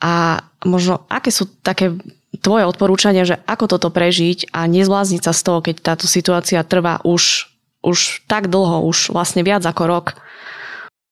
a 0.05 0.45
možno 0.61 1.01
aké 1.09 1.33
sú 1.33 1.49
také 1.65 1.97
tvoje 2.37 2.69
odporúčania, 2.69 3.25
že 3.25 3.41
ako 3.49 3.65
toto 3.65 3.89
prežiť 3.89 4.53
a 4.53 4.69
nezblázniť 4.69 5.21
sa 5.25 5.33
z 5.33 5.41
toho, 5.41 5.59
keď 5.65 5.75
táto 5.81 6.05
situácia 6.05 6.61
trvá 6.61 7.01
už, 7.01 7.49
už 7.81 8.21
tak 8.29 8.53
dlho, 8.53 8.85
už 8.85 9.09
vlastne 9.09 9.41
viac 9.41 9.65
ako 9.65 9.83
rok? 9.89 10.05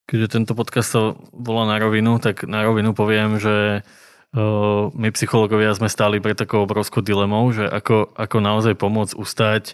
Keďže 0.06 0.38
tento 0.38 0.52
podcast 0.54 0.94
to 0.94 1.18
bolo 1.34 1.66
na 1.66 1.80
rovinu, 1.82 2.22
tak 2.22 2.46
na 2.46 2.62
rovinu 2.62 2.94
poviem, 2.94 3.42
že 3.42 3.82
my 4.94 5.08
psychológovia 5.14 5.74
sme 5.74 5.90
stáli 5.90 6.22
pre 6.22 6.38
takou 6.38 6.62
obrovskou 6.62 7.02
dilemou, 7.02 7.50
že 7.50 7.66
ako, 7.66 8.14
ako 8.14 8.36
naozaj 8.38 8.74
pomôcť 8.78 9.14
ustať 9.18 9.64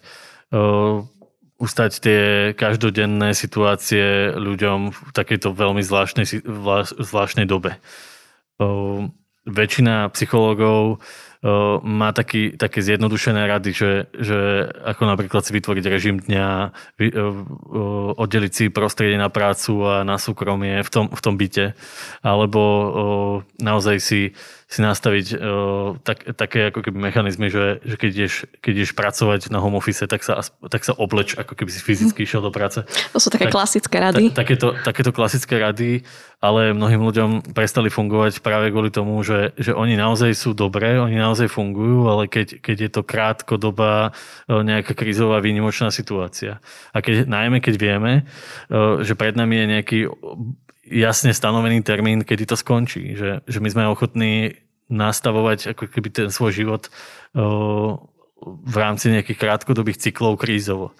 ustať 1.60 1.92
tie 2.00 2.20
každodenné 2.56 3.36
situácie 3.36 4.32
ľuďom 4.32 4.96
v 4.96 4.98
takejto 5.12 5.52
veľmi 5.52 5.84
zvláštnej, 5.84 6.24
zvláštnej 6.96 7.44
dobe 7.44 7.76
väčšina 9.48 10.12
psychológov 10.12 11.00
má 11.80 12.12
taký, 12.12 12.60
také 12.60 12.84
zjednodušené 12.84 13.48
rady, 13.48 13.72
že, 13.72 13.92
že 14.12 14.68
ako 14.84 15.08
napríklad 15.08 15.40
si 15.40 15.56
vytvoriť 15.56 15.84
režim 15.88 16.20
dňa, 16.20 16.48
oddeliť 18.20 18.52
si 18.52 18.64
prostredie 18.68 19.16
na 19.16 19.32
prácu 19.32 19.72
a 19.88 20.04
na 20.04 20.20
súkromie 20.20 20.84
v 20.84 20.90
tom, 20.92 21.08
v 21.08 21.20
tom 21.24 21.40
byte, 21.40 21.72
alebo 22.20 22.60
naozaj 23.56 23.96
si 24.04 24.36
si 24.70 24.86
nastaviť 24.86 25.26
uh, 25.34 25.98
tak, 26.06 26.30
také 26.38 26.70
ako 26.70 26.86
keby 26.86 27.10
mechanizmy, 27.10 27.50
že, 27.50 27.82
že 27.82 27.98
keď, 27.98 28.10
ideš, 28.14 28.34
keď 28.62 28.72
ideš 28.78 28.92
pracovať 28.94 29.50
na 29.50 29.58
home 29.58 29.74
office, 29.74 30.06
tak 30.06 30.22
sa, 30.22 30.46
tak 30.46 30.86
sa 30.86 30.94
obleč, 30.94 31.34
ako 31.34 31.58
keby 31.58 31.74
si 31.74 31.82
fyzicky 31.82 32.22
išiel 32.22 32.38
do 32.38 32.54
práce. 32.54 32.86
To 33.10 33.18
sú 33.18 33.34
také 33.34 33.50
tak, 33.50 33.58
klasické 33.58 33.98
rady. 33.98 34.30
Ta, 34.30 34.46
takéto, 34.46 34.78
takéto 34.86 35.10
klasické 35.10 35.58
rady, 35.58 36.06
ale 36.38 36.70
mnohým 36.70 37.02
ľuďom 37.02 37.30
prestali 37.50 37.90
fungovať 37.90 38.38
práve 38.46 38.70
kvôli 38.70 38.94
tomu, 38.94 39.18
že, 39.26 39.50
že 39.58 39.74
oni 39.74 39.98
naozaj 39.98 40.38
sú 40.38 40.54
dobré, 40.54 41.02
oni 41.02 41.18
naozaj 41.18 41.50
fungujú, 41.50 42.06
ale 42.06 42.30
keď, 42.30 42.62
keď 42.62 42.76
je 42.86 42.90
to 42.94 43.02
krátkodobá 43.02 44.14
nejaká 44.46 44.94
krízová 44.94 45.42
výnimočná 45.42 45.90
situácia. 45.90 46.62
A 46.94 47.02
keď, 47.02 47.26
najmä 47.26 47.58
keď 47.58 47.74
vieme, 47.74 48.12
že 49.02 49.18
pred 49.18 49.34
nami 49.34 49.58
je 49.58 49.66
nejaký 49.66 49.98
jasne 50.86 51.36
stanovený 51.36 51.84
termín, 51.84 52.24
kedy 52.24 52.44
to 52.48 52.56
skončí. 52.56 53.16
Že, 53.16 53.44
že 53.44 53.58
my 53.60 53.68
sme 53.68 53.92
ochotní 53.92 54.60
nastavovať 54.90 55.76
ako 55.76 55.86
keby 55.86 56.08
ten 56.10 56.28
svoj 56.34 56.50
život 56.50 56.90
v 58.40 58.76
rámci 58.76 59.12
nejakých 59.12 59.38
krátkodobých 59.38 60.00
cyklov 60.00 60.40
krízovo. 60.40 60.96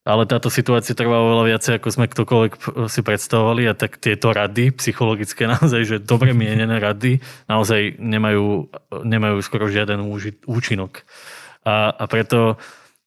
Ale 0.00 0.24
táto 0.24 0.48
situácia 0.48 0.96
trvá 0.96 1.20
oveľa 1.20 1.44
viacej, 1.54 1.72
ako 1.76 1.88
sme 1.92 2.08
ktokoľvek 2.08 2.52
si 2.88 3.00
predstavovali 3.04 3.68
a 3.68 3.76
tak 3.76 4.00
tieto 4.00 4.32
rady 4.32 4.72
psychologické 4.74 5.44
naozaj, 5.52 5.82
že 5.84 5.96
dobre 6.00 6.32
mienené 6.32 6.80
rady 6.80 7.20
naozaj 7.46 8.00
nemajú, 8.00 8.72
nemajú 9.04 9.36
skoro 9.44 9.68
žiaden 9.68 10.00
účinok. 10.48 11.04
A, 11.68 11.92
a 11.92 12.04
preto 12.08 12.56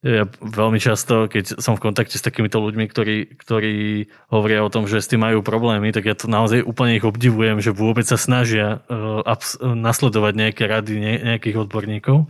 ja 0.04 0.28
veľmi 0.28 0.76
často, 0.76 1.32
keď 1.32 1.64
som 1.64 1.80
v 1.80 1.88
kontakte 1.88 2.20
s 2.20 2.26
takýmito 2.26 2.60
ľuďmi, 2.60 2.84
ktorí, 2.92 3.40
ktorí 3.40 4.12
hovoria 4.28 4.60
o 4.60 4.68
tom, 4.68 4.84
že 4.84 5.00
s 5.00 5.08
tým 5.08 5.24
majú 5.24 5.40
problémy, 5.40 5.96
tak 5.96 6.04
ja 6.04 6.12
to 6.12 6.28
naozaj 6.28 6.60
úplne 6.60 7.00
ich 7.00 7.08
obdivujem, 7.08 7.64
že 7.64 7.72
vôbec 7.72 8.04
sa 8.04 8.20
snažia 8.20 8.84
uh, 8.84 9.24
abs- 9.24 9.56
nasledovať 9.64 10.32
nejaké 10.36 10.68
rady 10.68 10.94
ne- 11.00 11.20
nejakých 11.32 11.64
odborníkov. 11.64 12.28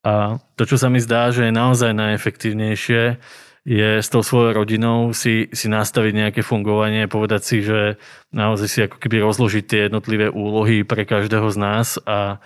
A 0.00 0.40
to, 0.56 0.64
čo 0.64 0.80
sa 0.80 0.88
mi 0.88 0.96
zdá, 0.96 1.28
že 1.28 1.44
je 1.44 1.52
naozaj 1.52 1.92
najefektívnejšie, 1.92 3.20
je 3.68 3.90
s 4.00 4.08
tou 4.08 4.24
svojou 4.24 4.64
rodinou 4.64 5.12
si, 5.12 5.52
si 5.52 5.68
nastaviť 5.68 6.12
nejaké 6.16 6.40
fungovanie, 6.40 7.04
povedať 7.04 7.42
si, 7.44 7.56
že 7.60 8.00
naozaj 8.32 8.68
si 8.72 8.78
ako 8.88 8.96
keby 8.96 9.20
rozložiť 9.20 9.64
tie 9.68 9.80
jednotlivé 9.92 10.32
úlohy 10.32 10.88
pre 10.88 11.04
každého 11.04 11.52
z 11.52 11.56
nás 11.60 12.00
a 12.08 12.40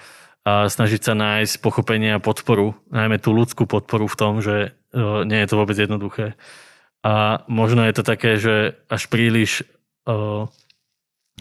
snažiť 0.46 1.00
sa 1.02 1.14
nájsť 1.14 1.62
pochopenie 1.62 2.14
a 2.14 2.22
podporu, 2.22 2.74
najmä 2.90 3.22
tú 3.22 3.30
ľudskú 3.30 3.70
podporu 3.70 4.10
v 4.10 4.18
tom, 4.18 4.42
že 4.42 4.74
uh, 4.74 5.22
nie 5.22 5.38
je 5.38 5.48
to 5.48 5.58
vôbec 5.58 5.78
jednoduché. 5.78 6.34
A 7.02 7.42
možno 7.50 7.82
je 7.86 7.94
to 7.94 8.02
také, 8.02 8.38
že 8.38 8.78
až 8.90 9.06
príliš 9.10 9.66
uh, 10.06 10.50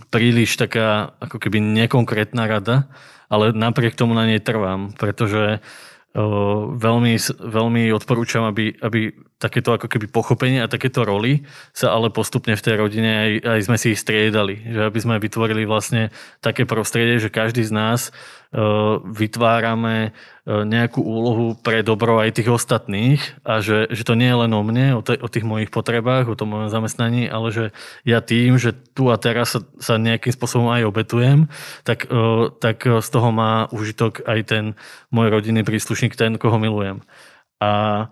príliš 0.09 0.57
taká 0.57 1.13
ako 1.21 1.37
keby 1.37 1.61
nekonkrétna 1.61 2.47
rada, 2.47 2.89
ale 3.31 3.53
napriek 3.53 3.95
tomu 3.95 4.17
na 4.17 4.25
nej 4.25 4.41
trvám, 4.41 4.95
pretože 4.95 5.63
veľmi, 6.11 7.13
veľmi 7.39 7.83
odporúčam, 7.95 8.43
aby, 8.43 8.75
aby 8.83 9.15
takéto 9.39 9.71
ako 9.71 9.87
keby 9.87 10.11
pochopenie 10.11 10.59
a 10.59 10.67
takéto 10.67 11.07
roli 11.07 11.47
sa 11.71 11.95
ale 11.95 12.11
postupne 12.11 12.51
v 12.51 12.63
tej 12.63 12.75
rodine 12.75 13.11
aj, 13.15 13.31
aj 13.47 13.59
sme 13.63 13.77
si 13.79 13.87
ich 13.95 14.03
striedali. 14.03 14.59
Že 14.59 14.81
aby 14.91 14.99
sme 14.99 15.23
vytvorili 15.23 15.63
vlastne 15.63 16.11
také 16.43 16.67
prostredie, 16.67 17.15
že 17.15 17.31
každý 17.31 17.63
z 17.63 17.71
nás 17.71 18.11
uh, 18.51 18.99
vytvárame 19.07 20.11
nejakú 20.45 21.05
úlohu 21.05 21.53
pre 21.53 21.85
dobro 21.85 22.17
aj 22.17 22.41
tých 22.41 22.49
ostatných 22.49 23.21
a 23.45 23.61
že, 23.61 23.85
že 23.93 24.01
to 24.01 24.17
nie 24.17 24.25
je 24.25 24.41
len 24.41 24.51
o 24.57 24.65
mne, 24.65 24.97
o, 24.97 25.01
te, 25.05 25.13
o 25.21 25.29
tých 25.29 25.45
mojich 25.45 25.69
potrebách, 25.69 26.33
o 26.33 26.37
tom 26.37 26.57
mojom 26.57 26.73
zamestnaní, 26.73 27.29
ale 27.29 27.53
že 27.53 27.65
ja 28.09 28.25
tým, 28.25 28.57
že 28.57 28.73
tu 28.73 29.13
a 29.13 29.21
teraz 29.21 29.53
sa, 29.53 29.61
sa 29.77 30.01
nejakým 30.01 30.33
spôsobom 30.33 30.73
aj 30.73 30.89
obetujem, 30.89 31.45
tak, 31.85 32.09
uh, 32.09 32.49
tak 32.57 32.89
z 32.89 33.09
toho 33.13 33.29
má 33.29 33.69
užitok 33.69 34.25
aj 34.25 34.39
ten 34.49 34.65
môj 35.13 35.29
rodinný 35.29 35.61
príslušník, 35.61 36.17
ten, 36.17 36.41
koho 36.41 36.57
milujem. 36.57 37.05
A 37.61 38.09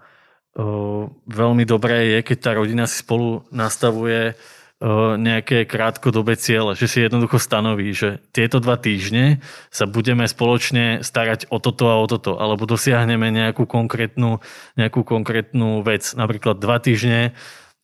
veľmi 1.29 1.63
dobré 1.63 2.17
je, 2.17 2.19
keď 2.25 2.37
tá 2.41 2.51
rodina 2.57 2.85
si 2.89 2.99
spolu 2.99 3.45
nastavuje 3.53 4.35
nejaké 5.19 5.67
krátkodobé 5.67 6.39
ciele, 6.39 6.71
že 6.71 6.87
si 6.87 7.03
jednoducho 7.03 7.35
stanoví, 7.35 7.91
že 7.91 8.23
tieto 8.31 8.63
dva 8.63 8.79
týždne 8.79 9.43
sa 9.67 9.83
budeme 9.83 10.23
spoločne 10.23 11.03
starať 11.03 11.51
o 11.51 11.59
toto 11.59 11.91
a 11.91 11.99
o 11.99 12.07
toto, 12.07 12.39
alebo 12.39 12.63
dosiahneme 12.63 13.27
nejakú 13.27 13.67
konkrétnu, 13.67 14.39
nejakú 14.79 15.03
konkrétnu 15.03 15.83
vec. 15.83 16.07
Napríklad 16.15 16.63
dva 16.63 16.79
týždne 16.79 17.35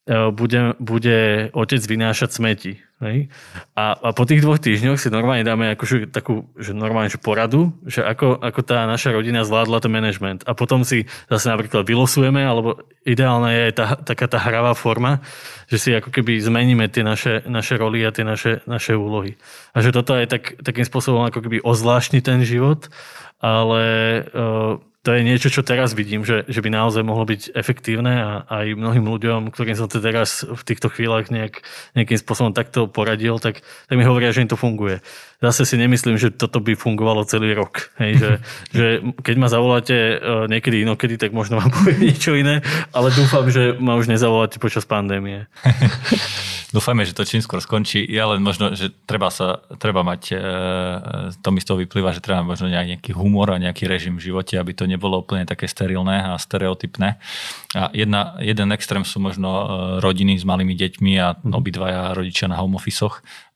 bude, 0.08 0.72
bude 0.80 1.52
otec 1.52 1.82
vynášať 1.84 2.30
smeti. 2.32 2.72
Hej? 2.96 3.28
A, 3.76 3.92
a 3.92 4.08
po 4.16 4.24
tých 4.24 4.40
dvoch 4.40 4.56
týždňoch 4.56 4.96
si 4.96 5.12
normálne 5.12 5.44
dáme 5.44 5.68
akože 5.76 6.08
takú, 6.08 6.48
že 6.56 6.72
normálne 6.72 7.12
že 7.12 7.20
poradu, 7.20 7.76
že 7.84 8.00
ako, 8.00 8.40
ako 8.40 8.60
tá 8.64 8.88
naša 8.88 9.12
rodina 9.12 9.44
zvládla 9.44 9.84
ten 9.84 9.92
management. 9.92 10.48
A 10.48 10.56
potom 10.56 10.80
si 10.80 11.04
zase 11.28 11.52
napríklad 11.52 11.84
vylosujeme, 11.84 12.40
alebo 12.40 12.80
ideálna 13.04 13.52
je 13.52 13.64
tá, 13.76 14.00
taká 14.00 14.24
tá 14.32 14.40
hravá 14.40 14.72
forma, 14.72 15.20
že 15.68 15.76
si 15.76 15.90
ako 15.92 16.08
keby 16.08 16.40
zmeníme 16.40 16.88
tie 16.88 17.04
naše, 17.04 17.44
naše 17.44 17.76
roly 17.76 18.00
a 18.00 18.16
tie 18.16 18.24
naše, 18.24 18.64
naše 18.64 18.96
úlohy. 18.96 19.36
A 19.76 19.84
že 19.84 19.92
toto 19.92 20.16
je 20.16 20.24
tak, 20.24 20.56
takým 20.64 20.88
spôsobom 20.88 21.28
ako 21.28 21.44
keby 21.44 21.60
ozvláštni 21.60 22.24
ten 22.24 22.48
život, 22.48 22.88
ale 23.44 23.84
uh, 24.32 24.80
to 25.06 25.14
je 25.14 25.22
niečo, 25.22 25.54
čo 25.54 25.62
teraz 25.62 25.94
vidím, 25.94 26.26
že, 26.26 26.42
že 26.50 26.58
by 26.58 26.66
naozaj 26.66 27.06
mohlo 27.06 27.22
byť 27.22 27.54
efektívne 27.54 28.10
a 28.10 28.30
aj 28.50 28.74
mnohým 28.74 29.06
ľuďom, 29.06 29.54
ktorým 29.54 29.78
som 29.78 29.86
to 29.86 30.02
teraz 30.02 30.42
v 30.42 30.58
týchto 30.66 30.90
chvíľach 30.90 31.30
nejak, 31.30 31.62
nejakým 31.94 32.18
spôsobom 32.18 32.50
takto 32.50 32.90
poradil, 32.90 33.38
tak, 33.38 33.62
tak 33.62 33.94
mi 33.94 34.02
hovoria, 34.02 34.34
že 34.34 34.42
im 34.42 34.50
to 34.50 34.58
funguje 34.58 34.98
zase 35.42 35.68
si 35.68 35.76
nemyslím, 35.76 36.16
že 36.16 36.32
toto 36.32 36.60
by 36.60 36.72
fungovalo 36.74 37.28
celý 37.28 37.52
rok. 37.52 37.92
Hej, 38.00 38.12
že, 38.16 38.30
že 38.76 38.86
keď 39.20 39.36
ma 39.36 39.48
zavoláte 39.52 39.94
e, 39.94 40.16
niekedy 40.48 40.82
inokedy, 40.82 41.20
tak 41.20 41.36
možno 41.36 41.60
vám 41.60 41.70
poviem 41.76 42.12
niečo 42.12 42.32
iné, 42.32 42.64
ale 42.92 43.12
dúfam, 43.12 43.48
že 43.52 43.76
ma 43.76 43.96
už 43.96 44.08
nezavoláte 44.08 44.56
počas 44.56 44.88
pandémie. 44.88 45.46
Dúfajme, 46.66 47.06
že 47.06 47.14
to 47.14 47.22
čím 47.22 47.40
skôr 47.40 47.62
skončí. 47.62 48.02
Ja 48.04 48.26
len 48.26 48.42
možno, 48.42 48.74
že 48.74 48.90
treba, 49.06 49.30
sa, 49.30 49.64
treba 49.78 50.02
mať, 50.02 50.22
e, 50.34 50.38
to 51.40 51.48
mi 51.54 51.62
z 51.62 51.66
toho 51.72 51.78
vyplýva, 51.80 52.10
že 52.10 52.20
treba 52.20 52.42
možno 52.42 52.66
nejaký 52.66 53.14
humor 53.14 53.54
a 53.54 53.62
nejaký 53.62 53.86
režim 53.86 54.18
v 54.18 54.28
živote, 54.28 54.58
aby 54.58 54.74
to 54.74 54.84
nebolo 54.84 55.22
úplne 55.22 55.46
také 55.46 55.70
sterilné 55.70 56.26
a 56.26 56.34
stereotypné. 56.36 57.22
A 57.76 57.92
jedna, 57.92 58.40
jeden 58.40 58.72
extrém 58.72 59.04
sú 59.04 59.20
možno 59.20 59.48
e, 59.52 59.64
rodiny 60.00 60.40
s 60.40 60.48
malými 60.48 60.72
deťmi 60.72 61.12
a 61.20 61.36
obidvaja 61.36 62.16
rodičia 62.16 62.48
na 62.48 62.56
home 62.56 62.80
office 62.80 63.04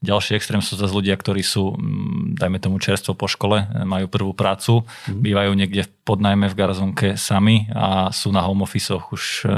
ďalší 0.01 0.37
extrém 0.37 0.65
sú 0.65 0.81
zase 0.81 0.93
ľudia, 0.93 1.15
ktorí 1.15 1.45
sú, 1.45 1.77
mm, 1.77 2.41
dajme 2.41 2.59
tomu 2.59 2.81
čerstvo 2.81 3.13
po 3.13 3.29
škole, 3.29 3.69
majú 3.85 4.09
prvú 4.09 4.33
prácu, 4.33 4.85
mm. 5.09 5.21
bývajú 5.21 5.53
niekde 5.53 5.83
v 5.85 5.91
podnajme 6.09 6.49
v 6.51 6.59
garazonke 6.59 7.09
sami 7.15 7.71
a 7.71 8.11
sú 8.11 8.33
na 8.33 8.43
home 8.43 8.65
office 8.65 8.91
už 8.91 9.23
e, 9.45 9.49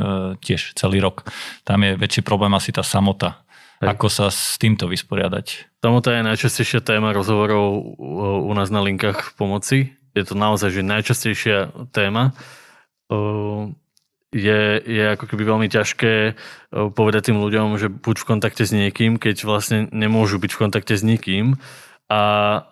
tiež 0.43 0.77
celý 0.77 0.99
rok. 1.01 1.25
Tam 1.65 1.81
je 1.81 1.97
väčší 1.97 2.27
problém 2.27 2.53
asi 2.53 2.75
tá 2.75 2.83
samota. 2.83 3.41
Hej. 3.81 3.99
Ako 3.99 4.07
sa 4.11 4.31
s 4.31 4.61
týmto 4.61 4.87
vysporiadať? 4.87 5.79
Samota 5.83 6.15
je 6.15 6.23
najčastejšia 6.27 6.85
téma 6.85 7.11
rozhovorov 7.15 7.99
u 8.47 8.53
nás 8.55 8.71
na 8.71 8.79
linkách 8.79 9.35
pomoci. 9.35 9.97
Je 10.13 10.23
to 10.23 10.37
naozaj 10.37 10.71
že 10.71 10.87
najčastejšia 10.87 11.91
téma 11.91 12.37
je, 14.33 14.81
je 14.81 15.05
ako 15.13 15.29
keby 15.29 15.43
veľmi 15.45 15.69
ťažké 15.69 16.13
e, 16.29 16.33
povedať 16.91 17.31
tým 17.31 17.39
ľuďom, 17.39 17.77
že 17.77 17.93
buď 17.93 18.17
v 18.25 18.29
kontakte 18.29 18.65
s 18.65 18.73
niekým, 18.73 19.21
keď 19.21 19.45
vlastne 19.45 19.93
nemôžu 19.93 20.41
byť 20.41 20.51
v 20.57 20.61
kontakte 20.61 20.97
s 20.97 21.05
nikým. 21.05 21.61
A, 22.09 22.23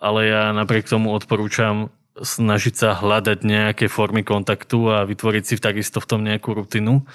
ale 0.01 0.19
ja 0.27 0.43
napriek 0.51 0.89
tomu 0.89 1.13
odporúčam 1.13 1.93
snažiť 2.17 2.73
sa 2.75 2.89
hľadať 2.97 3.45
nejaké 3.45 3.85
formy 3.87 4.21
kontaktu 4.21 4.89
a 4.89 4.97
vytvoriť 5.07 5.43
si 5.47 5.55
takisto 5.61 6.03
v 6.03 6.09
tom 6.09 6.21
nejakú 6.25 6.53
rutinu 6.53 7.07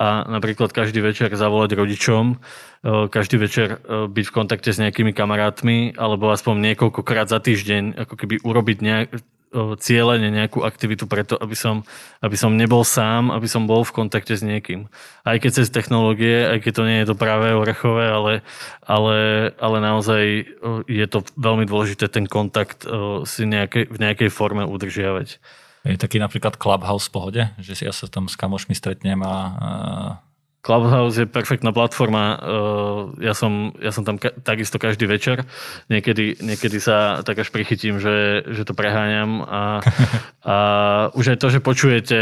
a 0.00 0.24
napríklad 0.24 0.72
každý 0.72 1.04
večer 1.04 1.28
zavolať 1.28 1.76
rodičom, 1.76 2.24
e, 2.32 2.36
každý 3.12 3.36
večer 3.36 3.68
e, 3.84 4.08
byť 4.08 4.24
v 4.32 4.34
kontakte 4.34 4.72
s 4.72 4.80
nejakými 4.80 5.12
kamarátmi 5.12 5.92
alebo 6.00 6.32
aspoň 6.32 6.72
niekoľkokrát 6.72 7.28
za 7.28 7.36
týždeň 7.36 8.00
ako 8.08 8.14
keby 8.16 8.40
urobiť 8.40 8.78
nejak, 8.80 9.08
cieľene 9.54 10.30
nejakú 10.30 10.62
aktivitu 10.62 11.10
preto, 11.10 11.34
aby 11.34 11.58
som, 11.58 11.82
aby 12.22 12.38
som 12.38 12.54
nebol 12.54 12.86
sám, 12.86 13.34
aby 13.34 13.50
som 13.50 13.66
bol 13.66 13.82
v 13.82 13.90
kontakte 13.90 14.38
s 14.38 14.46
niekým. 14.46 14.86
Aj 15.26 15.36
keď 15.42 15.50
cez 15.62 15.74
technológie, 15.74 16.46
aj 16.46 16.62
keď 16.62 16.72
to 16.78 16.82
nie 16.86 16.98
je 17.02 17.08
to 17.10 17.16
práve 17.18 17.50
orechové, 17.50 18.06
ale, 18.14 18.32
ale, 18.86 19.18
ale 19.58 19.76
naozaj 19.82 20.22
je 20.86 21.06
to 21.10 21.26
veľmi 21.34 21.66
dôležité 21.66 22.06
ten 22.06 22.30
kontakt 22.30 22.86
si 23.26 23.42
nejaké, 23.42 23.90
v 23.90 23.98
nejakej 23.98 24.30
forme 24.30 24.62
udržiavať. 24.62 25.42
Je 25.82 25.96
taký 25.98 26.20
napríklad 26.22 26.60
Clubhouse 26.60 27.08
v 27.08 27.14
pohode, 27.16 27.42
že 27.58 27.74
ja 27.82 27.90
sa 27.90 28.06
tam 28.06 28.28
s 28.28 28.36
kamošmi 28.36 28.76
stretnem 28.76 29.18
a, 29.24 29.26
a 29.26 29.70
Clubhouse 30.60 31.16
je 31.16 31.26
perfektná 31.26 31.72
platforma. 31.72 32.36
Ja 33.16 33.32
som, 33.32 33.72
ja 33.80 33.88
som 33.96 34.04
tam 34.04 34.20
ka- 34.20 34.36
takisto 34.44 34.76
každý 34.76 35.08
večer. 35.08 35.48
Niekedy, 35.88 36.36
niekedy 36.44 36.76
sa 36.76 37.24
tak 37.24 37.40
až 37.40 37.48
prichytím, 37.48 37.96
že, 37.96 38.44
že 38.44 38.68
to 38.68 38.76
preháňam. 38.76 39.40
A, 39.40 39.80
a 40.40 40.56
už 41.12 41.36
aj 41.36 41.38
to, 41.44 41.52
že 41.52 41.60
počujete 41.60 42.18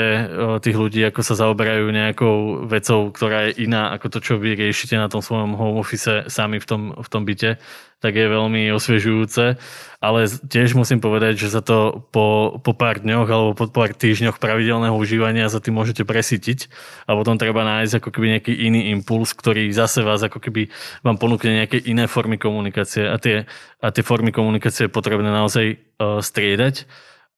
tých 0.58 0.74
ľudí, 0.74 1.06
ako 1.06 1.22
sa 1.22 1.38
zaoberajú 1.38 1.86
nejakou 1.86 2.66
vecou, 2.66 3.14
ktorá 3.14 3.46
je 3.46 3.62
iná 3.62 3.94
ako 3.94 4.06
to, 4.10 4.18
čo 4.18 4.34
vy 4.42 4.58
riešite 4.58 4.98
na 4.98 5.06
tom 5.06 5.22
svojom 5.22 5.54
home 5.54 5.78
office 5.78 6.26
sami 6.26 6.58
v 6.58 6.66
tom, 6.66 6.82
v 6.98 7.08
tom 7.14 7.22
byte, 7.22 7.62
tak 8.02 8.18
je 8.18 8.26
veľmi 8.26 8.74
osviežujúce. 8.74 9.54
Ale 10.02 10.20
tiež 10.26 10.74
musím 10.74 10.98
povedať, 10.98 11.46
že 11.46 11.54
sa 11.54 11.62
to 11.62 12.10
po, 12.10 12.58
po 12.58 12.74
pár 12.74 12.98
dňoch 13.06 13.28
alebo 13.30 13.52
po 13.54 13.70
pár 13.70 13.94
týždňoch 13.94 14.42
pravidelného 14.42 14.98
užívania 14.98 15.46
sa 15.46 15.62
tým 15.62 15.78
môžete 15.78 16.02
presítiť 16.02 16.66
a 17.06 17.14
potom 17.14 17.38
treba 17.38 17.62
nájsť 17.62 18.02
ako 18.02 18.08
keby 18.10 18.26
nejaký 18.34 18.52
iný 18.54 18.90
impuls, 18.98 19.30
ktorý 19.30 19.70
zase 19.70 20.02
vás 20.02 20.26
ako 20.26 20.42
keby 20.42 20.74
vám 21.06 21.22
ponúkne 21.22 21.62
nejaké 21.62 21.78
iné 21.86 22.10
formy 22.10 22.34
komunikácie 22.34 23.06
a 23.06 23.14
tie, 23.22 23.46
a 23.78 23.94
tie 23.94 24.02
formy 24.02 24.34
komunikácie 24.34 24.86
je 24.86 24.94
potrebné 24.94 25.30
naozaj 25.30 25.78
uh, 26.02 26.18
striedať 26.18 26.86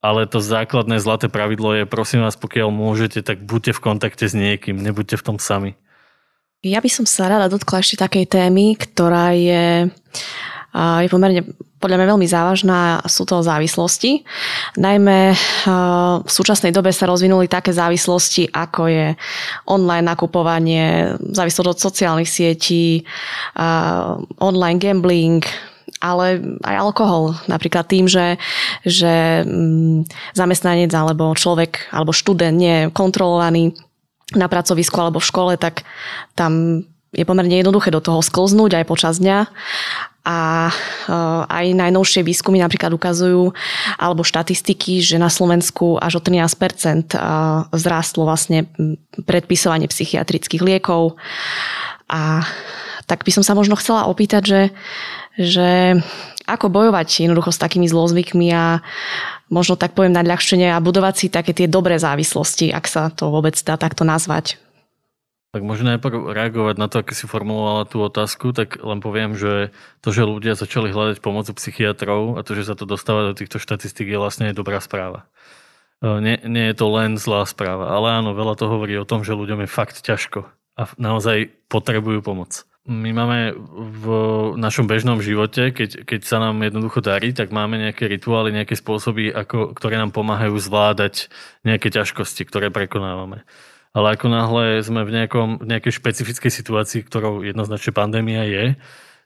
ale 0.00 0.24
to 0.24 0.40
základné 0.40 0.96
zlaté 1.00 1.28
pravidlo 1.28 1.76
je, 1.76 1.84
prosím 1.84 2.24
vás, 2.24 2.36
pokiaľ 2.36 2.72
môžete, 2.72 3.20
tak 3.20 3.44
buďte 3.44 3.76
v 3.76 3.80
kontakte 3.84 4.24
s 4.24 4.32
niekým, 4.32 4.80
nebuďte 4.80 5.20
v 5.20 5.24
tom 5.24 5.36
sami. 5.36 5.76
Ja 6.60 6.80
by 6.84 6.90
som 6.92 7.08
sa 7.08 7.28
rada 7.28 7.48
dotkla 7.48 7.80
ešte 7.80 8.04
takej 8.04 8.28
témy, 8.28 8.76
ktorá 8.76 9.32
je 9.32 9.88
je 10.76 11.08
pomerne 11.10 11.42
podľa 11.80 11.96
mňa 11.96 12.10
veľmi 12.14 12.28
závažná 12.28 13.00
sú 13.08 13.24
to 13.24 13.40
závislosti. 13.40 14.22
Najmä 14.76 15.34
v 16.20 16.30
súčasnej 16.30 16.70
dobe 16.76 16.92
sa 16.92 17.08
rozvinuli 17.08 17.48
také 17.48 17.72
závislosti, 17.72 18.52
ako 18.52 18.82
je 18.86 19.06
online 19.66 20.06
nakupovanie, 20.06 21.16
závislosť 21.18 21.68
od 21.72 21.78
sociálnych 21.80 22.28
sietí, 22.28 23.02
online 24.38 24.78
gambling, 24.78 25.40
ale 26.00 26.40
aj 26.64 26.76
alkohol. 26.80 27.36
Napríklad 27.46 27.84
tým, 27.86 28.08
že, 28.08 28.40
že 28.82 29.44
mm, 29.44 30.08
zamestnanec 30.32 30.90
alebo 30.96 31.36
človek 31.36 31.92
alebo 31.92 32.16
študent 32.16 32.56
nie 32.56 32.74
je 32.74 32.90
kontrolovaný 32.90 33.76
na 34.34 34.48
pracovisku 34.48 34.96
alebo 34.96 35.20
v 35.20 35.28
škole, 35.28 35.52
tak 35.60 35.84
tam 36.34 36.82
je 37.10 37.26
pomerne 37.26 37.58
jednoduché 37.58 37.90
do 37.90 37.98
toho 37.98 38.22
sklznúť 38.22 38.80
aj 38.80 38.84
počas 38.86 39.18
dňa 39.18 39.50
a 40.20 40.68
e, 40.68 40.72
aj 41.48 41.66
najnovšie 41.74 42.20
výskumy 42.22 42.60
napríklad 42.60 42.92
ukazujú, 42.92 43.50
alebo 43.96 44.22
štatistiky, 44.22 45.00
že 45.00 45.16
na 45.16 45.32
Slovensku 45.32 45.96
až 45.96 46.20
o 46.20 46.22
13% 46.22 47.10
e, 47.10 47.18
zrástlo 47.74 48.28
vlastne 48.28 48.68
predpisovanie 49.24 49.88
psychiatrických 49.88 50.62
liekov. 50.62 51.16
A 52.06 52.44
tak 53.08 53.26
by 53.26 53.30
som 53.34 53.42
sa 53.42 53.56
možno 53.56 53.74
chcela 53.80 54.06
opýtať, 54.06 54.42
že, 54.44 54.60
že 55.38 56.00
ako 56.50 56.66
bojovať 56.66 57.30
jednoducho 57.30 57.54
s 57.54 57.62
takými 57.62 57.86
zlozvykmi 57.86 58.48
a 58.50 58.82
možno 59.52 59.78
tak 59.78 59.94
poviem 59.94 60.14
nadľahčenie 60.14 60.74
a 60.74 60.82
budovať 60.82 61.14
si 61.14 61.26
také 61.30 61.54
tie 61.54 61.70
dobré 61.70 61.98
závislosti, 61.98 62.74
ak 62.74 62.84
sa 62.90 63.10
to 63.14 63.30
vôbec 63.30 63.54
dá 63.62 63.78
takto 63.78 64.02
nazvať. 64.02 64.58
Tak 65.50 65.66
možno 65.66 65.90
najprv 65.98 66.30
reagovať 66.30 66.76
na 66.78 66.86
to, 66.86 67.02
ako 67.02 67.10
si 67.10 67.26
formulovala 67.26 67.82
tú 67.82 67.98
otázku, 68.06 68.54
tak 68.54 68.78
len 68.78 69.02
poviem, 69.02 69.34
že 69.34 69.74
to, 69.98 70.14
že 70.14 70.22
ľudia 70.22 70.54
začali 70.54 70.94
hľadať 70.94 71.18
pomoc 71.18 71.50
u 71.50 71.54
psychiatrov 71.58 72.38
a 72.38 72.46
to, 72.46 72.54
že 72.54 72.70
sa 72.70 72.78
to 72.78 72.86
dostáva 72.86 73.26
do 73.26 73.34
týchto 73.34 73.58
štatistík 73.58 74.06
je 74.06 74.22
vlastne 74.22 74.54
dobrá 74.54 74.78
správa. 74.78 75.26
E, 75.98 76.22
nie, 76.22 76.38
nie 76.46 76.70
je 76.70 76.78
to 76.78 76.86
len 76.94 77.18
zlá 77.18 77.42
správa, 77.50 77.90
ale 77.90 78.22
áno, 78.22 78.30
veľa 78.30 78.54
to 78.54 78.70
hovorí 78.70 78.94
o 78.94 79.08
tom, 79.08 79.26
že 79.26 79.34
ľuďom 79.34 79.66
je 79.66 79.74
fakt 79.74 79.98
ťažko 80.06 80.46
a 80.78 80.86
naozaj 81.02 81.50
potrebujú 81.66 82.22
pomoc. 82.22 82.62
My 82.88 83.12
máme 83.12 83.52
v 83.76 84.04
našom 84.56 84.88
bežnom 84.88 85.20
živote, 85.20 85.68
keď, 85.68 86.08
keď 86.08 86.20
sa 86.24 86.40
nám 86.40 86.64
jednoducho 86.64 87.04
darí, 87.04 87.36
tak 87.36 87.52
máme 87.52 87.76
nejaké 87.76 88.08
rituály, 88.08 88.56
nejaké 88.56 88.72
spôsoby, 88.72 89.28
ako, 89.28 89.76
ktoré 89.76 90.00
nám 90.00 90.16
pomáhajú 90.16 90.56
zvládať 90.56 91.28
nejaké 91.60 91.92
ťažkosti, 91.92 92.48
ktoré 92.48 92.72
prekonávame 92.72 93.44
ale 93.90 94.14
ako 94.14 94.26
náhle 94.30 94.64
sme 94.86 95.02
v, 95.02 95.10
nejakom, 95.10 95.48
v 95.62 95.66
nejakej 95.66 95.98
špecifickej 95.98 96.52
situácii, 96.54 97.00
ktorou 97.02 97.42
jednoznačne 97.42 97.90
pandémia 97.90 98.46
je, 98.46 98.64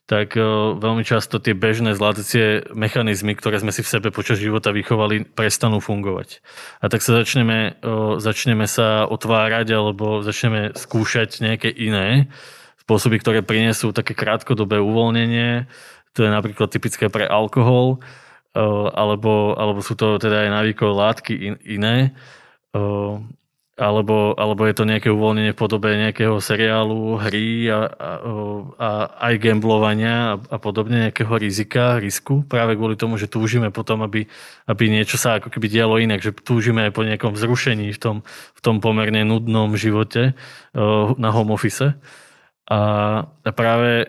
tak 0.05 0.37
uh, 0.37 0.77
veľmi 0.77 1.01
často 1.05 1.41
tie 1.41 1.57
bežné 1.57 1.97
zvládacie 1.97 2.73
mechanizmy, 2.77 3.33
ktoré 3.37 3.61
sme 3.61 3.73
si 3.73 3.81
v 3.81 3.89
sebe 3.89 4.09
počas 4.13 4.37
života 4.37 4.69
vychovali, 4.69 5.25
prestanú 5.25 5.81
fungovať. 5.81 6.45
A 6.85 6.93
tak 6.93 7.01
sa 7.01 7.17
začneme, 7.17 7.81
uh, 7.81 8.21
začneme 8.21 8.69
sa 8.69 9.09
otvárať 9.09 9.73
alebo 9.73 10.21
začneme 10.21 10.77
skúšať 10.77 11.41
nejaké 11.41 11.73
iné 11.73 12.29
spôsoby, 12.85 13.17
ktoré 13.21 13.41
prinesú 13.41 13.91
také 13.97 14.13
krátkodobé 14.13 14.79
uvoľnenie. 14.79 15.65
To 16.15 16.21
je 16.23 16.31
napríklad 16.31 16.69
typické 16.71 17.09
pre 17.09 17.25
alkohol, 17.27 18.05
alebo, 18.95 19.57
alebo 19.59 19.83
sú 19.83 19.99
to 19.99 20.21
teda 20.21 20.47
aj 20.47 20.51
návykové 20.63 20.93
látky 20.95 21.35
in, 21.35 21.55
iné 21.67 22.15
alebo, 23.75 24.39
alebo 24.39 24.71
je 24.71 24.75
to 24.79 24.87
nejaké 24.87 25.11
uvoľnenie 25.11 25.51
v 25.51 25.59
podobe 25.59 25.91
nejakého 25.99 26.39
seriálu, 26.39 27.19
hry 27.19 27.67
a, 27.67 27.91
a, 27.91 28.11
a 28.79 28.89
aj 29.31 29.35
gamblovania 29.43 30.39
a, 30.39 30.55
a 30.55 30.57
podobne, 30.63 31.11
nejakého 31.11 31.35
rizika, 31.35 31.99
risku, 31.99 32.47
práve 32.47 32.79
kvôli 32.79 32.95
tomu, 32.95 33.19
že 33.19 33.27
túžime 33.27 33.75
potom, 33.75 34.07
aby, 34.07 34.31
aby 34.71 34.85
niečo 34.87 35.19
sa 35.19 35.43
ako 35.43 35.51
keby 35.51 35.67
dialo 35.67 35.99
inak, 35.99 36.23
že 36.23 36.31
túžime 36.31 36.87
aj 36.87 36.93
po 36.95 37.03
nejakom 37.03 37.35
zrušení 37.35 37.91
v 37.91 37.99
tom, 37.99 38.17
v 38.55 38.61
tom 38.63 38.79
pomerne 38.79 39.27
nudnom 39.27 39.75
živote 39.75 40.39
na 41.19 41.29
home 41.35 41.51
office. 41.51 41.99
A, 42.71 42.79
práve 43.53 44.09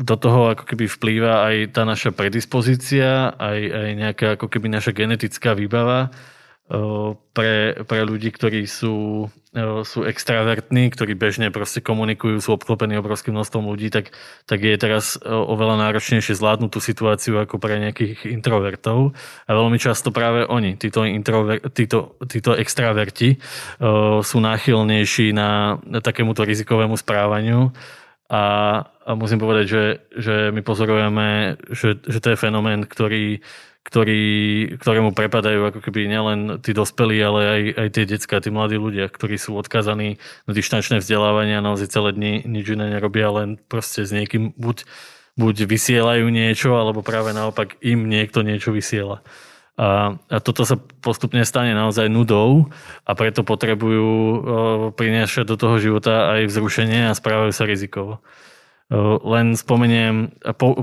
do 0.00 0.16
toho 0.16 0.56
ako 0.56 0.64
keby 0.64 0.88
vplýva 0.88 1.44
aj 1.52 1.56
tá 1.76 1.82
naša 1.84 2.10
predispozícia, 2.16 3.36
aj, 3.36 3.60
aj 3.60 3.88
nejaká 3.94 4.26
ako 4.40 4.48
keby 4.48 4.72
naša 4.72 4.96
genetická 4.96 5.52
výbava, 5.52 6.08
pre, 7.34 7.82
pre 7.82 8.00
ľudí, 8.06 8.30
ktorí 8.30 8.64
sú, 8.64 9.26
sú 9.82 10.06
extravertní, 10.06 10.94
ktorí 10.94 11.18
bežne 11.18 11.50
proste 11.50 11.82
komunikujú, 11.82 12.38
sú 12.38 12.54
obklopení 12.54 12.94
obrovským 13.02 13.34
množstvom 13.34 13.66
ľudí, 13.66 13.90
tak, 13.90 14.14
tak 14.46 14.62
je 14.62 14.78
teraz 14.78 15.18
oveľa 15.26 15.90
náročnejšie 15.90 16.38
zvládnuť 16.38 16.70
tú 16.70 16.78
situáciu 16.78 17.34
ako 17.42 17.58
pre 17.58 17.82
nejakých 17.82 18.30
introvertov. 18.30 19.10
A 19.46 19.50
veľmi 19.50 19.74
často 19.82 20.14
práve 20.14 20.46
oni, 20.46 20.78
títo, 20.78 21.02
introver, 21.02 21.58
títo, 21.74 22.14
títo 22.30 22.54
extraverti, 22.54 23.42
sú 24.22 24.36
náchylnejší 24.38 25.34
na, 25.34 25.82
na 25.82 25.98
takémuto 25.98 26.46
rizikovému 26.46 26.94
správaniu. 26.94 27.74
A, 28.30 28.86
musím 29.18 29.42
povedať, 29.42 29.64
že, 29.66 29.84
že 30.14 30.34
my 30.54 30.62
pozorujeme, 30.62 31.58
že, 31.74 31.98
že 31.98 32.18
to 32.22 32.30
je 32.30 32.38
fenomén, 32.38 32.86
ktorý 32.86 33.42
ktorý, 33.80 34.22
ktorému 34.76 35.16
prepadajú 35.16 35.72
ako 35.72 35.80
keby 35.80 36.04
nielen 36.04 36.60
tí 36.60 36.76
dospelí, 36.76 37.16
ale 37.24 37.40
aj, 37.40 37.62
aj 37.80 37.88
tie 37.96 38.04
detská, 38.04 38.36
tí 38.44 38.52
mladí 38.52 38.76
ľudia, 38.76 39.08
ktorí 39.08 39.40
sú 39.40 39.56
odkazaní 39.56 40.20
na 40.44 40.52
dištančné 40.52 41.00
vzdelávanie 41.00 41.56
a 41.56 41.64
naozaj 41.64 41.88
celé 41.88 42.12
dni 42.12 42.32
nič 42.44 42.68
iné 42.76 42.92
nerobia, 42.92 43.32
len 43.32 43.56
proste 43.56 44.04
s 44.04 44.12
niekým 44.12 44.52
buď, 44.52 44.84
buď 45.40 45.64
vysielajú 45.64 46.28
niečo, 46.28 46.76
alebo 46.76 47.00
práve 47.00 47.32
naopak 47.32 47.80
im 47.80 48.04
niekto 48.04 48.44
niečo 48.44 48.68
vysiela. 48.68 49.24
A, 49.80 50.12
a 50.28 50.38
toto 50.44 50.68
sa 50.68 50.76
postupne 50.76 51.40
stane 51.48 51.72
naozaj 51.72 52.12
nudou 52.12 52.68
a 53.08 53.16
preto 53.16 53.40
potrebujú 53.40 54.04
o, 54.04 54.36
prinášať 54.92 55.48
do 55.48 55.56
toho 55.56 55.80
života 55.80 56.36
aj 56.36 56.52
vzrušenie 56.52 57.08
a 57.08 57.16
správajú 57.16 57.48
sa 57.56 57.64
rizikovo. 57.64 58.20
Len 59.24 59.54
spomeniem, 59.54 60.34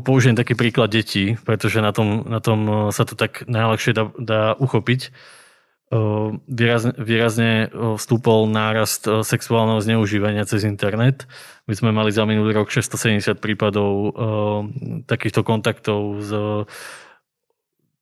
použijem 0.02 0.40
taký 0.40 0.56
príklad 0.56 0.96
detí, 0.96 1.36
pretože 1.44 1.84
na 1.84 1.92
tom, 1.92 2.24
na 2.24 2.40
tom 2.40 2.90
sa 2.96 3.04
to 3.04 3.20
tak 3.20 3.44
najľahšie 3.52 3.92
dá, 3.92 4.08
dá 4.16 4.42
uchopiť. 4.56 5.12
Výrazne, 6.48 6.96
výrazne 6.96 7.52
vstúpol 8.00 8.48
nárast 8.48 9.04
sexuálneho 9.04 9.84
zneužívania 9.84 10.48
cez 10.48 10.64
internet. 10.64 11.28
My 11.68 11.76
sme 11.76 11.92
mali 11.92 12.16
za 12.16 12.24
minulý 12.24 12.56
rok 12.56 12.72
670 12.72 13.44
prípadov 13.44 14.16
takýchto 15.04 15.44
kontaktov 15.44 16.24
s 16.24 16.32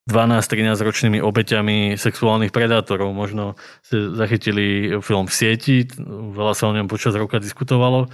12-13 0.06 0.86
ročnými 0.86 1.20
obeťami 1.22 1.98
sexuálnych 1.98 2.54
predátorov. 2.54 3.10
Možno 3.12 3.58
ste 3.82 4.14
zachytili 4.14 4.98
film 5.02 5.26
v 5.26 5.34
sieti, 5.34 5.90
veľa 6.08 6.54
sa 6.54 6.70
o 6.70 6.76
ňom 6.78 6.86
počas 6.86 7.18
roka 7.18 7.42
diskutovalo 7.42 8.10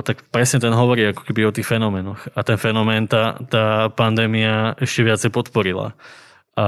tak 0.00 0.24
presne 0.32 0.64
ten 0.64 0.72
hovorí 0.72 1.12
ako 1.12 1.28
keby 1.28 1.44
o 1.44 1.52
tých 1.52 1.68
fenoménoch. 1.68 2.16
A 2.32 2.40
ten 2.40 2.56
fenomén 2.56 3.04
tá, 3.04 3.36
tá 3.52 3.92
pandémia 3.92 4.72
ešte 4.80 5.04
viacej 5.04 5.28
podporila. 5.28 5.92
A, 6.56 6.66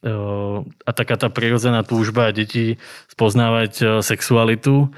a 0.00 0.90
taká 0.96 1.20
tá 1.20 1.28
prirodzená 1.28 1.84
túžba 1.84 2.32
detí 2.32 2.80
spoznávať 3.12 4.00
sexualitu 4.00 4.88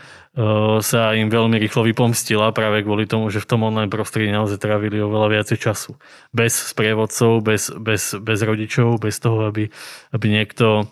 sa 0.81 1.13
im 1.13 1.29
veľmi 1.29 1.61
rýchlo 1.61 1.85
vypomstila 1.85 2.55
práve 2.57 2.87
kvôli 2.87 3.05
tomu, 3.05 3.29
že 3.29 3.43
v 3.43 3.51
tom 3.51 3.67
online 3.69 3.93
prostredí 3.93 4.33
naozaj 4.33 4.63
trávili 4.63 5.03
oveľa 5.03 5.29
viacej 5.29 5.59
času. 5.61 6.01
Bez 6.33 6.57
sprievodcov, 6.73 7.45
bez, 7.45 7.69
bez, 7.75 8.17
bez 8.17 8.39
rodičov, 8.41 9.03
bez 9.03 9.21
toho, 9.21 9.51
aby, 9.51 9.69
aby 10.15 10.27
niekto 10.31 10.89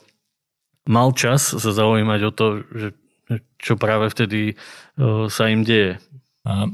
mal 0.85 1.15
čas 1.17 1.57
sa 1.57 1.71
zaujímať 1.71 2.21
o 2.27 2.31
to, 2.35 2.47
že 2.69 2.89
čo 3.63 3.79
práve 3.79 4.11
vtedy 4.11 4.59
sa 5.31 5.45
im 5.49 5.63
deje. 5.63 6.03
A 6.45 6.67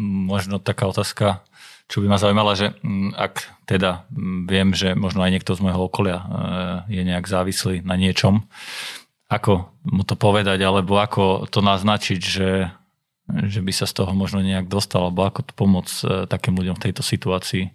možno 0.00 0.58
taká 0.58 0.90
otázka, 0.90 1.44
čo 1.90 1.98
by 1.98 2.06
ma 2.06 2.22
zaujímala, 2.22 2.54
že 2.54 2.70
ak 3.18 3.66
teda 3.66 4.06
viem, 4.46 4.70
že 4.70 4.94
možno 4.94 5.26
aj 5.26 5.34
niekto 5.34 5.58
z 5.58 5.60
môjho 5.66 5.90
okolia 5.90 6.18
e, 6.22 6.26
je 6.94 7.02
nejak 7.02 7.26
závislý 7.26 7.82
na 7.82 7.98
niečom, 7.98 8.46
ako 9.26 9.74
mu 9.90 10.06
to 10.06 10.14
povedať, 10.14 10.62
alebo 10.62 11.02
ako 11.02 11.50
to 11.50 11.58
naznačiť, 11.58 12.20
že, 12.22 12.70
že 13.26 13.60
by 13.60 13.72
sa 13.74 13.90
z 13.90 14.02
toho 14.02 14.14
možno 14.14 14.38
nejak 14.38 14.70
dostal, 14.70 15.10
alebo 15.10 15.26
ako 15.26 15.50
to 15.50 15.52
pomôcť 15.58 15.96
e, 16.06 16.06
takým 16.30 16.54
ľuďom 16.54 16.78
v 16.78 16.84
tejto 16.86 17.02
situácii 17.02 17.74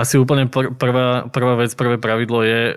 asi 0.00 0.16
úplne 0.16 0.48
pr- 0.48 0.72
prvá, 0.72 1.28
prvá 1.28 1.54
vec, 1.60 1.76
prvé 1.76 2.00
pravidlo 2.00 2.40
je 2.40 2.72
e, 2.72 2.74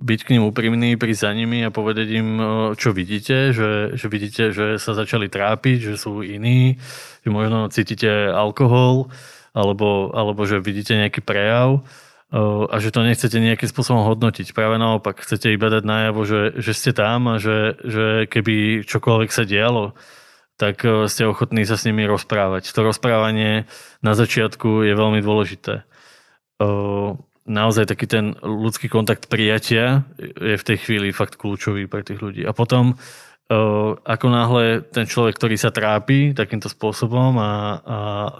byť 0.00 0.20
k 0.24 0.32
ním 0.32 0.48
úprimný, 0.48 0.96
prísť 0.96 1.28
za 1.28 1.32
nimi 1.36 1.60
a 1.60 1.68
povedať 1.68 2.08
im, 2.16 2.28
e, 2.40 2.44
čo 2.80 2.96
vidíte, 2.96 3.52
že, 3.52 3.92
že 3.92 4.06
vidíte, 4.08 4.56
že 4.56 4.80
sa 4.80 4.96
začali 4.96 5.28
trápiť, 5.28 5.92
že 5.92 5.94
sú 6.00 6.24
iní, 6.24 6.80
že 7.20 7.28
možno 7.28 7.68
cítite 7.68 8.32
alkohol, 8.32 9.12
alebo, 9.52 10.08
alebo 10.16 10.48
že 10.48 10.64
vidíte 10.64 10.96
nejaký 10.96 11.20
prejav 11.20 11.84
e, 12.32 12.40
a 12.64 12.74
že 12.80 12.96
to 12.96 13.04
nechcete 13.04 13.36
nejakým 13.36 13.68
spôsobom 13.68 14.08
hodnotiť. 14.08 14.56
Práve 14.56 14.80
naopak, 14.80 15.20
chcete 15.20 15.52
iba 15.52 15.68
dať 15.68 15.84
najavo, 15.84 16.24
že, 16.24 16.56
že 16.56 16.72
ste 16.72 16.96
tam 16.96 17.28
a 17.28 17.36
že, 17.36 17.76
že 17.84 18.06
keby 18.24 18.88
čokoľvek 18.88 19.30
sa 19.30 19.44
dialo, 19.44 19.92
tak 20.58 20.82
ste 20.82 21.22
ochotní 21.22 21.62
sa 21.62 21.78
s 21.78 21.86
nimi 21.86 22.02
rozprávať. 22.02 22.74
To 22.74 22.82
rozprávanie 22.82 23.70
na 24.02 24.18
začiatku 24.18 24.82
je 24.82 24.90
veľmi 24.90 25.22
dôležité 25.22 25.86
naozaj 27.48 27.88
taký 27.88 28.06
ten 28.06 28.36
ľudský 28.44 28.92
kontakt 28.92 29.32
prijatia 29.32 30.04
je 30.18 30.56
v 30.58 30.66
tej 30.66 30.76
chvíli 30.84 31.16
fakt 31.16 31.40
kľúčový 31.40 31.88
pre 31.88 32.04
tých 32.04 32.20
ľudí. 32.20 32.44
A 32.44 32.52
potom 32.52 33.00
ako 34.04 34.26
náhle 34.28 34.84
ten 34.92 35.08
človek, 35.08 35.40
ktorý 35.40 35.56
sa 35.56 35.72
trápi 35.72 36.36
takýmto 36.36 36.68
spôsobom 36.68 37.32
a, 37.40 37.40
a 37.40 37.52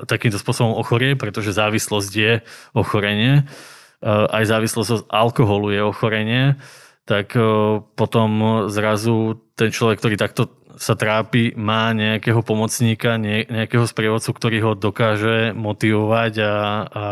takýmto 0.05 0.37
spôsobom 0.37 0.77
ochorie, 0.77 1.17
pretože 1.17 1.57
závislosť 1.57 2.13
je 2.13 2.33
ochorenie, 2.77 3.49
aj 4.05 4.45
závislosť 4.45 4.91
od 4.93 5.03
alkoholu 5.09 5.73
je 5.73 5.81
ochorenie, 5.81 6.45
tak 7.09 7.33
potom 7.97 8.69
zrazu 8.69 9.41
ten 9.57 9.73
človek, 9.73 9.97
ktorý 9.97 10.21
takto 10.21 10.53
sa 10.79 10.95
trápi, 10.95 11.53
má 11.59 11.91
nejakého 11.93 12.41
pomocníka, 12.47 13.19
nejakého 13.19 13.85
sprievodcu, 13.85 14.31
ktorý 14.31 14.59
ho 14.63 14.73
dokáže 14.79 15.53
motivovať 15.53 16.35
a, 16.41 16.55
a 16.89 17.05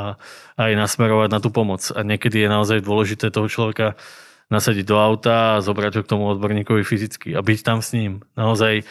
aj 0.56 0.72
nasmerovať 0.72 1.28
na 1.28 1.38
tú 1.42 1.50
pomoc. 1.50 1.84
A 1.92 2.00
niekedy 2.06 2.46
je 2.46 2.48
naozaj 2.48 2.86
dôležité 2.86 3.34
toho 3.34 3.50
človeka 3.50 3.98
nasadiť 4.46 4.86
do 4.86 4.96
auta 4.96 5.58
a 5.58 5.62
zobrať 5.62 5.92
ho 5.98 6.02
k 6.06 6.10
tomu 6.14 6.30
odborníkovi 6.30 6.86
fyzicky 6.86 7.34
a 7.34 7.42
byť 7.42 7.60
tam 7.66 7.82
s 7.82 7.90
ním. 7.92 8.22
Naozaj 8.38 8.86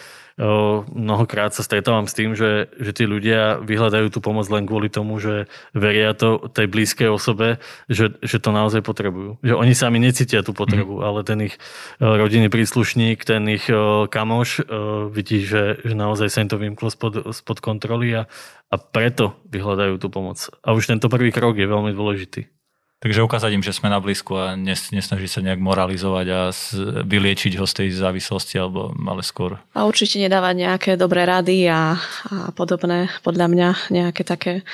mnohokrát 0.91 1.55
sa 1.55 1.63
stretávam 1.63 2.11
s 2.11 2.17
tým, 2.17 2.35
že, 2.35 2.67
že 2.75 2.91
tí 2.91 3.07
ľudia 3.07 3.63
vyhľadajú 3.63 4.11
tú 4.11 4.19
pomoc 4.19 4.43
len 4.51 4.67
kvôli 4.67 4.91
tomu, 4.91 5.15
že 5.23 5.47
veria 5.71 6.11
to 6.11 6.51
tej 6.51 6.67
blízkej 6.67 7.07
osobe, 7.07 7.63
že, 7.87 8.19
že 8.19 8.43
to 8.43 8.51
naozaj 8.51 8.83
potrebujú. 8.83 9.39
Že 9.39 9.55
oni 9.55 9.71
sami 9.71 10.03
necítia 10.03 10.43
tú 10.43 10.51
potrebu, 10.51 10.99
mm. 10.99 11.03
ale 11.07 11.19
ten 11.23 11.39
ich 11.47 11.55
rodinný 12.03 12.51
príslušník, 12.51 13.23
ten 13.23 13.47
ich 13.47 13.63
kamoš 14.11 14.67
vidí, 15.15 15.47
že, 15.47 15.79
že 15.79 15.95
naozaj 15.95 16.27
sa 16.27 16.43
im 16.43 16.51
to 16.51 16.59
vymklo 16.59 16.91
spod, 16.91 17.31
spod 17.31 17.63
kontroly 17.63 18.11
a, 18.11 18.27
a 18.67 18.75
preto 18.75 19.39
vyhľadajú 19.47 19.95
tú 20.03 20.11
pomoc. 20.11 20.51
A 20.67 20.75
už 20.75 20.91
tento 20.91 21.07
prvý 21.07 21.31
krok 21.31 21.55
je 21.55 21.63
veľmi 21.63 21.95
dôležitý. 21.95 22.54
Takže 23.05 23.21
ukázať 23.21 23.53
im, 23.53 23.61
že 23.61 23.69
sme 23.69 23.93
na 23.93 24.01
blízku 24.01 24.33
a 24.33 24.57
nesnaží 24.57 25.29
sa 25.29 25.37
nejak 25.45 25.61
moralizovať 25.61 26.25
a 26.33 26.49
vyliečiť 27.05 27.53
ho 27.61 27.69
z 27.69 27.85
tej 27.85 27.87
závislosti, 27.93 28.57
alebo 28.57 28.97
ale 28.97 29.21
skôr. 29.21 29.61
A 29.77 29.85
určite 29.85 30.17
nedávať 30.17 30.65
nejaké 30.65 30.91
dobré 30.97 31.21
rady 31.29 31.69
a, 31.69 32.01
a 32.01 32.49
podobné, 32.57 33.13
podľa 33.21 33.45
mňa 33.45 33.69
nejaké 33.93 34.25
také 34.25 34.65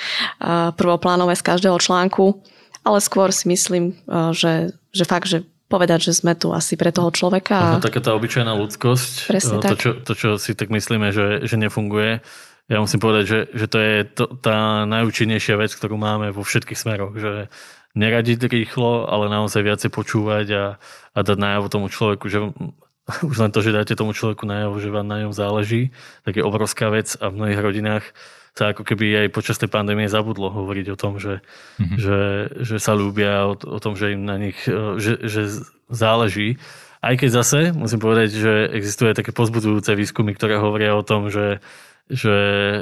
prvoplánové 0.79 1.36
z 1.36 1.43
každého 1.43 1.75
článku, 1.75 2.39
ale 2.88 3.03
skôr 3.03 3.36
si 3.36 3.51
myslím, 3.51 3.99
že, 4.32 4.79
že 4.95 5.03
fakt, 5.03 5.27
že 5.27 5.43
povedať, 5.67 6.07
že 6.07 6.23
sme 6.23 6.32
tu 6.32 6.55
asi 6.55 6.79
pre 6.79 6.95
toho 6.95 7.11
človeka. 7.11 7.75
Možno 7.75 7.84
taká 7.84 7.99
tá 7.99 8.15
obyčajná 8.15 8.55
ľudskosť, 8.55 9.27
Presne 9.27 9.59
to, 9.59 9.63
tak. 9.63 9.75
Čo, 9.75 9.91
to, 10.07 10.11
čo 10.15 10.29
si 10.39 10.55
tak 10.55 10.71
myslíme, 10.71 11.11
že, 11.11 11.43
že 11.43 11.59
nefunguje. 11.59 12.23
Ja 12.71 12.79
musím 12.79 13.03
povedať, 13.03 13.23
že, 13.27 13.39
že 13.51 13.65
to 13.67 13.77
je 13.84 13.95
to, 14.07 14.23
tá 14.39 14.88
najúčinnejšia 14.88 15.59
vec, 15.59 15.75
ktorú 15.75 15.99
máme 15.99 16.32
vo 16.32 16.47
všetkých 16.47 16.79
smeroch, 16.79 17.11
že 17.19 17.51
neradiť 17.95 18.47
rýchlo, 18.47 19.07
ale 19.07 19.27
naozaj 19.27 19.61
viacej 19.61 19.89
počúvať 19.91 20.47
a, 20.55 20.65
a 21.11 21.19
dať 21.19 21.37
najavo 21.37 21.67
tomu 21.67 21.87
človeku, 21.91 22.25
že 22.31 22.39
už 23.29 23.35
len 23.37 23.51
to, 23.51 23.59
že 23.59 23.75
dáte 23.75 23.93
tomu 23.97 24.15
človeku 24.15 24.47
najavo, 24.47 24.79
že 24.79 24.93
vám 24.93 25.07
na 25.07 25.25
ňom 25.25 25.33
záleží, 25.33 25.91
tak 26.23 26.39
je 26.39 26.43
obrovská 26.43 26.89
vec 26.93 27.13
a 27.19 27.27
v 27.29 27.37
mnohých 27.37 27.61
rodinách 27.61 28.05
sa 28.51 28.75
ako 28.75 28.83
keby 28.83 29.27
aj 29.27 29.27
počas 29.31 29.55
tej 29.55 29.71
pandémie 29.71 30.11
zabudlo 30.11 30.51
hovoriť 30.51 30.91
o 30.91 30.99
tom, 30.99 31.23
že, 31.23 31.39
mm-hmm. 31.79 31.97
že, 31.97 32.19
že 32.67 32.77
sa 32.83 32.91
ľúbia, 32.91 33.47
o, 33.47 33.55
o 33.55 33.79
tom, 33.79 33.95
že 33.95 34.11
im 34.11 34.27
na 34.27 34.35
nich 34.35 34.59
e, 34.67 34.99
že, 34.99 35.23
že 35.23 35.47
záleží. 35.87 36.59
Aj 36.99 37.15
keď 37.15 37.29
zase 37.31 37.59
musím 37.71 38.03
povedať, 38.03 38.35
že 38.35 38.53
existuje 38.75 39.15
také 39.15 39.31
pozbudzujúce 39.31 39.95
výskumy, 39.95 40.35
ktoré 40.35 40.59
hovoria 40.59 40.99
o 40.99 41.07
tom, 41.07 41.31
že, 41.31 41.63
že 42.11 42.35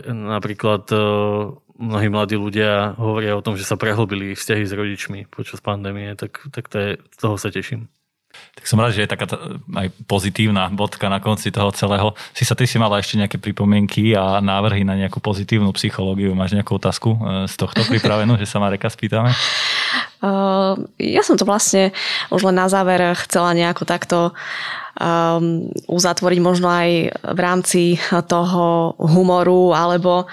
napríklad 0.10 0.90
e, 0.90 0.98
mnohí 1.80 2.12
mladí 2.12 2.36
ľudia 2.36 3.00
hovoria 3.00 3.40
o 3.40 3.42
tom, 3.42 3.56
že 3.56 3.64
sa 3.64 3.80
prehlbili 3.80 4.36
vzťahy 4.36 4.64
s 4.68 4.76
rodičmi 4.76 5.20
počas 5.32 5.64
pandémie, 5.64 6.12
tak, 6.20 6.52
tak 6.52 6.68
to 6.68 6.76
je, 6.78 6.90
z 7.00 7.18
toho 7.18 7.36
sa 7.40 7.50
teším. 7.50 7.88
Tak 8.30 8.70
som 8.70 8.78
rád, 8.78 8.94
že 8.94 9.08
je 9.08 9.10
taká 9.10 9.26
aj 9.74 9.90
pozitívna 10.06 10.70
bodka 10.70 11.10
na 11.10 11.18
konci 11.18 11.50
toho 11.50 11.74
celého. 11.74 12.14
Si 12.38 12.46
sa 12.46 12.54
ty 12.54 12.70
si 12.70 12.78
mala 12.78 13.02
ešte 13.02 13.18
nejaké 13.18 13.42
pripomienky 13.42 14.14
a 14.14 14.38
návrhy 14.38 14.86
na 14.86 14.94
nejakú 14.94 15.18
pozitívnu 15.18 15.74
psychológiu. 15.74 16.38
Máš 16.38 16.54
nejakú 16.54 16.78
otázku 16.78 17.10
e, 17.10 17.20
z 17.50 17.56
tohto 17.58 17.82
pripravenú, 17.90 18.38
že 18.38 18.46
sa 18.46 18.62
Mareka 18.62 18.86
spýtame? 18.86 19.34
Uh, 20.20 20.76
ja 21.00 21.24
som 21.24 21.40
to 21.40 21.48
vlastne 21.48 21.96
už 22.30 22.44
len 22.44 22.60
na 22.60 22.68
záver 22.68 23.16
chcela 23.26 23.56
nejako 23.56 23.88
takto 23.88 24.18
um, 25.00 25.72
uzatvoriť 25.88 26.40
možno 26.44 26.68
aj 26.68 26.90
v 27.16 27.40
rámci 27.40 27.82
toho 28.28 28.94
humoru 29.00 29.72
alebo 29.72 30.28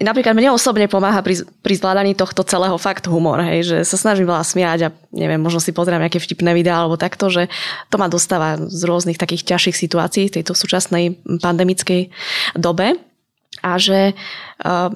Napríklad 0.00 0.32
mne 0.32 0.56
osobne 0.56 0.88
pomáha 0.88 1.20
pri, 1.20 1.44
pri 1.60 1.74
zvládaní 1.76 2.16
tohto 2.16 2.40
celého 2.40 2.80
fakt 2.80 3.04
humor, 3.04 3.44
hej, 3.44 3.68
že 3.68 3.76
sa 3.84 4.00
snažím 4.00 4.32
veľa 4.32 4.40
smiať 4.40 4.78
a 4.88 4.94
neviem, 5.12 5.36
možno 5.36 5.60
si 5.60 5.76
pozriem 5.76 6.00
nejaké 6.00 6.16
vtipné 6.16 6.56
videá 6.56 6.80
alebo 6.80 6.96
takto, 6.96 7.28
že 7.28 7.52
to 7.92 8.00
ma 8.00 8.08
dostáva 8.08 8.56
z 8.56 8.80
rôznych 8.88 9.20
takých 9.20 9.44
ťažších 9.44 9.76
situácií 9.76 10.32
v 10.32 10.40
tejto 10.40 10.56
súčasnej 10.56 11.20
pandemickej 11.44 12.08
dobe. 12.56 12.96
A 13.60 13.76
že 13.76 14.16
uh, 14.16 14.88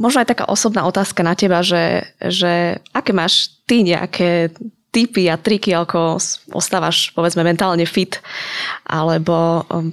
možno 0.00 0.24
aj 0.24 0.32
taká 0.32 0.44
osobná 0.48 0.88
otázka 0.88 1.20
na 1.20 1.36
teba, 1.36 1.60
že, 1.60 2.08
že 2.16 2.80
aké 2.96 3.12
máš 3.12 3.52
ty 3.68 3.84
nejaké 3.84 4.48
typy 4.88 5.28
a 5.28 5.36
triky, 5.36 5.76
ako 5.76 6.16
ostávaš 6.56 7.12
povedzme 7.12 7.44
mentálne 7.44 7.84
fit, 7.84 8.16
alebo 8.88 9.60
um, 9.68 9.92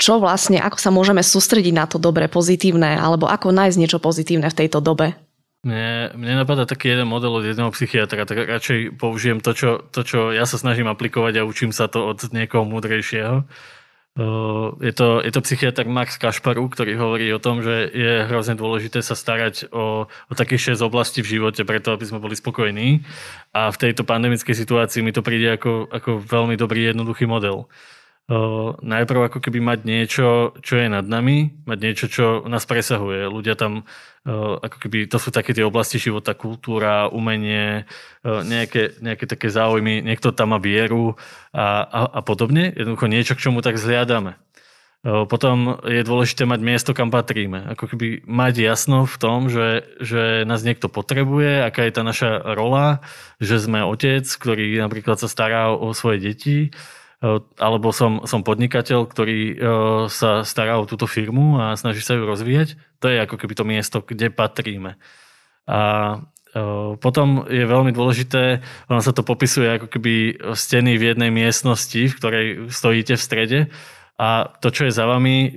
čo 0.00 0.16
vlastne, 0.16 0.56
ako 0.56 0.78
sa 0.80 0.88
môžeme 0.88 1.20
sústrediť 1.20 1.76
na 1.76 1.84
to 1.84 2.00
dobre, 2.00 2.24
pozitívne, 2.32 2.96
alebo 2.96 3.28
ako 3.28 3.52
nájsť 3.52 3.76
niečo 3.76 4.00
pozitívne 4.00 4.48
v 4.48 4.58
tejto 4.64 4.80
dobe? 4.80 5.12
Mne, 5.60 6.16
mne 6.16 6.40
napadá 6.40 6.64
taký 6.64 6.96
jeden 6.96 7.04
model 7.04 7.36
od 7.36 7.44
jedného 7.44 7.68
psychiatra, 7.76 8.24
tak 8.24 8.48
radšej 8.48 8.96
použijem 8.96 9.44
to 9.44 9.52
čo, 9.52 9.84
to, 9.92 10.00
čo 10.00 10.32
ja 10.32 10.48
sa 10.48 10.56
snažím 10.56 10.88
aplikovať 10.88 11.36
a 11.36 11.44
učím 11.44 11.68
sa 11.68 11.84
to 11.84 12.08
od 12.08 12.16
niekoho 12.32 12.64
múdrejšieho. 12.64 13.44
Je 14.80 14.92
to, 14.96 15.22
je 15.22 15.30
to 15.30 15.44
psychiatr 15.44 15.86
Max 15.86 16.18
Kašparu, 16.18 16.66
ktorý 16.66 16.98
hovorí 16.98 17.30
o 17.30 17.38
tom, 17.38 17.62
že 17.62 17.92
je 17.94 18.26
hrozne 18.26 18.58
dôležité 18.58 19.04
sa 19.04 19.14
starať 19.14 19.70
o, 19.70 20.08
o 20.10 20.32
takých 20.34 20.74
6 20.74 20.82
oblastí 20.82 21.22
v 21.22 21.38
živote, 21.38 21.62
preto 21.62 21.94
aby 21.94 22.08
sme 22.08 22.18
boli 22.18 22.34
spokojní. 22.34 23.06
A 23.54 23.70
v 23.70 23.80
tejto 23.80 24.02
pandemickej 24.02 24.56
situácii 24.56 25.04
mi 25.04 25.14
to 25.14 25.22
príde 25.22 25.60
ako, 25.60 25.92
ako 25.92 26.24
veľmi 26.26 26.58
dobrý, 26.58 26.90
jednoduchý 26.90 27.28
model 27.28 27.70
najprv 28.78 29.26
ako 29.26 29.42
keby 29.42 29.58
mať 29.58 29.78
niečo, 29.82 30.54
čo 30.62 30.78
je 30.78 30.86
nad 30.86 31.02
nami, 31.02 31.66
mať 31.66 31.78
niečo, 31.82 32.06
čo 32.06 32.24
nás 32.46 32.62
presahuje. 32.62 33.26
Ľudia 33.26 33.58
tam, 33.58 33.82
ako 34.62 34.76
keby, 34.86 35.10
to 35.10 35.18
sú 35.18 35.34
také 35.34 35.50
tie 35.50 35.66
oblasti 35.66 35.98
života, 35.98 36.38
kultúra, 36.38 37.10
umenie, 37.10 37.90
nejaké, 38.22 39.02
nejaké 39.02 39.26
také 39.26 39.50
záujmy, 39.50 39.98
niekto 40.06 40.30
tam 40.30 40.54
má 40.54 40.62
vieru 40.62 41.18
a, 41.50 41.82
a, 41.82 42.00
a 42.06 42.20
podobne. 42.22 42.70
Jednoducho 42.70 43.10
niečo, 43.10 43.34
k 43.34 43.50
čomu 43.50 43.66
tak 43.66 43.82
zliadame. 43.82 44.38
Potom 45.00 45.80
je 45.88 46.04
dôležité 46.04 46.44
mať 46.44 46.60
miesto, 46.60 46.92
kam 46.92 47.08
patríme. 47.08 47.72
Ako 47.72 47.88
keby 47.88 48.20
mať 48.28 48.54
jasno 48.60 49.08
v 49.08 49.16
tom, 49.16 49.48
že, 49.48 49.88
že 49.96 50.44
nás 50.44 50.60
niekto 50.60 50.92
potrebuje, 50.92 51.64
aká 51.64 51.88
je 51.88 51.92
tá 51.96 52.04
naša 52.04 52.30
rola, 52.52 53.00
že 53.40 53.56
sme 53.56 53.80
otec, 53.80 54.28
ktorý 54.28 54.76
napríklad 54.76 55.16
sa 55.16 55.24
stará 55.24 55.72
o 55.72 55.96
svoje 55.96 56.20
deti, 56.20 56.58
alebo 57.60 57.92
som, 57.92 58.24
som 58.24 58.40
podnikateľ, 58.40 59.04
ktorý 59.04 59.38
eh, 59.52 59.56
sa 60.08 60.40
stará 60.42 60.80
o 60.80 60.88
túto 60.88 61.04
firmu 61.04 61.60
a 61.60 61.76
snaží 61.76 62.00
sa 62.00 62.16
ju 62.16 62.24
rozvíjať. 62.24 62.80
To 63.04 63.12
je 63.12 63.20
ako 63.20 63.36
keby 63.36 63.52
to 63.56 63.64
miesto, 63.68 63.96
kde 64.00 64.32
patríme. 64.32 64.96
A 65.68 65.80
eh, 66.56 66.90
potom 66.96 67.44
je 67.44 67.64
veľmi 67.68 67.92
dôležité, 67.92 68.64
ono 68.88 69.04
sa 69.04 69.12
to 69.12 69.20
popisuje 69.20 69.68
ako 69.76 69.86
keby 69.92 70.40
steny 70.56 70.96
v 70.96 71.12
jednej 71.12 71.28
miestnosti, 71.28 72.08
v 72.08 72.16
ktorej 72.16 72.46
stojíte 72.72 73.20
v 73.20 73.24
strede 73.24 73.60
a 74.20 74.52
to, 74.60 74.68
čo 74.68 74.84
je 74.84 74.92
za 74.92 75.08
vami, 75.08 75.48
e, 75.48 75.50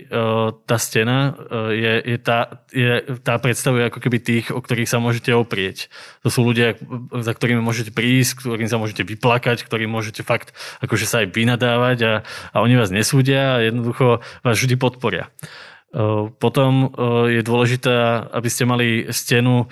tá 0.63 0.79
stena, 0.79 1.35
e, 1.35 1.75
je, 1.75 1.93
je, 2.15 2.17
tá, 2.23 2.63
je, 2.71 3.19
tá 3.19 3.35
predstavuje 3.35 3.91
ako 3.91 3.99
keby 3.99 4.23
tých, 4.23 4.55
o 4.55 4.63
ktorých 4.63 4.87
sa 4.87 5.03
môžete 5.03 5.35
oprieť. 5.35 5.91
To 6.23 6.31
sú 6.31 6.47
ľudia, 6.47 6.79
za 7.11 7.35
ktorými 7.35 7.59
môžete 7.59 7.91
prísť, 7.91 8.39
ktorým 8.39 8.71
sa 8.71 8.79
môžete 8.79 9.03
vyplakať, 9.03 9.67
ktorým 9.67 9.91
môžete 9.91 10.23
fakt 10.23 10.55
akože 10.79 11.05
sa 11.09 11.25
aj 11.25 11.35
vynadávať 11.35 11.97
a, 12.07 12.13
a 12.53 12.57
oni 12.63 12.79
vás 12.79 12.93
nesúdia 12.93 13.59
a 13.59 13.63
jednoducho 13.65 14.23
vás 14.43 14.55
vždy 14.55 14.75
podporia. 14.79 15.27
Potom 16.41 16.89
je 17.29 17.45
dôležité, 17.45 17.93
aby 18.33 18.49
ste 18.49 18.65
mali 18.65 19.05
stenu 19.13 19.69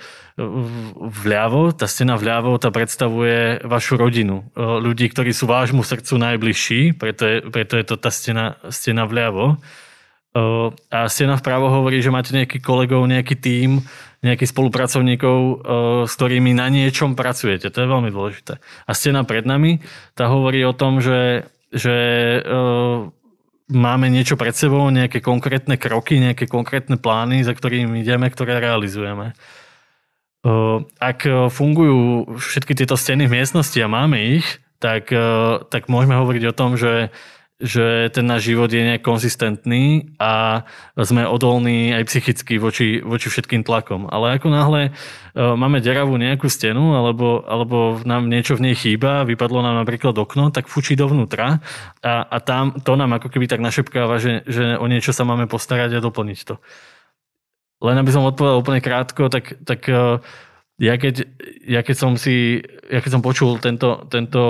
vľavo. 1.02 1.74
Tá 1.74 1.90
stena 1.90 2.14
vľavo 2.14 2.62
tá 2.62 2.70
predstavuje 2.70 3.58
vašu 3.66 3.98
rodinu. 3.98 4.46
Ľudí, 4.54 5.10
ktorí 5.10 5.34
sú 5.34 5.50
vášmu 5.50 5.82
srdcu 5.82 6.14
najbližší, 6.22 6.94
preto 6.94 7.26
je, 7.26 7.36
preto 7.42 7.74
je 7.74 7.84
to 7.84 7.98
tá 7.98 8.14
stena, 8.14 8.54
stena 8.70 9.02
vľavo. 9.02 9.58
A 10.88 10.98
stena 11.10 11.36
vpravo 11.36 11.68
hovorí, 11.68 11.98
že 12.00 12.14
máte 12.14 12.32
nejaký 12.32 12.62
kolegov, 12.62 13.04
nejaký 13.04 13.36
tím, 13.36 13.84
nejakých 14.22 14.54
spolupracovníkov, 14.54 15.38
s 16.06 16.12
ktorými 16.14 16.54
na 16.54 16.70
niečom 16.70 17.18
pracujete. 17.18 17.68
To 17.68 17.78
je 17.82 17.92
veľmi 17.92 18.14
dôležité. 18.14 18.62
A 18.62 18.90
stena 18.94 19.26
pred 19.26 19.42
nami, 19.42 19.82
tá 20.14 20.30
hovorí 20.30 20.62
o 20.62 20.72
tom, 20.72 21.02
že, 21.02 21.50
že 21.74 21.92
máme 23.72 24.12
niečo 24.12 24.36
pred 24.36 24.52
sebou, 24.52 24.86
nejaké 24.92 25.24
konkrétne 25.24 25.80
kroky, 25.80 26.20
nejaké 26.20 26.44
konkrétne 26.46 27.00
plány, 27.00 27.42
za 27.42 27.56
ktorými 27.56 28.04
ideme, 28.04 28.28
ktoré 28.28 28.60
realizujeme. 28.60 29.32
Ak 31.00 31.24
fungujú 31.54 32.34
všetky 32.36 32.76
tieto 32.76 32.98
steny 32.98 33.26
v 33.26 33.40
miestnosti 33.40 33.78
a 33.80 33.88
máme 33.88 34.38
ich, 34.38 34.46
tak, 34.82 35.08
tak 35.70 35.86
môžeme 35.86 36.18
hovoriť 36.18 36.44
o 36.50 36.56
tom, 36.56 36.74
že 36.74 37.14
že 37.62 38.10
ten 38.10 38.26
náš 38.26 38.50
život 38.50 38.66
je 38.66 38.82
nejak 38.82 39.06
konzistentný 39.06 40.10
a 40.18 40.66
sme 40.98 41.22
odolní 41.22 41.94
aj 41.94 42.10
psychicky 42.10 42.58
voči, 42.58 42.98
voči 42.98 43.30
všetkým 43.30 43.62
tlakom. 43.62 44.10
Ale 44.10 44.34
ako 44.34 44.50
náhle 44.50 44.90
uh, 44.90 45.54
máme 45.54 45.78
deravú 45.78 46.18
nejakú 46.18 46.50
stenu 46.50 46.98
alebo, 46.98 47.46
alebo 47.46 48.02
nám 48.02 48.26
niečo 48.26 48.58
v 48.58 48.68
nej 48.68 48.74
chýba, 48.74 49.22
vypadlo 49.22 49.62
nám 49.62 49.78
napríklad 49.86 50.18
okno, 50.18 50.50
tak 50.50 50.66
fučí 50.66 50.98
dovnútra 50.98 51.62
a, 52.02 52.12
a 52.26 52.36
tam 52.42 52.82
to 52.82 52.98
nám 52.98 53.14
ako 53.22 53.30
keby 53.30 53.46
tak 53.46 53.62
našepkáva, 53.62 54.18
že, 54.18 54.42
že 54.50 54.74
o 54.74 54.90
niečo 54.90 55.14
sa 55.14 55.22
máme 55.22 55.46
postarať 55.46 55.96
a 55.96 56.04
doplniť 56.04 56.38
to. 56.42 56.58
Len 57.82 57.96
aby 57.98 58.10
som 58.10 58.26
odpovedal 58.26 58.58
úplne 58.58 58.82
krátko, 58.82 59.30
tak, 59.30 59.54
tak 59.62 59.86
uh, 59.86 60.18
ja 60.80 60.96
keď, 60.96 61.28
ja 61.68 61.84
keď 61.84 61.96
som 61.96 62.12
si, 62.16 62.64
ja 62.88 63.04
keď 63.04 63.20
som 63.20 63.22
počul 63.22 63.60
tento, 63.60 64.08
tento, 64.08 64.42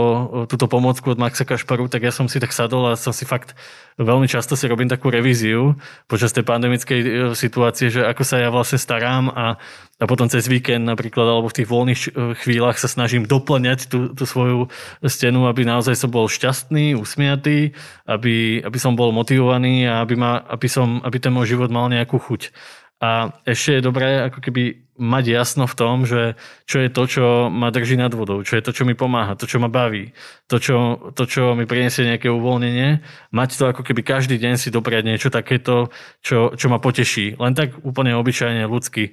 túto 0.46 0.70
pomocku 0.70 1.10
od 1.10 1.18
Maxa 1.18 1.42
Kašparu, 1.42 1.90
tak 1.90 2.06
ja 2.06 2.14
som 2.14 2.30
si 2.30 2.38
tak 2.38 2.54
sadol 2.54 2.94
a 2.94 2.96
som 2.96 3.10
si 3.10 3.26
fakt 3.26 3.58
veľmi 4.00 4.24
často 4.30 4.56
si 4.56 4.64
robím 4.70 4.88
takú 4.88 5.12
revíziu 5.12 5.76
počas 6.08 6.32
tej 6.32 6.46
pandemickej 6.48 7.00
e, 7.02 7.06
situácie, 7.36 7.92
že 7.92 8.06
ako 8.06 8.22
sa 8.24 8.40
ja 8.40 8.48
vlastne 8.48 8.80
starám 8.80 9.28
a, 9.28 9.60
a 10.00 10.04
potom 10.08 10.30
cez 10.32 10.48
víkend 10.48 10.88
napríklad 10.88 11.26
alebo 11.28 11.52
v 11.52 11.56
tých 11.60 11.68
voľných 11.68 12.00
e, 12.00 12.08
chvíľach 12.38 12.80
sa 12.80 12.88
snažím 12.88 13.28
doplňať 13.28 13.92
tú, 13.92 14.14
tú 14.16 14.24
svoju 14.24 14.72
stenu, 15.04 15.44
aby 15.44 15.68
naozaj 15.68 15.98
som 15.98 16.08
bol 16.08 16.30
šťastný, 16.30 16.96
usmiatý, 16.96 17.76
aby, 18.08 18.64
aby 18.64 18.78
som 18.80 18.96
bol 18.96 19.12
motivovaný 19.12 19.84
a 19.84 20.00
aby, 20.00 20.16
ma, 20.16 20.40
aby, 20.48 20.68
som, 20.70 21.04
aby 21.04 21.18
ten 21.20 21.34
môj 21.34 21.58
život 21.58 21.68
mal 21.68 21.92
nejakú 21.92 22.16
chuť. 22.16 22.54
A 23.02 23.34
ešte 23.42 23.82
je 23.82 23.82
dobré 23.82 24.30
ako 24.30 24.38
keby 24.38 24.78
mať 24.94 25.24
jasno 25.34 25.66
v 25.66 25.74
tom, 25.74 26.06
že 26.06 26.38
čo 26.70 26.78
je 26.78 26.86
to, 26.86 27.02
čo 27.10 27.24
ma 27.50 27.74
drží 27.74 27.98
nad 27.98 28.14
vodou, 28.14 28.46
čo 28.46 28.54
je 28.54 28.62
to, 28.62 28.70
čo 28.70 28.86
mi 28.86 28.94
pomáha, 28.94 29.34
to, 29.34 29.50
čo 29.50 29.58
ma 29.58 29.66
baví, 29.66 30.14
to, 30.46 30.62
čo, 30.62 31.10
to, 31.18 31.26
čo 31.26 31.58
mi 31.58 31.66
priniesie 31.66 32.06
nejaké 32.06 32.30
uvoľnenie, 32.30 33.02
mať 33.34 33.50
to 33.58 33.64
ako 33.74 33.82
keby 33.82 34.06
každý 34.06 34.38
deň 34.38 34.54
si 34.54 34.70
dopriať 34.70 35.02
niečo 35.02 35.34
takéto, 35.34 35.90
čo, 36.22 36.54
čo 36.54 36.66
ma 36.70 36.78
poteší. 36.78 37.34
Len 37.42 37.58
tak 37.58 37.74
úplne 37.82 38.14
obyčajne 38.14 38.70
ľudsky, 38.70 39.10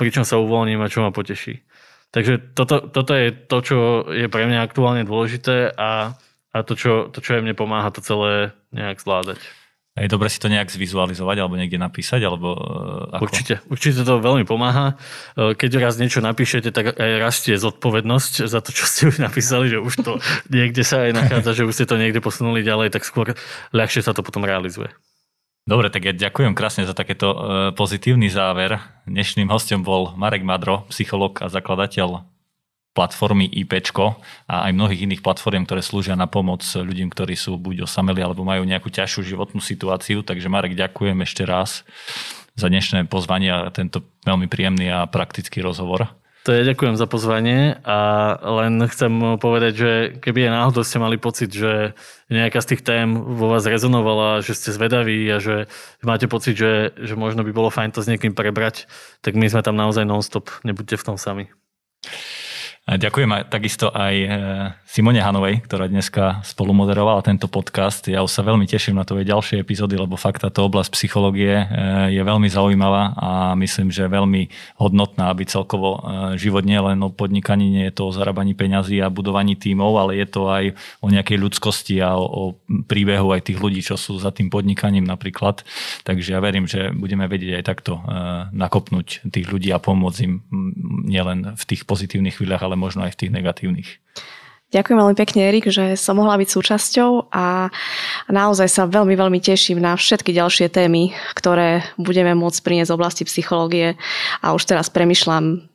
pričom 0.00 0.24
sa 0.24 0.40
uvoľním 0.40 0.80
a 0.80 0.88
čo 0.88 1.04
ma 1.04 1.12
poteší. 1.12 1.60
Takže 2.12 2.56
toto, 2.56 2.80
toto 2.88 3.12
je 3.12 3.28
to, 3.32 3.58
čo 3.60 3.76
je 4.08 4.28
pre 4.32 4.48
mňa 4.48 4.64
aktuálne 4.64 5.04
dôležité 5.04 5.72
a, 5.76 6.16
a 6.52 6.58
to, 6.64 6.72
čo, 6.76 7.12
to, 7.12 7.20
čo 7.20 7.36
aj 7.36 7.44
mne 7.44 7.56
pomáha 7.56 7.92
to 7.92 8.00
celé 8.00 8.56
nejak 8.72 9.00
zvládať. 9.00 9.40
Je 9.92 10.08
dobre 10.08 10.32
si 10.32 10.40
to 10.40 10.48
nejak 10.48 10.72
zvizualizovať 10.72 11.36
alebo 11.44 11.60
niekde 11.60 11.76
napísať, 11.76 12.24
alebo 12.24 12.56
uh, 12.56 13.12
ako? 13.12 13.28
Určite, 13.28 13.54
určite 13.68 14.00
to 14.08 14.24
veľmi 14.24 14.48
pomáha. 14.48 14.96
E, 15.36 15.52
keď 15.52 15.84
raz 15.84 16.00
niečo 16.00 16.24
napíšete, 16.24 16.72
tak 16.72 16.96
aj 16.96 17.20
rastie 17.20 17.60
zodpovednosť 17.60 18.48
za 18.48 18.64
to, 18.64 18.72
čo 18.72 18.88
ste 18.88 19.12
už 19.12 19.20
napísali, 19.20 19.68
že 19.68 19.84
už 19.84 19.94
to 20.00 20.12
niekde 20.48 20.80
sa 20.80 21.04
aj 21.04 21.12
nachádza, 21.12 21.60
že 21.60 21.68
už 21.68 21.76
ste 21.76 21.84
to 21.84 22.00
niekde 22.00 22.24
posunuli 22.24 22.64
ďalej, 22.64 22.88
tak 22.88 23.04
skôr 23.04 23.36
ľahšie 23.76 24.00
sa 24.00 24.16
to 24.16 24.24
potom 24.24 24.48
realizuje. 24.48 24.88
Dobre, 25.68 25.92
tak 25.92 26.08
ja 26.08 26.16
ďakujem 26.16 26.56
krásne 26.56 26.88
za 26.88 26.96
takéto 26.96 27.28
uh, 27.28 27.38
pozitívny 27.76 28.32
záver. 28.32 28.80
Dnešným 29.04 29.46
hostom 29.52 29.84
bol 29.84 30.16
Marek 30.16 30.42
Madro, 30.42 30.88
psycholog 30.88 31.36
a 31.44 31.52
zakladateľ 31.52 32.31
platformy 32.92 33.48
IP 33.48 33.80
a 34.48 34.68
aj 34.68 34.72
mnohých 34.76 35.08
iných 35.08 35.24
platform, 35.24 35.64
ktoré 35.64 35.80
slúžia 35.80 36.12
na 36.12 36.28
pomoc 36.28 36.60
ľuďom, 36.60 37.08
ktorí 37.08 37.34
sú 37.36 37.56
buď 37.56 37.88
osameli 37.88 38.20
alebo 38.20 38.44
majú 38.44 38.68
nejakú 38.68 38.92
ťažšiu 38.92 39.32
životnú 39.32 39.64
situáciu. 39.64 40.20
Takže 40.20 40.52
Marek, 40.52 40.76
ďakujem 40.76 41.16
ešte 41.24 41.48
raz 41.48 41.88
za 42.52 42.68
dnešné 42.68 43.08
pozvanie 43.08 43.48
a 43.48 43.72
tento 43.72 44.04
veľmi 44.28 44.44
príjemný 44.44 44.92
a 44.92 45.08
praktický 45.08 45.64
rozhovor. 45.64 46.12
To 46.42 46.50
je 46.50 46.66
ďakujem 46.66 46.98
za 46.98 47.06
pozvanie 47.06 47.78
a 47.86 48.34
len 48.42 48.82
chcem 48.90 49.38
povedať, 49.38 49.72
že 49.78 49.90
keby 50.18 50.50
aj 50.50 50.52
náhodou 50.58 50.82
ste 50.82 50.98
mali 50.98 51.14
pocit, 51.14 51.54
že 51.54 51.94
nejaká 52.34 52.58
z 52.58 52.74
tých 52.74 52.82
tém 52.82 53.14
vo 53.14 53.46
vás 53.46 53.62
rezonovala, 53.62 54.42
že 54.42 54.58
ste 54.58 54.74
zvedaví 54.74 55.22
a 55.30 55.38
že 55.38 55.70
máte 56.02 56.26
pocit, 56.26 56.58
že, 56.58 56.98
že 56.98 57.14
možno 57.14 57.46
by 57.46 57.54
bolo 57.54 57.70
fajn 57.70 57.94
to 57.94 58.02
s 58.02 58.10
niekým 58.10 58.34
prebrať, 58.34 58.90
tak 59.22 59.38
my 59.38 59.46
sme 59.46 59.62
tam 59.62 59.78
naozaj 59.78 60.02
non-stop, 60.02 60.50
nebuďte 60.66 60.98
v 60.98 61.06
tom 61.06 61.16
sami. 61.16 61.46
Ďakujem 62.82 63.30
aj, 63.30 63.42
takisto 63.46 63.94
aj 63.94 64.14
e, 64.18 64.26
Simone 64.90 65.22
Hanovej, 65.22 65.62
ktorá 65.70 65.86
dneska 65.86 66.42
spolumoderovala 66.42 67.22
tento 67.22 67.46
podcast. 67.46 68.02
Ja 68.10 68.26
už 68.26 68.34
sa 68.34 68.42
veľmi 68.42 68.66
teším 68.66 68.98
na 68.98 69.06
tvoje 69.06 69.22
ďalšie 69.22 69.62
epizódy, 69.62 69.94
lebo 69.94 70.18
fakt 70.18 70.42
táto 70.42 70.66
oblasť 70.66 70.90
psychológie 70.90 71.62
e, 71.62 71.66
je 72.10 72.18
veľmi 72.18 72.50
zaujímavá 72.50 73.14
a 73.14 73.30
myslím, 73.54 73.94
že 73.94 74.10
veľmi 74.10 74.50
hodnotná, 74.82 75.30
aby 75.30 75.46
celkovo 75.46 76.02
e, 76.02 76.34
život 76.42 76.66
nie 76.66 76.74
len 76.74 76.98
o 77.06 77.14
podnikaní, 77.14 77.70
nie 77.70 77.86
je 77.86 78.02
to 78.02 78.10
o 78.10 78.14
zarábaní 78.18 78.58
peňazí 78.58 78.98
a 78.98 79.14
budovaní 79.14 79.54
tímov, 79.54 80.02
ale 80.02 80.18
je 80.18 80.26
to 80.26 80.50
aj 80.50 80.74
o 80.98 81.06
nejakej 81.06 81.38
ľudskosti 81.38 82.02
a 82.02 82.18
o, 82.18 82.26
o 82.26 82.42
príbehu 82.90 83.30
aj 83.30 83.46
tých 83.46 83.62
ľudí, 83.62 83.78
čo 83.78 83.94
sú 83.94 84.18
za 84.18 84.34
tým 84.34 84.50
podnikaním 84.50 85.06
napríklad. 85.06 85.62
Takže 86.02 86.34
ja 86.34 86.42
verím, 86.42 86.66
že 86.66 86.90
budeme 86.90 87.30
vedieť 87.30 87.62
aj 87.62 87.64
takto 87.64 88.02
nakopnúť 88.50 89.30
tých 89.30 89.46
ľudí 89.46 89.70
a 89.70 89.78
pomôcť 89.78 90.18
im 90.26 90.42
nielen 91.06 91.54
v 91.54 91.64
tých 91.68 91.86
pozitívnych 91.86 92.42
chvíľach, 92.42 92.71
ale 92.72 92.80
možno 92.80 93.04
aj 93.04 93.12
v 93.12 93.20
tých 93.20 93.34
negatívnych. 93.36 94.00
Ďakujem 94.72 94.98
veľmi 95.04 95.16
pekne, 95.20 95.40
Erik, 95.52 95.68
že 95.68 96.00
som 96.00 96.16
mohla 96.16 96.40
byť 96.40 96.48
súčasťou 96.48 97.28
a 97.28 97.68
naozaj 98.32 98.72
sa 98.72 98.88
veľmi, 98.88 99.12
veľmi 99.12 99.36
teším 99.36 99.76
na 99.76 99.92
všetky 99.92 100.32
ďalšie 100.32 100.72
témy, 100.72 101.12
ktoré 101.36 101.84
budeme 102.00 102.32
môcť 102.32 102.64
priniesť 102.64 102.88
z 102.88 102.96
oblasti 102.96 103.22
psychológie 103.28 104.00
a 104.40 104.56
už 104.56 104.64
teraz 104.64 104.88
premyšľam, 104.88 105.68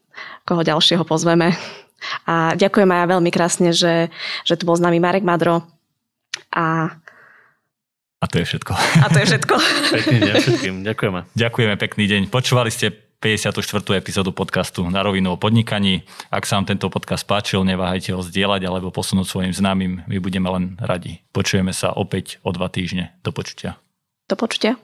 koho 0.50 0.66
ďalšieho 0.66 1.06
pozveme. 1.06 1.54
A 2.26 2.58
ďakujem 2.58 2.90
aj 2.90 3.14
veľmi 3.14 3.30
krásne, 3.30 3.70
že, 3.70 4.10
že 4.42 4.58
tu 4.58 4.66
bol 4.66 4.74
s 4.74 4.82
nami 4.82 4.98
Marek 4.98 5.22
Madro 5.22 5.62
a 6.50 6.98
a 8.18 8.26
to 8.26 8.42
je 8.42 8.50
všetko. 8.50 8.74
A 8.74 9.14
to 9.14 9.22
je 9.22 9.26
všetko. 9.30 9.56
Pekný 9.94 10.18
deň 10.26 10.34
všetkým. 10.42 10.76
Ďakujeme. 10.82 11.20
Ďakujeme, 11.38 11.76
pekný 11.78 12.06
deň. 12.10 12.22
Počúvali 12.34 12.74
ste 12.74 13.07
54. 13.18 13.98
epizódu 13.98 14.30
podcastu 14.30 14.86
Na 14.94 15.02
rovinu 15.02 15.34
o 15.34 15.42
podnikaní. 15.42 16.06
Ak 16.30 16.46
sa 16.46 16.62
vám 16.62 16.70
tento 16.70 16.86
podcast 16.94 17.26
páčil, 17.26 17.66
neváhajte 17.66 18.14
ho 18.14 18.22
zdieľať 18.22 18.70
alebo 18.70 18.94
posunúť 18.94 19.26
svojim 19.26 19.54
známym. 19.58 20.06
My 20.06 20.22
budeme 20.22 20.46
len 20.54 20.78
radi. 20.78 21.26
Počujeme 21.34 21.74
sa 21.74 21.98
opäť 21.98 22.38
o 22.46 22.54
dva 22.54 22.70
týždne. 22.70 23.18
Do 23.26 23.34
počutia. 23.34 23.82
Do 24.30 24.38
počutia. 24.38 24.78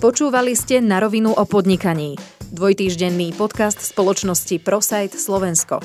Počúvali 0.00 0.56
ste 0.56 0.80
Na 0.80 1.04
rovinu 1.04 1.36
o 1.36 1.44
podnikaní. 1.44 2.16
Dvojtýždenný 2.56 3.36
podcast 3.36 3.84
spoločnosti 3.84 4.64
ProSite 4.64 5.20
Slovensko. 5.20 5.84